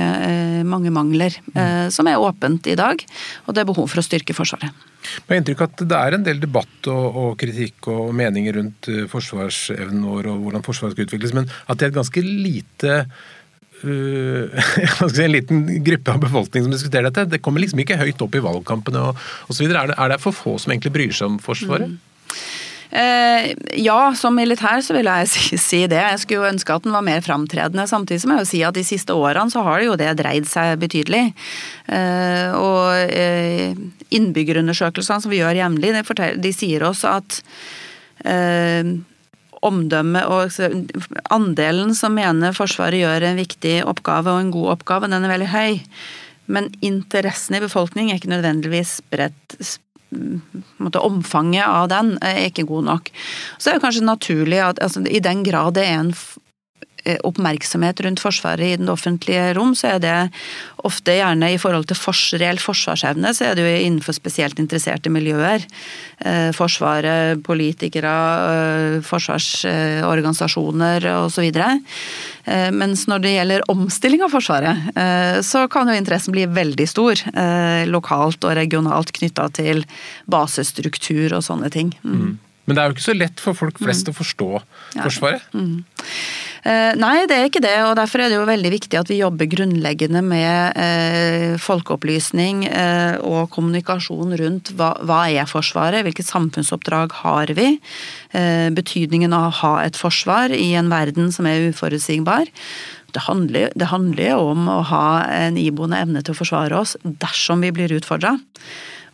mange 0.65 0.93
mangler. 0.93 1.35
Mm. 1.53 1.91
Som 1.93 2.07
er 2.09 2.21
åpent 2.21 2.69
i 2.71 2.77
dag, 2.79 3.03
og 3.45 3.53
det 3.53 3.61
er 3.61 3.69
behov 3.69 3.89
for 3.91 4.01
å 4.01 4.05
styrke 4.05 4.33
Forsvaret. 4.33 4.87
Jeg 5.09 5.27
har 5.29 5.39
inntrykk 5.39 5.61
at 5.65 5.83
det 5.89 5.97
er 5.97 6.15
en 6.15 6.25
del 6.25 6.39
debatt 6.41 6.89
og, 6.91 7.05
og, 7.07 7.29
kritikk 7.39 7.87
og 7.91 8.09
meninger 8.17 8.57
rundt 8.57 8.89
forsvarsevnen 9.11 10.03
vår 10.05 10.31
og 10.31 10.41
hvordan 10.45 10.65
Forsvaret 10.65 10.95
skal 10.95 11.07
utvikles, 11.07 11.35
men 11.37 11.47
at 11.67 11.79
det 11.79 11.87
er 11.87 11.93
et 11.93 11.99
ganske 11.99 12.23
lite 12.25 12.97
uh, 13.87 15.23
en 15.25 15.35
liten 15.35 15.65
gruppe 15.85 16.15
av 16.15 16.23
befolkningen 16.23 16.67
som 16.67 16.75
diskuterer 16.75 17.09
dette. 17.09 17.27
Det 17.35 17.41
kommer 17.45 17.63
liksom 17.63 17.81
ikke 17.83 17.99
høyt 17.99 18.21
opp 18.25 18.35
i 18.35 18.43
valgkampene 18.43 19.09
og 19.09 19.51
osv. 19.51 19.67
Er, 19.69 19.95
er 19.95 20.13
det 20.13 20.21
for 20.23 20.35
få 20.35 20.57
som 20.61 20.73
egentlig 20.73 20.95
bryr 20.95 21.15
seg 21.15 21.33
om 21.33 21.39
Forsvaret? 21.43 21.91
Mm. 21.91 21.99
Eh, 22.89 23.51
ja, 23.77 24.15
som 24.17 24.33
militær 24.33 24.81
så 24.81 24.95
vil 24.95 25.05
jeg 25.09 25.29
si, 25.33 25.57
si, 25.61 25.81
det. 25.91 25.99
Jeg 26.01 26.21
skulle 26.23 26.41
jo 26.41 26.53
ønske 26.53 26.73
at 26.73 26.85
den 26.85 26.95
var 26.95 27.05
mer 27.05 27.21
framtredende. 27.25 27.87
Samtidig 27.89 28.23
som 28.23 28.33
jeg 28.33 28.43
jo 28.43 28.49
si 28.49 28.63
at 28.65 28.77
de 28.77 28.85
siste 28.85 29.15
årene 29.15 29.53
så 29.53 29.63
har 29.65 29.79
det 29.79 29.89
jo 29.89 29.99
det 29.99 30.15
dreid 30.21 30.49
seg 30.49 30.79
betydelig. 30.81 31.27
Eh, 31.87 32.57
og 32.57 33.13
eh, 33.13 33.77
innbyggerundersøkelsene 34.15 35.25
som 35.25 35.33
vi 35.33 35.43
gjør 35.43 35.61
jevnlig, 35.61 35.93
de, 35.93 36.31
de, 36.41 36.55
sier 36.55 36.87
oss 36.89 37.05
at 37.07 37.41
eh, 38.25 38.95
omdømme 39.65 40.23
og 40.31 40.53
andelen 41.33 41.93
som 41.97 42.15
mener 42.17 42.55
Forsvaret 42.55 43.01
gjør 43.01 43.27
en 43.27 43.39
viktig 43.39 43.79
oppgave 43.89 44.31
og 44.31 44.41
en 44.43 44.53
god 44.55 44.73
oppgave, 44.77 45.09
den 45.11 45.25
er 45.25 45.33
veldig 45.33 45.51
høy. 45.53 45.79
Men 46.49 46.71
interessen 46.81 47.59
i 47.59 47.63
befolkningen 47.63 48.13
er 48.13 48.21
ikke 48.21 48.33
nødvendigvis 48.33 48.99
spredt 49.03 49.59
Omfanget 50.09 51.67
av 51.69 51.85
den 51.91 52.15
er 52.25 52.47
ikke 52.47 52.65
god 52.65 52.87
nok. 52.87 53.11
Så 53.61 53.69
er 53.69 53.77
det 53.77 53.83
kanskje 53.83 54.07
naturlig 54.07 54.57
at 54.65 54.79
altså, 54.81 55.03
i 55.05 55.21
den 55.21 55.43
grad 55.45 55.75
det 55.77 55.83
er 55.85 55.99
en 55.99 56.15
oppmerksomhet 57.23 58.01
rundt 58.05 58.21
Forsvaret 58.23 58.73
i 58.73 58.77
den 58.79 58.89
offentlige 58.91 59.53
rom, 59.57 59.75
så 59.77 59.85
er 59.95 59.99
det 60.03 60.17
ofte 60.87 61.11
gjerne 61.17 61.47
i 61.53 61.59
forhold 61.59 61.85
til 61.89 61.97
fors, 61.99 62.21
reell 62.39 62.59
forsvarsevne, 62.61 63.33
så 63.35 63.41
er 63.49 63.53
det 63.57 63.63
jo 63.65 63.71
innenfor 63.87 64.13
spesielt 64.15 64.59
interesserte 64.61 65.09
miljøer. 65.11 65.59
Eh, 66.19 66.51
forsvaret, 66.55 67.43
politikere, 67.45 68.15
eh, 68.49 69.01
forsvarsorganisasjoner 69.05 70.99
osv. 71.15 71.45
Mens 72.73 73.05
når 73.05 73.19
det 73.21 73.35
gjelder 73.35 73.61
omstilling 73.69 74.23
av 74.25 74.31
Forsvaret, 74.33 74.77
så 75.45 75.67
kan 75.69 75.87
jo 75.87 75.93
interessen 75.93 76.33
bli 76.33 76.47
veldig 76.49 76.87
stor. 76.89 77.13
Lokalt 77.85 78.43
og 78.47 78.55
regionalt 78.57 79.11
knytta 79.13 79.49
til 79.53 79.85
basestruktur 80.25 81.33
og 81.37 81.43
sånne 81.45 81.69
ting. 81.69 81.93
Mm. 82.01 82.15
mm. 82.15 82.39
Men 82.69 82.77
det 82.77 82.83
er 82.83 82.91
jo 82.91 82.93
ikke 82.93 83.07
så 83.07 83.13
lett 83.17 83.39
for 83.41 83.57
folk 83.57 83.79
flest 83.81 84.05
mm. 84.05 84.11
å 84.11 84.13
forstå 84.13 84.47
Forsvaret? 84.93 85.41
Ja. 85.49 85.57
Mm. 85.57 85.79
Eh, 86.63 86.91
nei, 86.99 87.23
det 87.29 87.35
er 87.37 87.47
ikke 87.47 87.61
det, 87.63 87.75
og 87.87 87.95
derfor 87.99 88.23
er 88.23 88.31
det 88.31 88.37
jo 88.39 88.47
veldig 88.49 88.71
viktig 88.73 88.99
at 88.99 89.09
vi 89.11 89.19
jobber 89.21 89.47
grunnleggende 89.47 90.21
med 90.25 90.79
eh, 90.79 91.55
folkeopplysning 91.61 92.65
eh, 92.67 93.15
og 93.23 93.49
kommunikasjon 93.55 94.35
rundt 94.41 94.73
hva, 94.75 94.93
er 95.29 95.47
Forsvaret, 95.49 96.03
hvilket 96.03 96.27
samfunnsoppdrag 96.27 97.13
har 97.23 97.51
vi, 97.57 97.71
betydningen 98.75 99.33
av 99.33 99.47
å 99.47 99.55
ha 99.61 99.71
et 99.87 99.97
forsvar 99.97 100.51
i 100.53 100.73
en 100.77 100.91
verden 100.91 101.31
som 101.33 101.47
er 101.49 101.69
uforutsigbar. 101.71 102.51
Det 103.15 103.23
handler, 103.25 103.71
det 103.73 104.33
om 104.35 104.67
å 104.69 104.81
ha 104.91 105.05
en 105.33 105.57
iboende 105.57 105.97
evne 106.03 106.21
til 106.21 106.35
å 106.35 106.39
forsvare 106.39 106.77
oss 106.77 106.95
dersom 107.03 107.63
vi 107.65 107.71
blir 107.73 107.95
utfordra. 107.97 108.35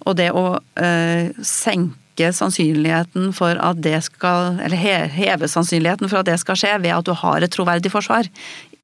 Og 0.06 0.18
det 0.20 0.32
å 0.36 0.58
eh, 0.76 1.32
senke 1.42 2.05
øke 2.16 2.32
sannsynligheten 2.34 3.34
for 3.36 3.60
at 3.60 3.82
det 3.84 4.04
skal 4.04 4.60
Eller 4.64 4.78
heve 5.08 5.48
sannsynligheten 5.48 6.10
for 6.10 6.20
at 6.20 6.26
det 6.26 6.40
skal 6.40 6.56
skje 6.56 6.82
ved 6.82 6.94
at 6.96 7.06
du 7.06 7.14
har 7.14 7.42
et 7.42 7.52
troverdig 7.52 7.92
forsvar 7.92 8.28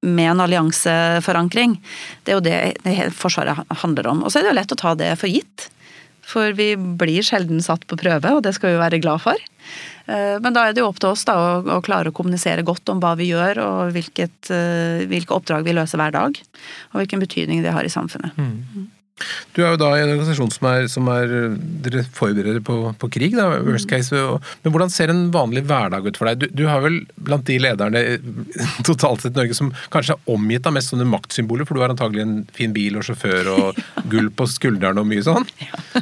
med 0.01 0.32
en 0.32 0.41
allianseforankring. 0.41 1.77
Det 2.23 2.32
er 2.32 2.39
jo 2.39 2.41
det, 2.41 3.13
Forsvaret 3.13 3.55
handler 3.69 4.07
om. 4.07 4.23
Og 4.23 4.32
så 4.32 4.39
er 4.39 4.43
det 4.43 4.49
jo 4.49 4.57
lett 4.57 4.73
å 4.73 4.79
ta 4.82 4.95
det 4.95 5.11
for 5.19 5.29
gitt. 5.29 5.69
For 6.25 6.53
vi 6.57 6.73
blir 6.75 7.21
sjelden 7.21 7.61
satt 7.61 7.86
på 7.86 7.97
prøve, 7.97 8.32
og 8.34 8.41
det 8.41 8.55
skal 8.55 8.71
vi 8.71 8.75
jo 8.77 8.82
være 8.82 9.01
glad 9.01 9.21
for. 9.21 9.38
Eh, 10.07 10.39
men 10.41 10.55
da 10.55 10.65
er 10.65 10.73
det 10.73 10.82
jo 10.82 10.88
opp 10.89 10.97
til 11.01 11.11
oss 11.11 11.25
da, 11.27 11.36
å, 11.61 11.82
klare 11.86 12.09
å 12.09 12.15
kommunisere 12.15 12.65
godt 12.65 12.89
om 12.89 13.01
hva 13.01 13.13
vi 13.19 13.29
gjør, 13.29 13.61
og 13.61 13.93
hvilket, 13.93 14.49
eh, 14.49 15.05
hvilke 15.11 15.38
oppdrag 15.38 15.67
vi 15.67 15.75
løser 15.77 16.01
hver 16.01 16.15
dag. 16.17 16.41
Og 16.93 17.01
hvilken 17.03 17.21
betydning 17.21 17.61
det 17.61 17.75
har 17.75 17.86
i 17.86 17.93
samfunnet. 17.93 18.34
Mm. 18.41 18.89
Du 19.55 19.61
er 19.63 19.74
jo 19.74 19.80
da 19.82 19.91
i 19.95 20.03
en 20.03 20.13
organisasjon 20.13 20.53
som 20.53 20.67
er, 20.72 20.88
som 20.91 21.09
er 21.11 21.34
Dere 21.86 22.03
forbereder 22.15 22.61
på, 22.65 22.78
på 23.01 23.09
krig, 23.13 23.36
da, 23.38 23.47
worst 23.65 23.88
mm. 23.88 23.91
case. 23.91 24.22
Men 24.63 24.76
hvordan 24.76 24.93
ser 24.93 25.13
en 25.13 25.24
vanlig 25.34 25.65
hverdag 25.69 26.07
ut 26.07 26.19
for 26.19 26.30
deg? 26.30 26.43
Du, 26.43 26.61
du 26.61 26.65
har 26.69 26.84
vel 26.86 27.01
blant 27.15 27.47
de 27.47 27.57
lederne 27.61 28.03
totalt 28.88 29.26
sett 29.26 29.36
i 29.36 29.41
Norge 29.41 29.57
som 29.57 29.74
kanskje 29.93 30.17
er 30.17 30.34
omgitt 30.36 30.67
av 30.67 30.76
mest 30.78 30.93
sånne 30.93 31.09
maktsymboler, 31.09 31.67
for 31.67 31.78
du 31.78 31.86
har 31.86 31.93
antagelig 31.93 32.26
en 32.26 32.38
fin 32.55 32.76
bil 32.76 32.99
og 32.99 33.07
sjåfør 33.07 33.51
og 33.55 33.82
gull 34.13 34.32
på 34.36 34.49
skuldrene 34.49 35.03
og 35.03 35.11
mye 35.11 35.26
sånn? 35.26 35.47
Ja. 35.61 36.01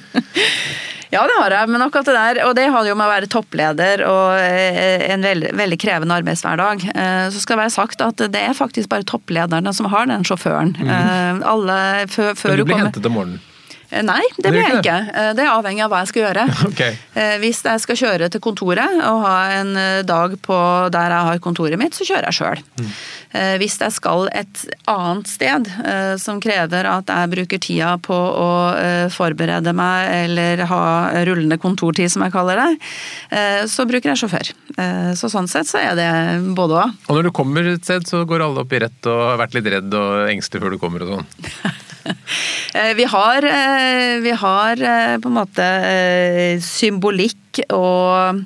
Ja, 1.10 1.24
det 1.26 1.38
har 1.40 1.54
jeg, 1.56 1.70
men 1.74 1.82
akkurat 1.82 2.06
det 2.06 2.14
der, 2.14 2.40
og 2.46 2.52
det 2.58 2.68
har 2.70 2.86
jo 2.86 2.94
med 2.98 3.08
å 3.08 3.12
være 3.12 3.30
toppleder 3.34 4.04
og 4.06 4.38
eh, 4.38 5.08
en 5.10 5.26
veldig, 5.26 5.56
veldig 5.58 5.80
krevende 5.82 6.20
arbeidshverdag. 6.22 6.86
Eh, 6.94 7.26
så 7.34 7.42
skal 7.42 7.58
det 7.58 7.64
være 7.64 7.74
sagt 7.74 8.04
at 8.06 8.22
det 8.30 8.44
er 8.46 8.58
faktisk 8.58 8.92
bare 8.92 9.08
topplederne 9.10 9.74
som 9.74 9.90
har 9.90 10.10
den 10.12 10.28
sjåføren. 10.28 10.76
Mm. 10.78 11.42
Alle 11.50 11.80
før, 12.14 12.36
før 12.38 12.62
du 12.62 12.68
blir 12.70 12.84
hentet 12.84 13.10
om 13.10 13.18
morgenen? 13.18 13.49
Eh, 13.90 14.04
nei, 14.06 14.22
det 14.38 14.52
blir 14.54 14.62
jeg 14.62 14.80
ikke. 14.82 14.98
Eh, 15.10 15.30
det 15.38 15.46
er 15.46 15.52
avhengig 15.52 15.84
av 15.86 15.94
hva 15.94 16.04
jeg 16.04 16.14
skal 16.14 16.26
gjøre. 16.28 16.48
Okay. 16.70 16.96
Eh, 17.18 17.36
hvis 17.42 17.64
jeg 17.66 17.82
skal 17.82 17.98
kjøre 17.98 18.28
til 18.32 18.42
kontoret 18.44 19.00
og 19.04 19.24
ha 19.24 19.38
en 19.58 19.72
dag 20.06 20.36
på 20.44 20.58
der 20.94 21.16
jeg 21.16 21.28
har 21.28 21.40
kontoret 21.42 21.80
mitt, 21.82 21.96
så 21.98 22.06
kjører 22.06 22.28
jeg 22.30 22.38
sjøl. 22.38 22.62
Mm. 22.78 22.92
Hvis 23.62 23.76
jeg 23.82 23.94
skal 23.94 24.30
et 24.38 24.62
annet 24.90 25.30
sted 25.30 25.68
som 26.22 26.40
krever 26.42 26.88
at 26.90 27.12
jeg 27.14 27.32
bruker 27.34 27.62
tida 27.62 27.92
på 28.02 28.16
å 28.16 28.48
forberede 29.14 29.74
meg 29.78 30.14
eller 30.24 30.64
ha 30.70 30.84
rullende 31.28 31.60
kontortid, 31.62 32.10
som 32.14 32.26
jeg 32.26 32.34
kaller 32.34 32.62
det, 32.62 33.68
så 33.70 33.86
bruker 33.90 34.14
jeg 34.14 34.24
sjåfør. 34.24 34.54
Så 35.20 35.30
sånn 35.30 35.50
sett 35.52 35.70
så 35.70 35.82
er 35.82 36.00
det 36.00 36.10
både 36.58 36.80
òg. 36.86 36.98
Og 37.10 37.20
når 37.20 37.30
du 37.30 37.36
kommer 37.42 37.70
et 37.76 37.86
sted, 37.86 38.08
så 38.10 38.24
går 38.30 38.48
alle 38.48 38.66
opp 38.66 38.74
i 38.74 38.82
rett 38.86 39.12
og 39.12 39.22
har 39.34 39.44
vært 39.44 39.60
litt 39.60 39.70
redd 39.76 40.00
og 40.00 40.34
engstelig 40.34 40.66
før 40.66 40.74
du 40.78 40.82
kommer 40.82 41.06
og 41.06 41.20
sånn? 41.20 41.80
Eh, 42.74 42.94
vi 42.94 43.04
har, 43.04 43.44
eh, 43.44 44.20
vi 44.22 44.32
har 44.32 44.82
eh, 44.82 45.18
på 45.18 45.30
en 45.30 45.38
måte 45.40 45.66
symbolikk 46.62 47.64
og 47.74 48.44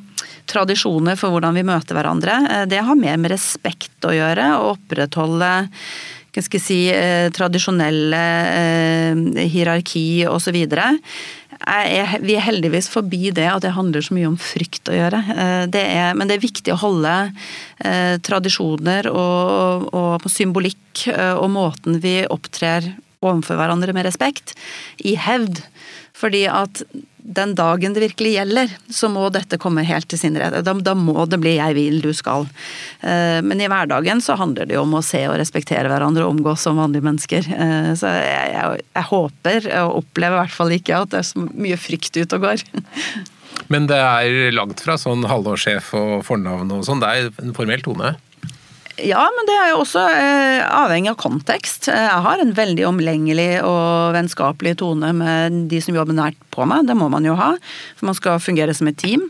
tradisjoner 0.47 1.20
for 1.20 1.34
hvordan 1.34 1.57
vi 1.59 1.66
møter 1.68 1.97
hverandre. 1.97 2.66
Det 2.72 2.80
har 2.88 2.99
mer 2.99 3.20
med 3.20 3.34
respekt 3.34 4.07
å 4.07 4.14
gjøre, 4.16 4.47
å 4.59 4.74
opprettholde 4.78 5.53
skal 6.34 6.61
si, 6.64 6.80
tradisjonelle 7.36 8.22
hierarki 9.53 10.24
osv. 10.26 10.55
Vi 10.57 12.34
er 12.34 12.47
heldigvis 12.47 12.89
forbi 12.89 13.30
det 13.38 13.45
at 13.51 13.61
det 13.68 13.76
handler 13.76 14.01
så 14.01 14.16
mye 14.18 14.32
om 14.32 14.39
frykt 14.41 14.89
å 14.89 14.95
gjøre. 14.97 15.20
Det 15.70 15.84
er, 15.84 16.18
men 16.18 16.32
det 16.32 16.39
er 16.39 16.47
viktig 16.47 16.74
å 16.74 16.82
holde 16.82 17.14
tradisjoner 18.26 19.11
og, 19.14 19.86
og 19.93 20.26
symbolikk 20.32 21.05
og 21.14 21.49
måten 21.53 22.01
vi 22.01 22.24
opptrer 22.26 22.95
overfor 23.24 23.59
hverandre 23.59 23.95
med 23.95 24.07
respekt, 24.07 24.55
i 25.03 25.15
hevd. 25.19 25.63
Fordi 26.13 26.45
at 26.51 26.84
den 27.24 27.53
dagen 27.55 27.93
det 27.95 28.03
virkelig 28.03 28.34
gjelder, 28.36 28.71
så 28.91 29.07
må 29.09 29.30
dette 29.32 29.57
komme 29.61 29.86
helt 29.88 30.09
til 30.11 30.19
sin 30.19 30.36
rett. 30.38 30.59
Da, 30.65 30.74
da, 30.76 30.93
må 30.93 31.24
det 31.26 31.39
bli 31.39 31.55
'jeg 31.55 31.76
vil, 31.78 32.01
du 32.03 32.11
skal'. 32.11 32.49
Eh, 32.99 33.39
men 33.41 33.61
i 33.61 33.69
hverdagen 33.71 34.21
så 34.21 34.36
handler 34.36 34.67
det 34.67 34.76
jo 34.76 34.84
om 34.84 34.95
å 34.99 35.03
se 35.03 35.24
og 35.28 35.38
respektere 35.39 35.88
hverandre 35.88 36.26
og 36.26 36.36
omgås 36.36 36.61
som 36.67 36.78
vanlige 36.78 37.07
mennesker. 37.07 37.47
Eh, 37.47 37.93
så 37.95 38.11
jeg, 38.11 38.51
jeg, 38.53 38.84
jeg 38.95 39.09
håper, 39.09 39.69
og 39.86 40.03
opplever 40.03 40.36
i 40.36 40.41
hvert 40.43 40.57
fall 40.57 40.76
ikke, 40.76 40.99
at 40.99 41.15
det 41.15 41.21
er 41.21 41.30
så 41.32 41.47
mye 41.47 41.80
frykt 41.80 42.19
ute 42.19 42.36
og 42.36 42.43
går. 42.49 42.67
Men 43.71 43.88
det 43.88 43.97
er 43.97 44.51
langt 44.51 44.84
fra 44.84 44.97
sånn 44.99 45.24
halvårssjef 45.24 45.93
og 45.95 46.13
fornavn 46.28 46.76
og 46.76 46.84
sånn, 46.86 46.99
det 46.99 47.09
er 47.09 47.32
en 47.41 47.55
formell 47.55 47.82
tone? 47.86 48.15
Ja, 49.01 49.23
men 49.33 49.47
det 49.49 49.55
er 49.57 49.71
jo 49.71 49.79
også 49.81 50.03
eh, 50.05 50.61
avhengig 50.69 51.09
av 51.09 51.17
kontekst. 51.17 51.87
Jeg 51.89 52.23
har 52.25 52.41
en 52.41 52.53
veldig 52.53 52.83
omlengelig 52.91 53.63
og 53.65 54.13
vennskapelig 54.13 54.75
tone 54.83 55.09
med 55.17 55.63
de 55.71 55.79
som 55.81 55.97
jobber 55.97 56.13
nært 56.13 56.37
på 56.53 56.67
meg. 56.69 56.85
Det 56.85 56.97
må 56.99 57.07
man 57.09 57.25
jo 57.25 57.33
ha, 57.39 57.55
for 57.97 58.11
man 58.11 58.17
skal 58.17 58.43
fungere 58.43 58.75
som 58.77 58.91
et 58.91 58.99
team. 59.01 59.25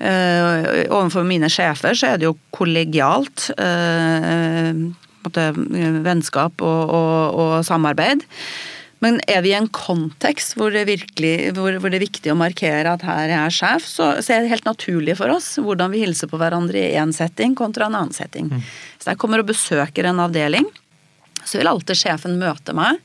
Eh, 0.00 0.84
overfor 0.92 1.24
mine 1.28 1.48
sjefer 1.52 1.96
så 1.96 2.12
er 2.12 2.20
det 2.20 2.28
jo 2.28 2.36
kollegialt. 2.56 3.48
Eh, 3.56 4.84
vennskap 6.04 6.60
og, 6.64 6.92
og, 6.92 7.40
og 7.40 7.56
samarbeid. 7.64 8.24
Men 9.00 9.18
er 9.30 9.40
vi 9.44 9.52
i 9.54 9.56
en 9.56 9.68
kontekst 9.72 10.56
hvor 10.58 10.72
det, 10.74 10.84
virkelig, 10.88 11.52
hvor, 11.56 11.72
hvor 11.80 11.92
det 11.92 12.00
er 12.00 12.06
viktig 12.06 12.32
å 12.32 12.38
markere 12.38 12.92
at 12.92 13.04
her 13.06 13.32
er 13.32 13.54
sjef, 13.54 13.86
så, 13.88 14.12
så, 14.20 14.34
er 14.34 14.44
det 14.44 14.52
helt 14.52 14.68
naturlig 14.68 15.16
for 15.20 15.32
oss 15.32 15.54
hvordan 15.60 15.94
vi 15.94 16.04
hilser 16.04 16.30
på 16.30 16.40
hverandre 16.40 16.82
i 16.82 16.96
én 17.00 17.14
setting 17.16 17.56
kontra 17.58 17.88
en 17.88 17.96
annen 17.96 18.16
setting. 18.16 18.50
Mm. 18.52 18.64
Så 19.00 19.12
jeg 19.12 19.20
kommer 19.22 19.42
og 19.42 19.48
besøker 19.48 20.08
en 20.10 20.20
avdeling, 20.20 20.68
så 21.44 21.60
vil 21.60 21.72
alltid 21.72 22.02
sjefen 22.02 22.36
møte 22.40 22.76
meg. 22.76 23.00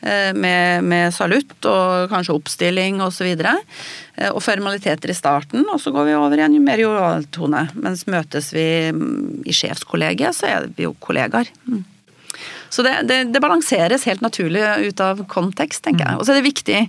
Eh, 0.00 0.32
med, 0.32 0.84
med 0.88 1.12
salutt 1.12 1.66
og 1.68 2.08
kanskje 2.08 2.32
oppstilling 2.32 3.02
osv. 3.04 3.26
Og, 3.34 3.42
så 3.44 3.50
eh, 4.16 4.30
og 4.30 4.40
formaliteter 4.44 5.12
i 5.12 5.16
starten, 5.16 5.66
og 5.68 5.80
så 5.82 5.92
går 5.92 6.08
vi 6.08 6.16
over 6.16 6.40
i 6.40 6.44
en 6.46 6.56
mer 6.64 6.80
jovial 6.80 7.26
tone. 7.32 7.66
Mens 7.76 8.06
møtes 8.08 8.48
vi 8.56 8.64
mm, 8.96 9.42
i 9.44 9.56
sjefskollegiet, 9.56 10.36
så 10.36 10.48
er 10.48 10.70
vi 10.76 10.88
jo 10.88 10.94
kollegaer. 11.04 11.52
Mm. 11.68 11.84
Så 12.70 12.84
det, 12.86 12.94
det, 13.10 13.18
det, 13.34 13.42
balanseres 13.42 14.06
helt 14.06 14.22
naturlig 14.22 14.62
ut 14.86 15.00
av 15.02 15.24
kontekst, 15.30 15.82
tenker 15.82 16.04
jeg. 16.04 16.14
Mm. 16.14 16.20
Og 16.20 16.26
så 16.26 16.32
er 16.32 16.38
det 16.38 16.46
viktig 16.46 16.80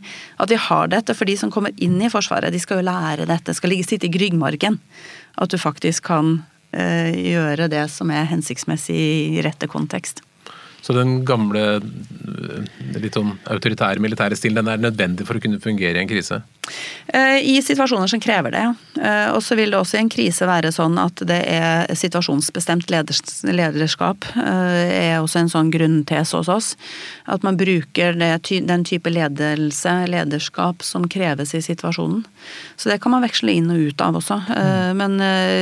at 0.44 0.54
vi 0.54 0.60
har 0.68 0.92
dette 0.94 1.16
for 1.18 1.30
de 1.30 1.36
som 1.42 1.52
kommer 1.54 1.74
inn 1.82 1.98
i 2.02 2.10
Forsvaret. 2.14 2.54
De 2.54 2.62
skal 2.62 2.82
jo 2.82 2.88
lære 2.88 3.26
dette, 3.30 3.56
skal 3.58 3.74
ligge 3.74 3.90
sitte 3.90 4.10
i 4.10 4.22
ryggmargen. 4.22 4.78
At 5.42 5.54
du 5.54 5.58
faktisk 5.62 6.06
kan 6.12 6.36
uh, 6.78 7.10
gjøre 7.18 7.70
det 7.74 7.88
som 7.94 8.14
er 8.14 8.30
hensiktsmessig 8.30 9.00
i 9.00 9.42
rette 9.46 9.70
kontekst. 9.72 10.22
Så 10.82 10.96
den 10.98 11.20
gamle, 11.26 11.78
litt 12.98 13.18
sånn 13.18 13.36
autoritære 13.54 14.02
militære 14.02 14.38
stilen, 14.38 14.64
den 14.64 14.74
er 14.74 14.82
nødvendig 14.90 15.28
for 15.28 15.38
å 15.38 15.44
kunne 15.44 15.62
fungere 15.62 16.00
i 16.00 16.02
en 16.02 16.10
krise? 16.10 16.42
Eh, 17.08 17.38
I 17.54 17.62
situasjoner 17.62 18.10
som 18.10 18.22
krever 18.22 18.54
det, 18.54 18.62
ja. 18.64 18.74
Eh, 19.02 19.28
og 19.34 19.42
så 19.46 19.58
vil 19.60 19.74
det 19.74 19.78
også 19.78 19.98
i 19.98 20.02
en 20.02 20.12
krise 20.12 20.48
være 20.50 20.72
sånn 20.74 20.98
at 21.02 21.22
det 21.28 21.40
er 21.50 21.92
situasjonsbestemt 21.98 22.90
lederskap. 22.90 24.26
Eh, 24.42 24.94
er 25.12 25.16
også 25.20 25.42
en 25.42 25.52
sånn 25.54 25.72
grunntese 25.74 26.40
hos 26.40 26.50
oss. 26.50 26.72
At 27.30 27.46
man 27.46 27.60
bruker 27.60 28.18
det, 28.18 28.32
den 28.70 28.86
type 28.88 29.14
ledelse, 29.14 29.96
lederskap, 30.10 30.86
som 30.86 31.06
kreves 31.12 31.54
i 31.58 31.62
situasjonen. 31.66 32.24
Så 32.78 32.90
det 32.90 33.02
kan 33.04 33.14
man 33.14 33.26
veksle 33.26 33.54
inn 33.54 33.70
og 33.74 33.92
ut 33.92 34.02
av 34.02 34.18
også. 34.18 34.40
Mm. 34.50 34.98
Men 34.98 35.20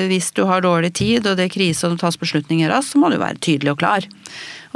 hvis 0.07 0.32
du 0.36 0.45
har 0.47 0.63
dårlig 0.63 0.93
tid 0.99 1.28
og 1.28 1.36
det 1.39 1.49
er 1.49 1.53
krise 1.53 1.88
og 1.88 1.95
det 1.95 2.03
tas 2.03 2.20
beslutninger 2.20 2.72
raskt, 2.72 2.93
så 2.93 3.01
må 3.01 3.11
du 3.11 3.20
være 3.20 3.41
tydelig 3.43 3.74
og 3.76 3.82
klar. 3.82 4.07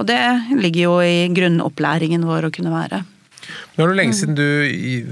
Og 0.02 0.08
det 0.10 0.22
ligger 0.58 0.88
jo 0.88 0.94
i 1.06 1.28
grunnopplæringen 1.34 2.26
vår 2.28 2.50
å 2.50 2.54
kunne 2.54 2.74
være. 2.74 3.04
Nå 3.74 3.84
er 3.84 3.92
det 3.92 3.98
lenge 3.98 4.16
siden 4.18 4.38
du 4.38 4.48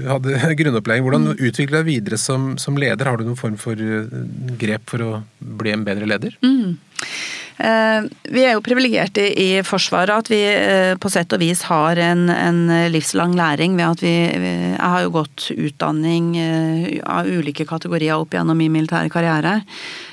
hadde 0.08 0.40
grunnopplæring. 0.60 1.04
Hvordan 1.06 1.32
mm. 1.32 1.36
utvikler 1.36 1.78
du 1.78 1.82
deg 1.82 1.90
videre 1.90 2.18
som, 2.20 2.52
som, 2.62 2.78
leder? 2.78 3.10
Har 3.10 3.18
du 3.18 3.26
noen 3.26 3.38
form 3.38 3.58
for 3.60 3.78
eh, 3.78 4.10
grep 4.60 4.90
for 4.92 5.04
å 5.04 5.12
bli 5.62 5.74
en 5.74 5.86
bedre 5.86 6.08
leder? 6.08 6.36
Mm. 6.44 6.76
Eh, 7.62 8.06
vi 8.32 8.44
er 8.46 8.54
jo 8.54 8.62
privilegerte 8.64 9.26
i 9.38 9.48
Forsvaret 9.66 10.14
at 10.24 10.30
vi 10.32 10.40
eh, 10.46 10.94
på 10.98 11.10
sett 11.12 11.34
og 11.34 11.42
vis 11.42 11.64
har 11.68 12.00
en, 12.00 12.28
en 12.32 12.62
livslang 12.94 13.36
læring 13.38 13.76
ved 13.78 13.88
at 13.90 14.02
vi 14.06 14.14
Jeg 14.14 14.88
har 14.94 15.02
jo 15.04 15.12
gått 15.18 15.50
utdanning 15.52 16.32
av 17.02 17.28
ulike 17.28 17.66
kategorier 17.68 18.16
opp 18.16 18.34
gjennom 18.34 18.58
min 18.58 18.72
militære 18.72 19.12
karriere. 19.12 19.60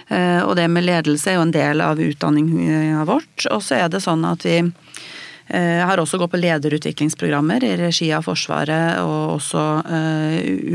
Eh, 0.09 0.41
og 0.41 0.55
det 0.57 0.67
med 0.71 0.87
ledelse 0.87 1.31
er 1.31 1.37
jo 1.37 1.45
en 1.45 1.53
del 1.53 1.83
av 1.85 2.01
utdanninga 2.01 3.05
vårt. 3.09 3.45
Og 3.53 3.61
så 3.65 3.79
er 3.79 3.93
det 3.93 4.01
sånn 4.03 4.25
at 4.27 4.45
vi 4.47 4.57
eh, 4.59 5.81
har 5.85 6.01
også 6.01 6.19
gått 6.21 6.33
på 6.33 6.41
lederutviklingsprogrammer 6.41 7.65
i 7.65 7.75
regi 7.79 8.09
av 8.15 8.25
Forsvaret 8.27 9.01
og 9.03 9.37
også 9.37 9.65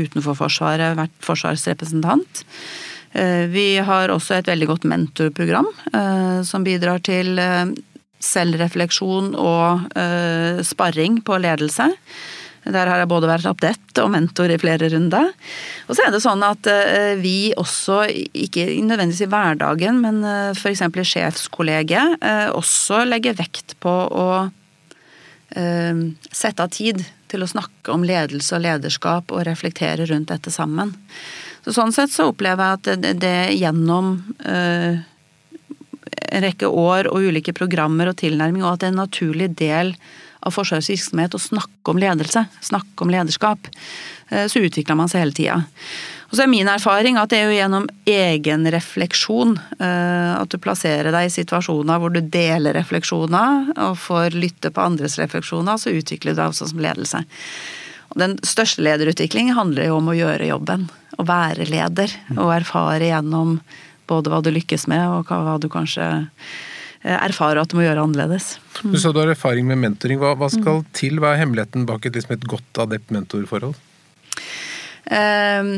utenfor 0.05 0.37
Forsvaret 0.39 0.99
vært 0.99 1.15
forsvarsrepresentant. 1.23 2.45
Vi 3.15 3.77
har 3.79 4.11
også 4.11 4.33
et 4.35 4.49
veldig 4.49 4.67
godt 4.67 4.85
mentorprogram 4.91 5.69
som 6.43 6.65
bidrar 6.67 6.99
til 6.99 7.39
selvrefleksjon 8.19 9.29
og 9.39 9.85
sparring 10.67 11.21
på 11.23 11.37
ledelse. 11.39 11.87
Der 12.65 12.89
har 12.89 12.97
jeg 12.97 13.09
både 13.11 13.29
vært 13.29 13.45
adept 13.45 13.99
og 14.01 14.09
mentor 14.15 14.49
i 14.49 14.57
flere 14.57 14.87
runder. 14.89 15.27
Og 15.85 15.93
så 15.93 16.07
er 16.07 16.13
det 16.13 16.21
sånn 16.23 16.41
at 16.45 16.65
eh, 16.71 17.13
vi 17.21 17.53
også, 17.61 17.99
ikke 18.33 18.65
nødvendigvis 18.81 19.27
i 19.27 19.29
hverdagen, 19.29 19.99
men 20.01 20.23
uh, 20.25 20.49
f.eks. 20.55 20.81
i 20.81 21.05
sjefskollegiet, 21.11 22.17
eh, 22.25 22.49
også 22.49 23.03
legger 23.05 23.37
vekt 23.37 23.77
på 23.83 23.95
å 24.09 24.29
sette 25.55 26.63
av 26.65 26.71
tid 26.73 26.97
til 27.31 27.45
å 27.45 27.47
snakke 27.47 27.93
om 27.93 28.01
ledelse 28.03 28.57
og 28.57 28.63
lederskap 28.65 29.29
og 29.31 29.45
reflektere 29.47 30.03
rundt 30.09 30.33
dette 30.33 30.51
sammen. 30.51 30.89
Så 31.63 31.71
sånn 31.77 31.93
sett 31.95 32.11
så 32.11 32.25
opplever 32.33 32.65
jeg 32.65 32.81
at 32.81 32.89
det, 33.05 33.13
det 33.21 33.55
gjennom 33.55 34.17
en 34.43 36.43
rekke 36.43 36.67
år 36.67 37.07
og 37.07 37.29
ulike 37.29 37.55
programmer 37.55 38.11
og 38.11 38.19
tilnærming, 38.19 38.65
og 38.65 38.73
at 38.73 38.83
det 38.83 38.89
er 38.89 38.95
en 38.97 39.01
naturlig 39.05 39.49
del 39.61 39.95
av 39.95 40.24
Forsvarets 40.53 40.91
virksomhet 40.91 41.37
å 41.37 41.41
snakke 41.41 41.93
om 41.93 42.01
ledelse, 42.01 42.45
snakke 42.65 43.05
om 43.05 43.13
lederskap. 43.13 43.69
Eh, 44.29 44.45
så 44.51 44.61
utvikler 44.65 44.97
man 44.99 45.09
seg 45.11 45.23
hele 45.23 45.37
tida. 45.37 45.57
Og 46.29 46.37
så 46.37 46.43
er 46.43 46.51
min 46.51 46.69
erfaring 46.69 47.19
at 47.21 47.31
det 47.31 47.39
er 47.39 47.49
jo 47.49 47.55
gjennom 47.55 47.85
egenrefleksjon 48.09 49.53
refleksjon 49.55 50.39
at 50.41 50.49
du 50.49 50.57
plasserer 50.59 51.13
deg 51.13 51.27
i 51.27 51.31
situasjoner 51.31 52.01
hvor 52.01 52.11
du 52.11 52.17
deler 52.19 52.73
refleksjoner 52.75 53.69
og 53.85 53.99
får 54.01 54.33
lytte 54.33 54.71
på 54.73 54.81
andres 54.81 55.19
refleksjoner, 55.21 55.77
så 55.77 55.93
utvikler 55.93 56.33
du 56.33 56.41
deg 56.41 56.49
også 56.49 56.71
som 56.71 56.81
ledelse. 56.81 57.21
Og 58.09 58.19
den 58.19 58.35
største 58.43 58.83
lederutviklingen 58.83 59.55
handler 59.55 59.91
jo 59.91 59.99
om 60.01 60.09
å 60.11 60.17
gjøre 60.17 60.49
jobben. 60.49 60.89
Å 61.15 61.27
være 61.29 61.69
leder 61.69 62.11
og 62.35 62.55
erfare 62.57 63.13
gjennom 63.13 63.59
både 64.09 64.33
hva 64.33 64.41
du 64.43 64.51
lykkes 64.53 64.89
med 64.91 65.05
og 65.05 65.29
hva 65.29 65.59
du 65.61 65.69
kanskje 65.71 66.09
Eh, 66.09 66.74
erfare 67.05 67.61
at 67.61 67.71
du 67.71 67.77
må 67.77 67.85
gjøre 67.85 68.05
annerledes. 68.05 68.55
Mm. 68.81 68.93
Du 68.95 69.01
sa 69.01 69.11
du 69.13 69.21
har 69.21 69.33
erfaring 69.33 69.67
med 69.69 69.81
mentoring. 69.81 70.21
Hva, 70.21 70.33
hva 70.39 70.49
skal 70.51 70.81
mm. 70.81 70.87
til? 70.97 71.19
Hva 71.21 71.33
er 71.33 71.43
hemmeligheten 71.43 71.85
bak 71.89 72.07
et, 72.07 72.17
liksom 72.17 72.35
et 72.37 72.49
godt 72.49 72.81
adept 72.85 73.13
mentorforhold? 73.13 73.77
Eh, 75.05 75.69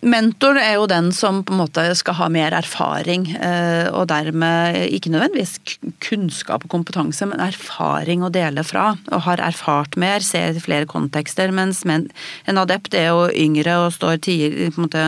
mentor 0.00 0.60
er 0.60 0.74
jo 0.76 0.86
den 0.90 1.10
som 1.16 1.42
på 1.44 1.54
en 1.54 1.62
måte 1.62 1.84
skal 1.98 2.16
ha 2.20 2.28
mer 2.32 2.56
erfaring, 2.56 3.26
eh, 3.36 3.88
og 3.88 4.08
dermed 4.12 4.78
ikke 4.88 5.12
nødvendigvis 5.12 5.56
kunnskap 6.04 6.64
og 6.64 6.72
kompetanse, 6.72 7.28
men 7.28 7.42
erfaring 7.44 8.24
å 8.24 8.32
dele 8.32 8.64
fra. 8.66 8.94
Og 9.10 9.24
har 9.28 9.42
erfart 9.44 9.98
mer, 10.00 10.24
ser 10.24 10.60
flere 10.60 10.88
kontekster. 10.90 11.52
Mens 11.56 11.84
en 11.88 12.60
adept 12.60 12.96
er 12.96 13.10
jo 13.10 13.28
yngre 13.32 13.80
og 13.86 13.94
står 13.96 14.20
tidlig 14.28 14.74
på 14.74 14.82
en 14.82 14.88
måte 14.88 15.06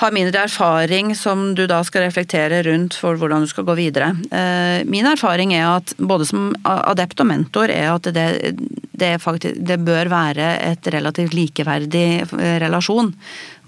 har 0.00 0.14
mindre 0.16 0.46
erfaring 0.46 1.12
som 1.16 1.50
du 1.54 1.66
da 1.68 1.82
skal 1.84 2.06
reflektere 2.06 2.62
rundt 2.64 2.96
for 2.96 3.18
hvordan 3.20 3.44
du 3.44 3.50
skal 3.50 3.66
gå 3.68 3.76
videre. 3.76 4.14
Eh, 4.32 4.80
min 4.88 5.08
erfaring 5.08 5.52
er 5.52 5.66
at 5.74 5.92
både 5.98 6.28
som 6.30 6.50
adept 6.64 7.20
og 7.20 7.28
mentor 7.28 7.72
er 7.74 7.90
at 7.92 8.08
det, 8.16 8.54
det, 8.96 9.12
faktisk, 9.20 9.60
det 9.60 9.80
bør 9.84 10.08
være 10.12 10.54
et 10.70 10.88
relativt 10.94 11.36
likeverdig 11.36 12.06
eh, 12.24 12.56
relasjon, 12.64 13.12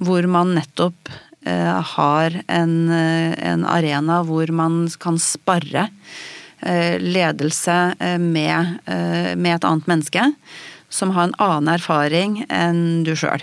hvor 0.01 0.29
man 0.31 0.55
nettopp 0.57 1.13
eh, 1.45 1.79
har 1.93 2.41
en, 2.49 2.77
en 2.89 3.69
arena 3.69 4.23
hvor 4.25 4.53
man 4.57 4.87
kan 5.03 5.21
sparre 5.21 5.91
ledelse 6.63 7.75
med, 8.23 8.77
med 8.87 9.51
et 9.51 9.65
annet 9.67 9.89
menneske 9.91 10.29
som 10.95 11.11
har 11.11 11.27
en 11.27 11.35
annen 11.43 11.73
erfaring 11.75 12.37
enn 12.47 13.03
du 13.03 13.17
sjøl. 13.19 13.43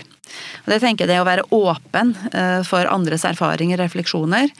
Og 0.63 0.71
det 0.73 0.79
tenker 0.83 1.05
jeg 1.05 1.11
det 1.13 1.19
å 1.21 1.27
være 1.27 1.45
åpen 1.55 2.13
eh, 2.33 2.61
for 2.67 2.89
andres 2.89 3.25
erfaringer, 3.27 3.79
refleksjoner. 3.81 4.51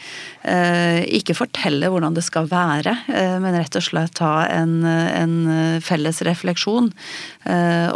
Eh, 0.44 1.02
ikke 1.20 1.38
fortelle 1.38 1.92
hvordan 1.92 2.18
det 2.18 2.26
skal 2.28 2.50
være, 2.52 2.96
eh, 3.12 3.38
men 3.44 3.58
rett 3.58 3.80
og 3.80 3.86
slett 3.86 4.24
ha 4.24 4.48
en, 4.50 4.82
en 4.86 5.36
felles 5.84 6.22
refleksjon 6.26 6.90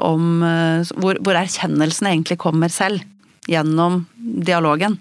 om 0.04 0.30
hvor, 0.44 1.20
hvor 1.24 1.38
erkjennelsen 1.38 2.10
egentlig 2.10 2.40
kommer 2.42 2.72
selv. 2.74 3.04
Gjennom 3.50 4.06
dialogen. 4.48 4.96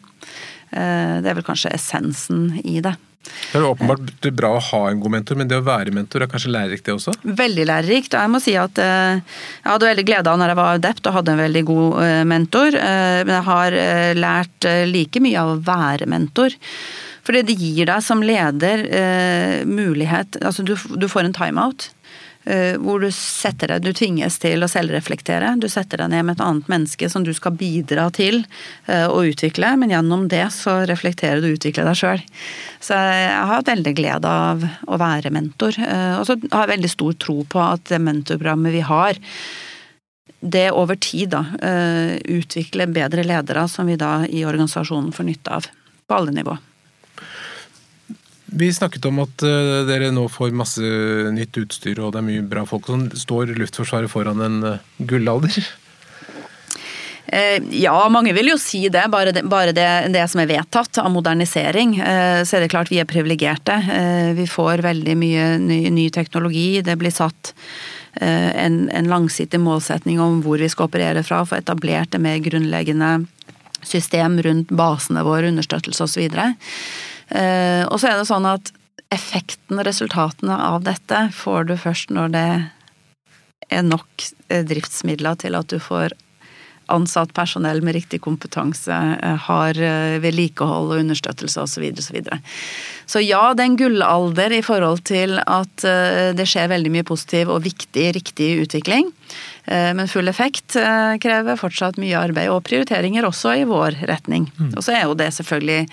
Det 0.72 1.28
er 1.30 1.36
vel 1.36 1.46
kanskje 1.46 1.70
essensen 1.76 2.48
i 2.66 2.80
det. 2.82 2.96
Det 3.22 3.60
er 3.60 3.66
åpenbart 3.68 4.26
bra 4.34 4.54
å 4.56 4.62
ha 4.70 4.80
en 4.90 5.00
god 5.02 5.14
mentor, 5.14 5.38
men 5.38 5.50
det 5.50 5.58
å 5.60 5.66
være 5.66 5.94
mentor 5.94 6.24
er 6.24 6.30
kanskje 6.30 6.52
lærerikt 6.54 6.88
det 6.88 6.96
også? 6.96 7.14
Veldig 7.22 7.66
lærerikt. 7.68 8.16
og 8.16 8.24
Jeg 8.24 8.32
må 8.32 8.40
si 8.42 8.56
at 8.58 8.80
eh, 8.82 9.20
jeg 9.20 9.70
hadde 9.70 9.90
veldig 9.90 10.06
glede 10.08 10.32
av 10.32 10.40
når 10.40 10.52
jeg 10.52 10.60
var 10.60 10.80
adept 10.80 11.06
og 11.06 11.16
hadde 11.18 11.34
en 11.34 11.42
veldig 11.44 11.64
god 11.68 12.00
eh, 12.06 12.18
mentor. 12.32 12.78
Eh, 12.80 13.20
men 13.22 13.34
jeg 13.36 13.48
har 13.50 13.78
lært 14.18 14.68
like 14.90 15.22
mye 15.22 15.40
av 15.42 15.54
å 15.54 15.62
være 15.68 16.10
mentor. 16.10 16.56
Fordi 17.22 17.44
det 17.46 17.58
gir 17.60 17.86
deg 17.86 18.02
som 18.02 18.22
leder 18.26 18.80
mulighet 19.68 20.40
Altså 20.42 20.64
du, 20.66 20.72
du 20.74 21.06
får 21.06 21.28
en 21.28 21.36
timeout. 21.36 21.92
Eh, 22.44 22.74
hvor 22.82 23.02
du 23.02 23.08
setter 23.14 23.70
deg, 23.70 23.84
du 23.84 23.94
tvinges 23.94 24.38
til 24.42 24.64
å 24.64 24.70
selvreflektere. 24.70 25.54
Du 25.62 25.68
setter 25.70 26.02
deg 26.02 26.10
ned 26.10 26.26
med 26.26 26.36
et 26.36 26.44
annet 26.44 26.70
menneske 26.72 27.10
som 27.10 27.22
du 27.26 27.30
skal 27.36 27.54
bidra 27.58 28.08
til 28.14 28.40
eh, 28.90 29.06
å 29.06 29.22
utvikle, 29.28 29.74
men 29.78 29.94
gjennom 29.94 30.26
det 30.32 30.48
så 30.54 30.80
reflekterer 30.90 31.42
du 31.42 31.52
og 31.52 31.58
utvikler 31.60 31.86
deg 31.86 32.00
sjøl. 32.00 32.24
Så 32.82 32.98
jeg 32.98 33.28
har 33.30 33.52
hatt 33.52 33.70
veldig 33.70 33.94
glede 33.98 34.32
av 34.48 34.64
å 34.90 34.98
være 35.00 35.34
mentor. 35.34 35.78
Eh, 35.78 36.16
og 36.18 36.26
så 36.26 36.38
har 36.48 36.66
jeg 36.66 36.74
veldig 36.76 36.92
stor 36.96 37.20
tro 37.26 37.38
på 37.46 37.62
at 37.62 37.86
det 37.92 38.02
mentorprogrammet 38.02 38.74
vi 38.74 38.82
har, 38.90 39.22
det 40.42 40.72
over 40.74 40.98
tid 40.98 41.30
da, 41.30 41.44
utvikler 42.34 42.90
bedre 42.90 43.22
ledere 43.22 43.62
som 43.70 43.86
vi 43.86 43.94
da 43.94 44.24
i 44.26 44.42
organisasjonen 44.42 45.14
får 45.14 45.28
nytte 45.28 45.54
av. 45.54 45.70
På 46.10 46.18
alle 46.18 46.34
nivå. 46.34 46.56
Vi 48.52 48.72
snakket 48.72 49.06
om 49.08 49.22
at 49.24 49.44
uh, 49.46 49.82
dere 49.88 50.10
nå 50.12 50.26
får 50.28 50.52
masse 50.56 50.82
nytt 51.32 51.56
utstyr 51.62 52.02
og 52.02 52.12
det 52.12 52.20
er 52.20 52.26
mye 52.26 52.42
bra 52.44 52.66
folk. 52.68 52.88
Sånn, 52.90 53.08
står 53.16 53.54
Luftforsvaret 53.56 54.12
foran 54.12 54.42
en 54.44 54.58
uh, 54.66 54.90
gullalder? 55.00 55.56
Eh, 57.32 57.62
ja, 57.80 57.96
mange 58.12 58.34
vil 58.36 58.50
jo 58.50 58.58
si 58.60 58.82
det. 58.92 59.06
Bare 59.12 59.32
det, 59.32 59.46
bare 59.48 59.72
det, 59.72 59.88
det 60.12 60.26
som 60.28 60.42
er 60.42 60.50
vedtatt 60.50 61.00
av 61.00 61.08
modernisering. 61.14 61.96
Så 61.96 62.58
er 62.58 62.64
det 62.64 62.72
klart 62.74 62.92
vi 62.92 62.98
er 63.00 63.08
privilegerte. 63.08 63.78
Vi 64.36 64.44
får 64.50 64.82
veldig 64.84 65.14
mye 65.16 65.46
ny, 65.62 65.78
ny 65.94 66.10
teknologi. 66.12 66.82
Det 66.84 66.98
blir 67.00 67.14
satt 67.14 67.54
en, 68.20 68.82
en 68.92 69.08
langsiktig 69.08 69.62
målsetning 69.64 70.20
om 70.20 70.42
hvor 70.44 70.60
vi 70.60 70.68
skal 70.68 70.90
operere 70.90 71.22
fra. 71.24 71.40
Få 71.48 71.56
etablert 71.62 72.12
det 72.12 72.20
mer 72.20 72.42
grunnleggende 72.44 73.14
system 73.80 74.36
rundt 74.44 74.76
basene 74.76 75.24
våre, 75.24 75.48
understøttelse 75.54 76.04
osv. 76.04 76.28
Eh, 77.32 77.84
og 77.88 78.00
så 78.00 78.10
er 78.10 78.20
det 78.20 78.28
sånn 78.28 78.48
at 78.48 78.72
effekten 79.12 79.78
og 79.78 79.86
resultatene 79.88 80.56
av 80.56 80.84
dette 80.86 81.26
får 81.36 81.70
du 81.70 81.76
først 81.80 82.12
når 82.12 82.34
det 82.34 82.48
er 83.72 83.86
nok 83.86 84.26
eh, 84.48 84.64
driftsmidler 84.68 85.38
til 85.40 85.56
at 85.56 85.72
du 85.72 85.78
får 85.80 86.16
ansatt 86.92 87.30
personell 87.32 87.78
med 87.80 87.94
riktig 87.96 88.18
kompetanse, 88.24 88.92
eh, 88.92 89.46
har 89.46 89.78
vedlikehold 90.20 90.92
og 90.92 91.00
understøttelse 91.00 91.62
osv. 91.62 91.86
Så, 91.96 92.18
så, 92.18 92.40
så 93.14 93.22
ja, 93.22 93.40
det 93.56 93.64
er 93.64 93.70
en 93.70 93.78
gullalder 93.80 94.58
i 94.58 94.64
forhold 94.66 95.04
til 95.08 95.38
at 95.40 95.86
det 96.36 96.46
skjer 96.50 96.68
veldig 96.74 96.92
mye 96.92 97.06
positiv 97.08 97.54
og 97.54 97.64
viktig, 97.64 98.10
riktig 98.18 98.50
utvikling. 98.66 99.08
Men 99.64 100.10
full 100.10 100.28
effekt 100.28 100.74
krever 101.22 101.58
fortsatt 101.60 102.00
mye 102.02 102.18
arbeid 102.18 102.50
og 102.50 102.64
prioriteringer 102.66 103.24
også 103.28 103.54
i 103.62 103.66
vår 103.70 104.02
retning. 104.10 104.50
Mm. 104.58 104.72
Og 104.74 104.84
så 104.84 104.96
er 104.98 105.06
jo 105.06 105.16
det 105.16 105.30
selvfølgelig 105.38 105.86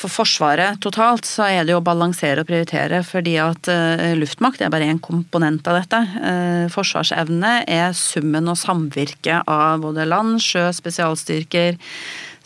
for 0.00 0.12
Forsvaret 0.12 0.80
totalt 0.80 1.28
så 1.28 1.46
er 1.50 1.66
det 1.66 1.74
jo 1.74 1.80
å 1.80 1.84
balansere 1.84 2.42
og 2.42 2.48
prioritere, 2.48 3.02
fordi 3.06 3.36
at 3.42 3.68
uh, 3.68 4.12
luftmakt 4.18 4.62
er 4.64 4.72
bare 4.72 4.88
én 4.88 5.00
komponent 5.02 5.66
av 5.68 5.80
dette. 5.80 6.00
Uh, 6.16 6.66
forsvarsevne 6.72 7.60
er 7.68 7.92
summen 7.96 8.48
og 8.50 8.58
samvirket 8.60 9.44
av 9.50 9.84
både 9.84 10.08
land, 10.08 10.38
sjø, 10.44 10.70
spesialstyrker, 10.76 11.76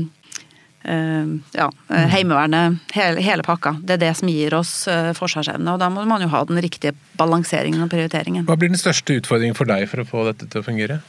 ja, 1.54 1.66
Heimevernet, 1.90 2.80
hele, 2.96 3.20
hele, 3.22 3.44
pakka. 3.46 3.76
Det 3.84 3.98
er 3.98 4.04
det 4.06 4.14
som 4.18 4.30
gir 4.32 4.56
oss 4.58 4.72
forsvarsevne. 5.20 5.76
Og 5.76 5.82
da 5.82 5.90
må 5.92 6.06
man 6.08 6.24
jo 6.24 6.30
ha 6.32 6.40
den 6.48 6.58
riktige 6.64 6.96
balanseringen 7.20 7.84
og 7.84 7.92
prioriteringen. 7.92 8.48
Hva 8.48 8.56
blir 8.58 8.72
den 8.72 8.80
største 8.80 9.20
utfordringen 9.20 9.60
for 9.60 9.70
deg 9.70 9.86
for 9.92 10.02
å 10.02 10.08
få 10.08 10.24
dette 10.32 10.48
til 10.48 10.64
å 10.64 10.66
fungere? 10.66 11.02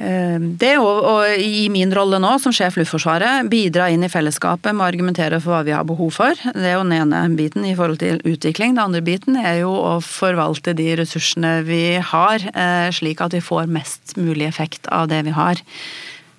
Ehm, 0.00 0.54
det 0.60 0.76
å, 0.80 0.86
å, 0.88 1.14
i 1.28 1.66
min 1.72 1.90
rolle 1.92 2.20
nå 2.22 2.32
som 2.40 2.54
sjef 2.56 2.78
Luftforsvaret, 2.78 3.48
bidra 3.52 3.90
inn 3.92 4.04
i 4.06 4.10
fellesskapet 4.10 4.72
med 4.72 4.84
å 4.84 4.88
argumentere 4.88 5.40
for 5.42 5.52
hva 5.52 5.64
vi 5.66 5.74
har 5.76 5.84
behov 5.88 6.14
for. 6.16 6.38
Det 6.54 6.70
er 6.70 6.78
jo 6.78 6.86
den 6.86 6.96
ene 6.96 7.24
biten 7.36 7.66
i 7.68 7.74
forhold 7.76 8.00
til 8.00 8.22
utvikling. 8.24 8.76
Den 8.76 8.86
andre 8.86 9.02
biten 9.04 9.36
er 9.36 9.60
jo 9.60 9.74
å 9.74 9.98
forvalte 10.04 10.72
de 10.78 10.94
ressursene 11.02 11.58
vi 11.68 11.98
har, 12.12 12.46
eh, 12.54 12.88
slik 12.96 13.20
at 13.20 13.36
vi 13.36 13.42
får 13.44 13.68
mest 13.68 14.16
mulig 14.16 14.48
effekt 14.48 14.88
av 14.88 15.10
det 15.12 15.20
vi 15.28 15.36
har. 15.36 15.60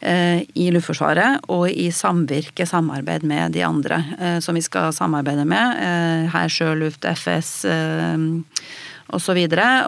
Eh, 0.02 0.42
I 0.58 0.72
Luftforsvaret 0.74 1.46
og 1.54 1.70
i 1.70 1.92
samvirke, 1.94 2.66
samarbeid 2.66 3.22
med 3.22 3.54
de 3.54 3.62
andre 3.62 4.02
eh, 4.18 4.40
som 4.42 4.58
vi 4.58 4.66
skal 4.66 4.90
samarbeide 4.90 5.46
med. 5.46 5.78
Her 6.34 6.50
Sjøluft, 6.50 7.06
FS 7.06 7.68
osv. 9.12 9.14
Og, 9.14 9.22
så 9.22 9.38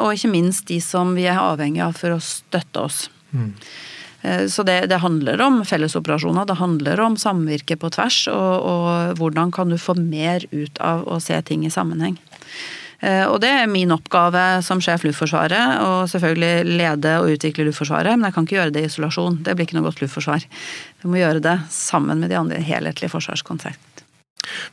og 0.03 0.13
ikke 0.13 0.30
minst 0.30 0.67
de 0.67 0.80
som 0.84 1.15
vi 1.15 1.26
er 1.26 1.41
avhengig 1.41 1.82
av 1.82 1.97
for 1.97 2.13
å 2.13 2.21
støtte 2.21 2.86
oss. 2.86 3.09
Eh, 4.24 4.46
så 4.48 4.64
det, 4.64 4.86
det, 4.92 5.02
handler 5.04 5.42
om 5.42 5.62
fellesoperasjoner, 5.68 6.48
det 6.48 6.60
handler 6.60 7.02
om 7.04 7.18
samvirke 7.20 7.78
på 7.80 7.92
tvers, 7.94 8.26
og, 8.32 8.54
og, 8.70 9.18
hvordan 9.20 9.52
kan 9.52 9.74
du 9.74 9.78
få 9.78 9.98
mer 10.00 10.46
ut 10.52 10.80
av 10.80 11.04
å 11.08 11.20
se 11.24 11.40
ting 11.48 11.66
i 11.68 11.74
sammenheng. 11.74 12.18
Eh, 13.04 13.26
og 13.28 13.42
det 13.44 13.52
er 13.52 13.72
min 13.72 13.92
oppgave 13.92 14.62
som 14.64 14.82
sjef 14.84 15.04
Luftforsvaret, 15.04 15.82
og 15.84 16.08
selvfølgelig 16.12 16.78
lede 16.80 17.18
og 17.20 17.36
utvikle 17.36 17.68
Luftforsvaret, 17.68 18.16
men 18.16 18.30
jeg 18.30 18.38
kan 18.38 18.48
ikke 18.48 18.60
gjøre 18.62 18.76
det 18.76 18.86
i 18.86 18.92
isolasjon. 18.92 19.42
Det 19.44 19.58
blir 19.58 19.68
ikke 19.68 19.80
noe 19.80 19.90
godt 19.90 20.04
luftforsvar. 20.06 20.48
Vi 21.04 21.12
må 21.12 21.20
gjøre 21.20 21.44
det 21.44 21.58
sammen 21.74 22.24
med 22.24 22.32
de 22.32 22.40
andre 22.40 22.64
helhetlige 22.64 23.12
forsvarskonsept. 23.12 23.93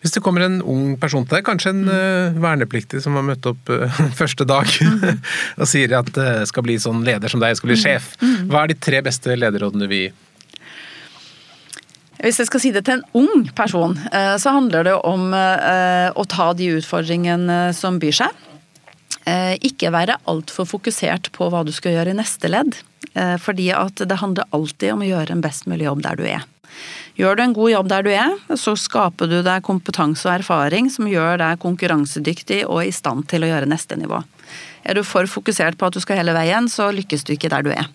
Hvis 0.01 0.15
det 0.17 0.23
kommer 0.25 0.45
en 0.47 0.61
ung 0.63 0.97
person 1.01 1.27
til 1.27 1.39
deg, 1.39 1.47
kanskje 1.47 1.75
en 1.75 1.85
mm. 1.87 2.41
vernepliktig 2.43 3.03
som 3.05 3.19
har 3.19 3.27
møtt 3.27 3.47
opp 3.51 3.71
uh, 3.73 4.01
første 4.21 4.47
dag, 4.49 4.67
mm. 4.67 5.23
og 5.61 5.71
sier 5.71 5.95
at 6.01 6.11
uh, 6.17 6.43
skal 6.49 6.67
bli 6.67 6.79
sånn 6.81 7.05
leder 7.07 7.33
som 7.33 7.43
deg, 7.43 7.57
skal 7.59 7.73
bli 7.73 7.79
mm. 7.79 7.85
sjef, 7.85 8.11
mm. 8.23 8.51
hva 8.51 8.65
er 8.65 8.73
de 8.73 8.81
tre 8.89 9.03
beste 9.07 9.37
lederrådene 9.39 9.87
du 9.87 9.91
vil 9.91 10.05
gi? 10.07 10.11
Hvis 12.21 12.37
jeg 12.43 12.51
skal 12.51 12.61
si 12.61 12.71
det 12.75 12.85
til 12.85 12.99
en 12.99 13.07
ung 13.17 13.47
person, 13.57 13.95
så 14.13 14.53
handler 14.53 14.85
det 14.85 14.93
om 15.09 15.31
å 15.33 16.25
ta 16.29 16.51
de 16.53 16.67
utfordringene 16.77 17.71
som 17.73 17.97
byr 18.03 18.19
seg. 18.19 18.43
Ikke 19.65 19.89
være 19.95 20.19
altfor 20.29 20.69
fokusert 20.69 21.31
på 21.33 21.49
hva 21.49 21.63
du 21.65 21.73
skal 21.73 21.97
gjøre 21.97 22.13
i 22.13 22.19
neste 22.19 22.53
ledd. 22.53 22.77
Fordi 23.41 23.71
at 23.73 24.05
det 24.05 24.21
handler 24.21 24.53
alltid 24.53 24.93
om 24.99 25.07
å 25.07 25.09
gjøre 25.09 25.33
en 25.33 25.41
best 25.47 25.65
mulig 25.65 25.89
jobb 25.89 26.05
der 26.05 26.21
du 26.21 26.27
er. 26.29 26.45
Gjør 27.19 27.37
du 27.37 27.43
en 27.45 27.55
god 27.57 27.73
jobb 27.73 27.89
der 27.91 28.05
du 28.07 28.11
er, 28.15 28.35
så 28.57 28.77
skaper 28.79 29.31
du 29.31 29.41
deg 29.47 29.65
kompetanse 29.67 30.29
og 30.29 30.37
erfaring 30.39 30.91
som 30.93 31.09
gjør 31.11 31.41
deg 31.43 31.63
konkurransedyktig 31.63 32.63
og 32.69 32.85
i 32.87 32.93
stand 32.95 33.27
til 33.31 33.45
å 33.45 33.51
gjøre 33.51 33.69
neste 33.71 33.99
nivå. 34.01 34.23
Er 34.87 34.97
du 34.97 35.03
for 35.05 35.29
fokusert 35.29 35.77
på 35.79 35.89
at 35.89 35.97
du 35.97 36.01
skal 36.03 36.21
hele 36.21 36.35
veien, 36.37 36.69
så 36.71 36.89
lykkes 36.95 37.27
du 37.27 37.35
ikke 37.35 37.51
der 37.53 37.67
du 37.67 37.73
er. 37.75 37.91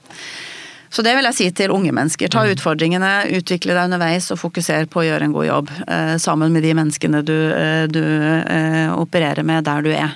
Så 0.95 1.03
det 1.03 1.16
vil 1.18 1.28
jeg 1.28 1.36
si 1.36 1.47
til 1.55 1.74
unge 1.76 1.91
mennesker. 1.95 2.30
Ta 2.32 2.45
mm. 2.45 2.51
utfordringene, 2.55 3.13
utvikle 3.36 3.76
deg 3.76 3.89
underveis 3.89 4.30
og 4.32 4.39
fokuser 4.39 4.86
på 4.88 5.01
å 5.01 5.07
gjøre 5.07 5.28
en 5.28 5.34
god 5.36 5.47
jobb 5.49 5.72
eh, 5.91 6.16
sammen 6.22 6.53
med 6.55 6.63
de 6.63 6.76
menneskene 6.78 7.24
du, 7.26 7.36
eh, 7.51 7.86
du 7.91 8.03
eh, 8.03 8.93
opererer 8.95 9.43
med 9.47 9.66
der 9.68 9.84
du 9.84 9.91
er. 9.91 10.16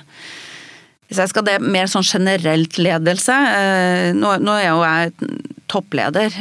Hvis 1.10 1.18
jeg 1.18 1.32
skal 1.32 1.44
det 1.44 1.58
mer 1.60 1.90
sånn 1.90 2.06
generelt 2.06 2.78
ledelse 2.78 3.34
eh, 3.34 4.12
nå, 4.14 4.36
nå, 4.40 4.54
er 4.56 4.68
jo 4.70 4.84
jeg 4.86 5.34
toppleder, 5.70 6.34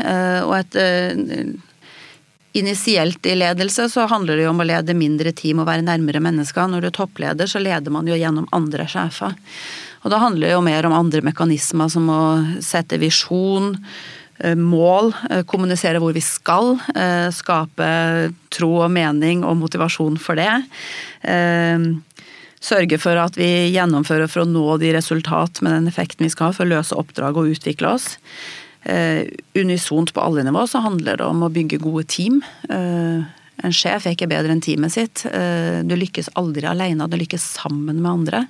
og 0.45 0.55
et 0.57 0.78
Initielt 2.57 3.25
i 3.25 3.35
ledelse 3.35 3.89
så 3.93 4.07
handler 4.09 4.37
det 4.39 4.47
jo 4.47 4.53
om 4.53 4.63
å 4.63 4.65
lede 4.65 4.95
mindre 4.97 5.31
team 5.37 5.61
og 5.61 5.67
være 5.69 5.85
nærmere 5.85 6.21
mennesker. 6.23 6.65
Når 6.69 6.81
du 6.81 6.87
er 6.89 6.95
toppleder, 6.97 7.49
så 7.49 7.61
leder 7.61 7.93
man 7.93 8.09
jo 8.09 8.17
gjennom 8.17 8.47
andre 8.55 8.87
sjefer. 8.89 9.35
Og 10.01 10.09
da 10.13 10.21
handler 10.21 10.47
det 10.47 10.55
jo 10.55 10.63
mer 10.65 10.87
om 10.87 10.95
andre 10.95 11.21
mekanismer, 11.25 11.91
som 11.91 12.07
å 12.09 12.21
sette 12.63 12.97
visjon, 12.97 13.75
eh, 14.39 14.55
mål, 14.55 15.13
eh, 15.29 15.43
kommunisere 15.43 15.99
hvor 15.99 16.13
vi 16.13 16.23
skal, 16.23 16.79
eh, 16.95 17.29
skape 17.29 18.33
tro 18.49 18.81
og 18.81 18.91
mening 18.91 19.43
og 19.43 19.57
motivasjon 19.57 20.17
for 20.17 20.35
det. 20.35 20.63
Sørge 22.59 22.99
for 22.99 23.15
at 23.15 23.35
vi 23.35 23.71
gjennomfører 23.71 24.27
for 24.27 24.43
å 24.43 24.49
nå 24.49 24.79
de 24.79 24.91
resultat 24.91 25.61
med 25.61 25.71
den 25.71 25.87
effekten 25.87 26.25
vi 26.25 26.29
skal 26.29 26.47
ha 26.47 26.51
for 26.51 26.65
å 26.65 26.73
løse 26.75 26.97
oppdrag 26.97 27.37
og 27.37 27.55
utvikle 27.55 27.93
oss. 27.93 28.17
Eh, 28.84 29.27
unisont 29.59 30.13
på 30.13 30.21
alle 30.21 30.43
nivå 30.43 30.67
så 30.67 30.80
handler 30.84 31.19
det 31.19 31.27
om 31.27 31.43
å 31.43 31.51
bygge 31.51 31.82
gode 31.84 32.05
team. 32.07 32.39
Eh, 32.69 33.27
en 33.59 33.75
sjef 33.75 34.07
er 34.07 34.15
ikke 34.15 34.30
bedre 34.32 34.55
enn 34.55 34.63
teamet 34.63 34.95
sitt. 34.95 35.25
Eh, 35.27 35.82
du 35.84 35.97
lykkes 35.99 36.32
aldri 36.39 36.67
alene, 36.69 37.09
du 37.11 37.19
lykkes 37.19 37.51
sammen 37.59 38.01
med 38.01 38.11
andre. 38.11 38.47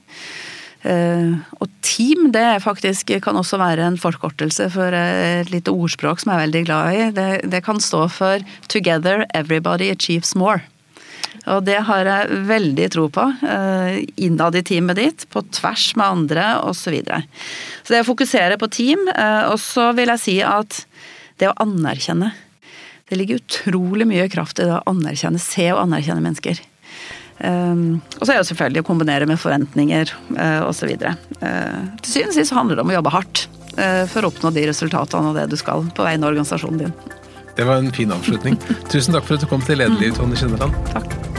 Og 0.79 1.67
team 1.83 2.29
det 2.31 2.61
faktisk 2.63 3.09
kan 3.19 3.35
også 3.35 3.57
være 3.59 3.83
en 3.83 3.97
forkortelse 3.99 4.69
for 4.71 4.95
et 4.95 5.49
lite 5.51 5.73
ordspråk 5.75 6.21
som 6.21 6.31
jeg 6.31 6.37
er 6.37 6.43
veldig 6.45 6.61
glad 6.69 6.93
i. 6.95 7.01
Det, 7.17 7.27
det 7.51 7.63
kan 7.65 7.83
stå 7.83 8.05
for 8.07 8.39
'Together 8.69 9.25
everybody 9.35 9.91
achieves 9.91 10.35
more'. 10.35 10.63
Og 11.49 11.63
det 11.65 11.79
har 11.87 12.07
jeg 12.07 12.41
veldig 12.49 12.87
tro 12.93 13.07
på. 13.13 13.25
Eh, 13.41 14.03
innad 14.21 14.57
i 14.59 14.63
teamet 14.65 14.99
ditt, 14.99 15.25
på 15.33 15.43
tvers 15.55 15.91
med 15.99 16.05
andre 16.05 16.45
osv. 16.61 16.77
Så, 16.79 16.93
videre. 16.93 17.21
så 17.83 17.93
det 17.93 18.03
å 18.03 18.07
fokusere 18.07 18.57
på 18.61 18.69
team. 18.73 19.03
Eh, 19.11 19.49
og 19.49 19.59
så 19.61 19.91
vil 19.97 20.09
jeg 20.15 20.23
si 20.23 20.37
at 20.45 20.83
det 21.39 21.51
å 21.51 21.57
anerkjenne 21.63 22.33
Det 23.09 23.17
ligger 23.17 23.39
utrolig 23.39 24.05
mye 24.05 24.27
kraft 24.29 24.59
i 24.61 24.67
det 24.67 24.75
å 24.75 24.83
anerkjenne, 24.91 25.39
se 25.41 25.63
og 25.73 25.79
anerkjenne 25.81 26.21
mennesker. 26.21 26.59
Um, 27.39 28.03
og 28.19 28.27
så 28.27 28.33
er 28.33 28.41
det 28.41 28.49
selvfølgelig 28.51 28.83
å 28.83 28.85
kombinere 28.85 29.25
med 29.25 29.39
forventninger 29.41 30.11
uh, 30.35 30.67
osv. 30.67 30.91
Uh, 30.93 31.87
til 32.03 32.11
syvende 32.11 32.35
og 32.35 32.37
sist 32.37 32.53
handler 32.53 32.77
det 32.77 32.85
om 32.85 32.93
å 32.93 32.97
jobbe 32.99 33.15
hardt 33.15 33.43
uh, 33.79 34.05
for 34.11 34.21
å 34.27 34.29
oppnå 34.29 34.53
de 34.53 34.67
resultatene 34.69 35.31
og 35.31 35.39
det 35.39 35.47
du 35.49 35.57
skal 35.57 35.87
på 35.89 36.05
vegne 36.05 36.27
av 36.27 36.35
organisasjonen 36.35 36.85
din. 36.85 36.95
Det 37.57 37.65
var 37.65 37.81
en 37.81 37.91
fin 37.95 38.13
avslutning. 38.13 38.61
Tusen 38.91 39.15
takk 39.15 39.25
for 39.25 39.39
at 39.39 39.43
du 39.43 39.49
kom 39.49 39.65
til 39.65 39.81
Lederliv, 39.81 40.19
Tonje 40.19 40.43
Kinneland. 40.43 40.75
Takk. 40.93 41.38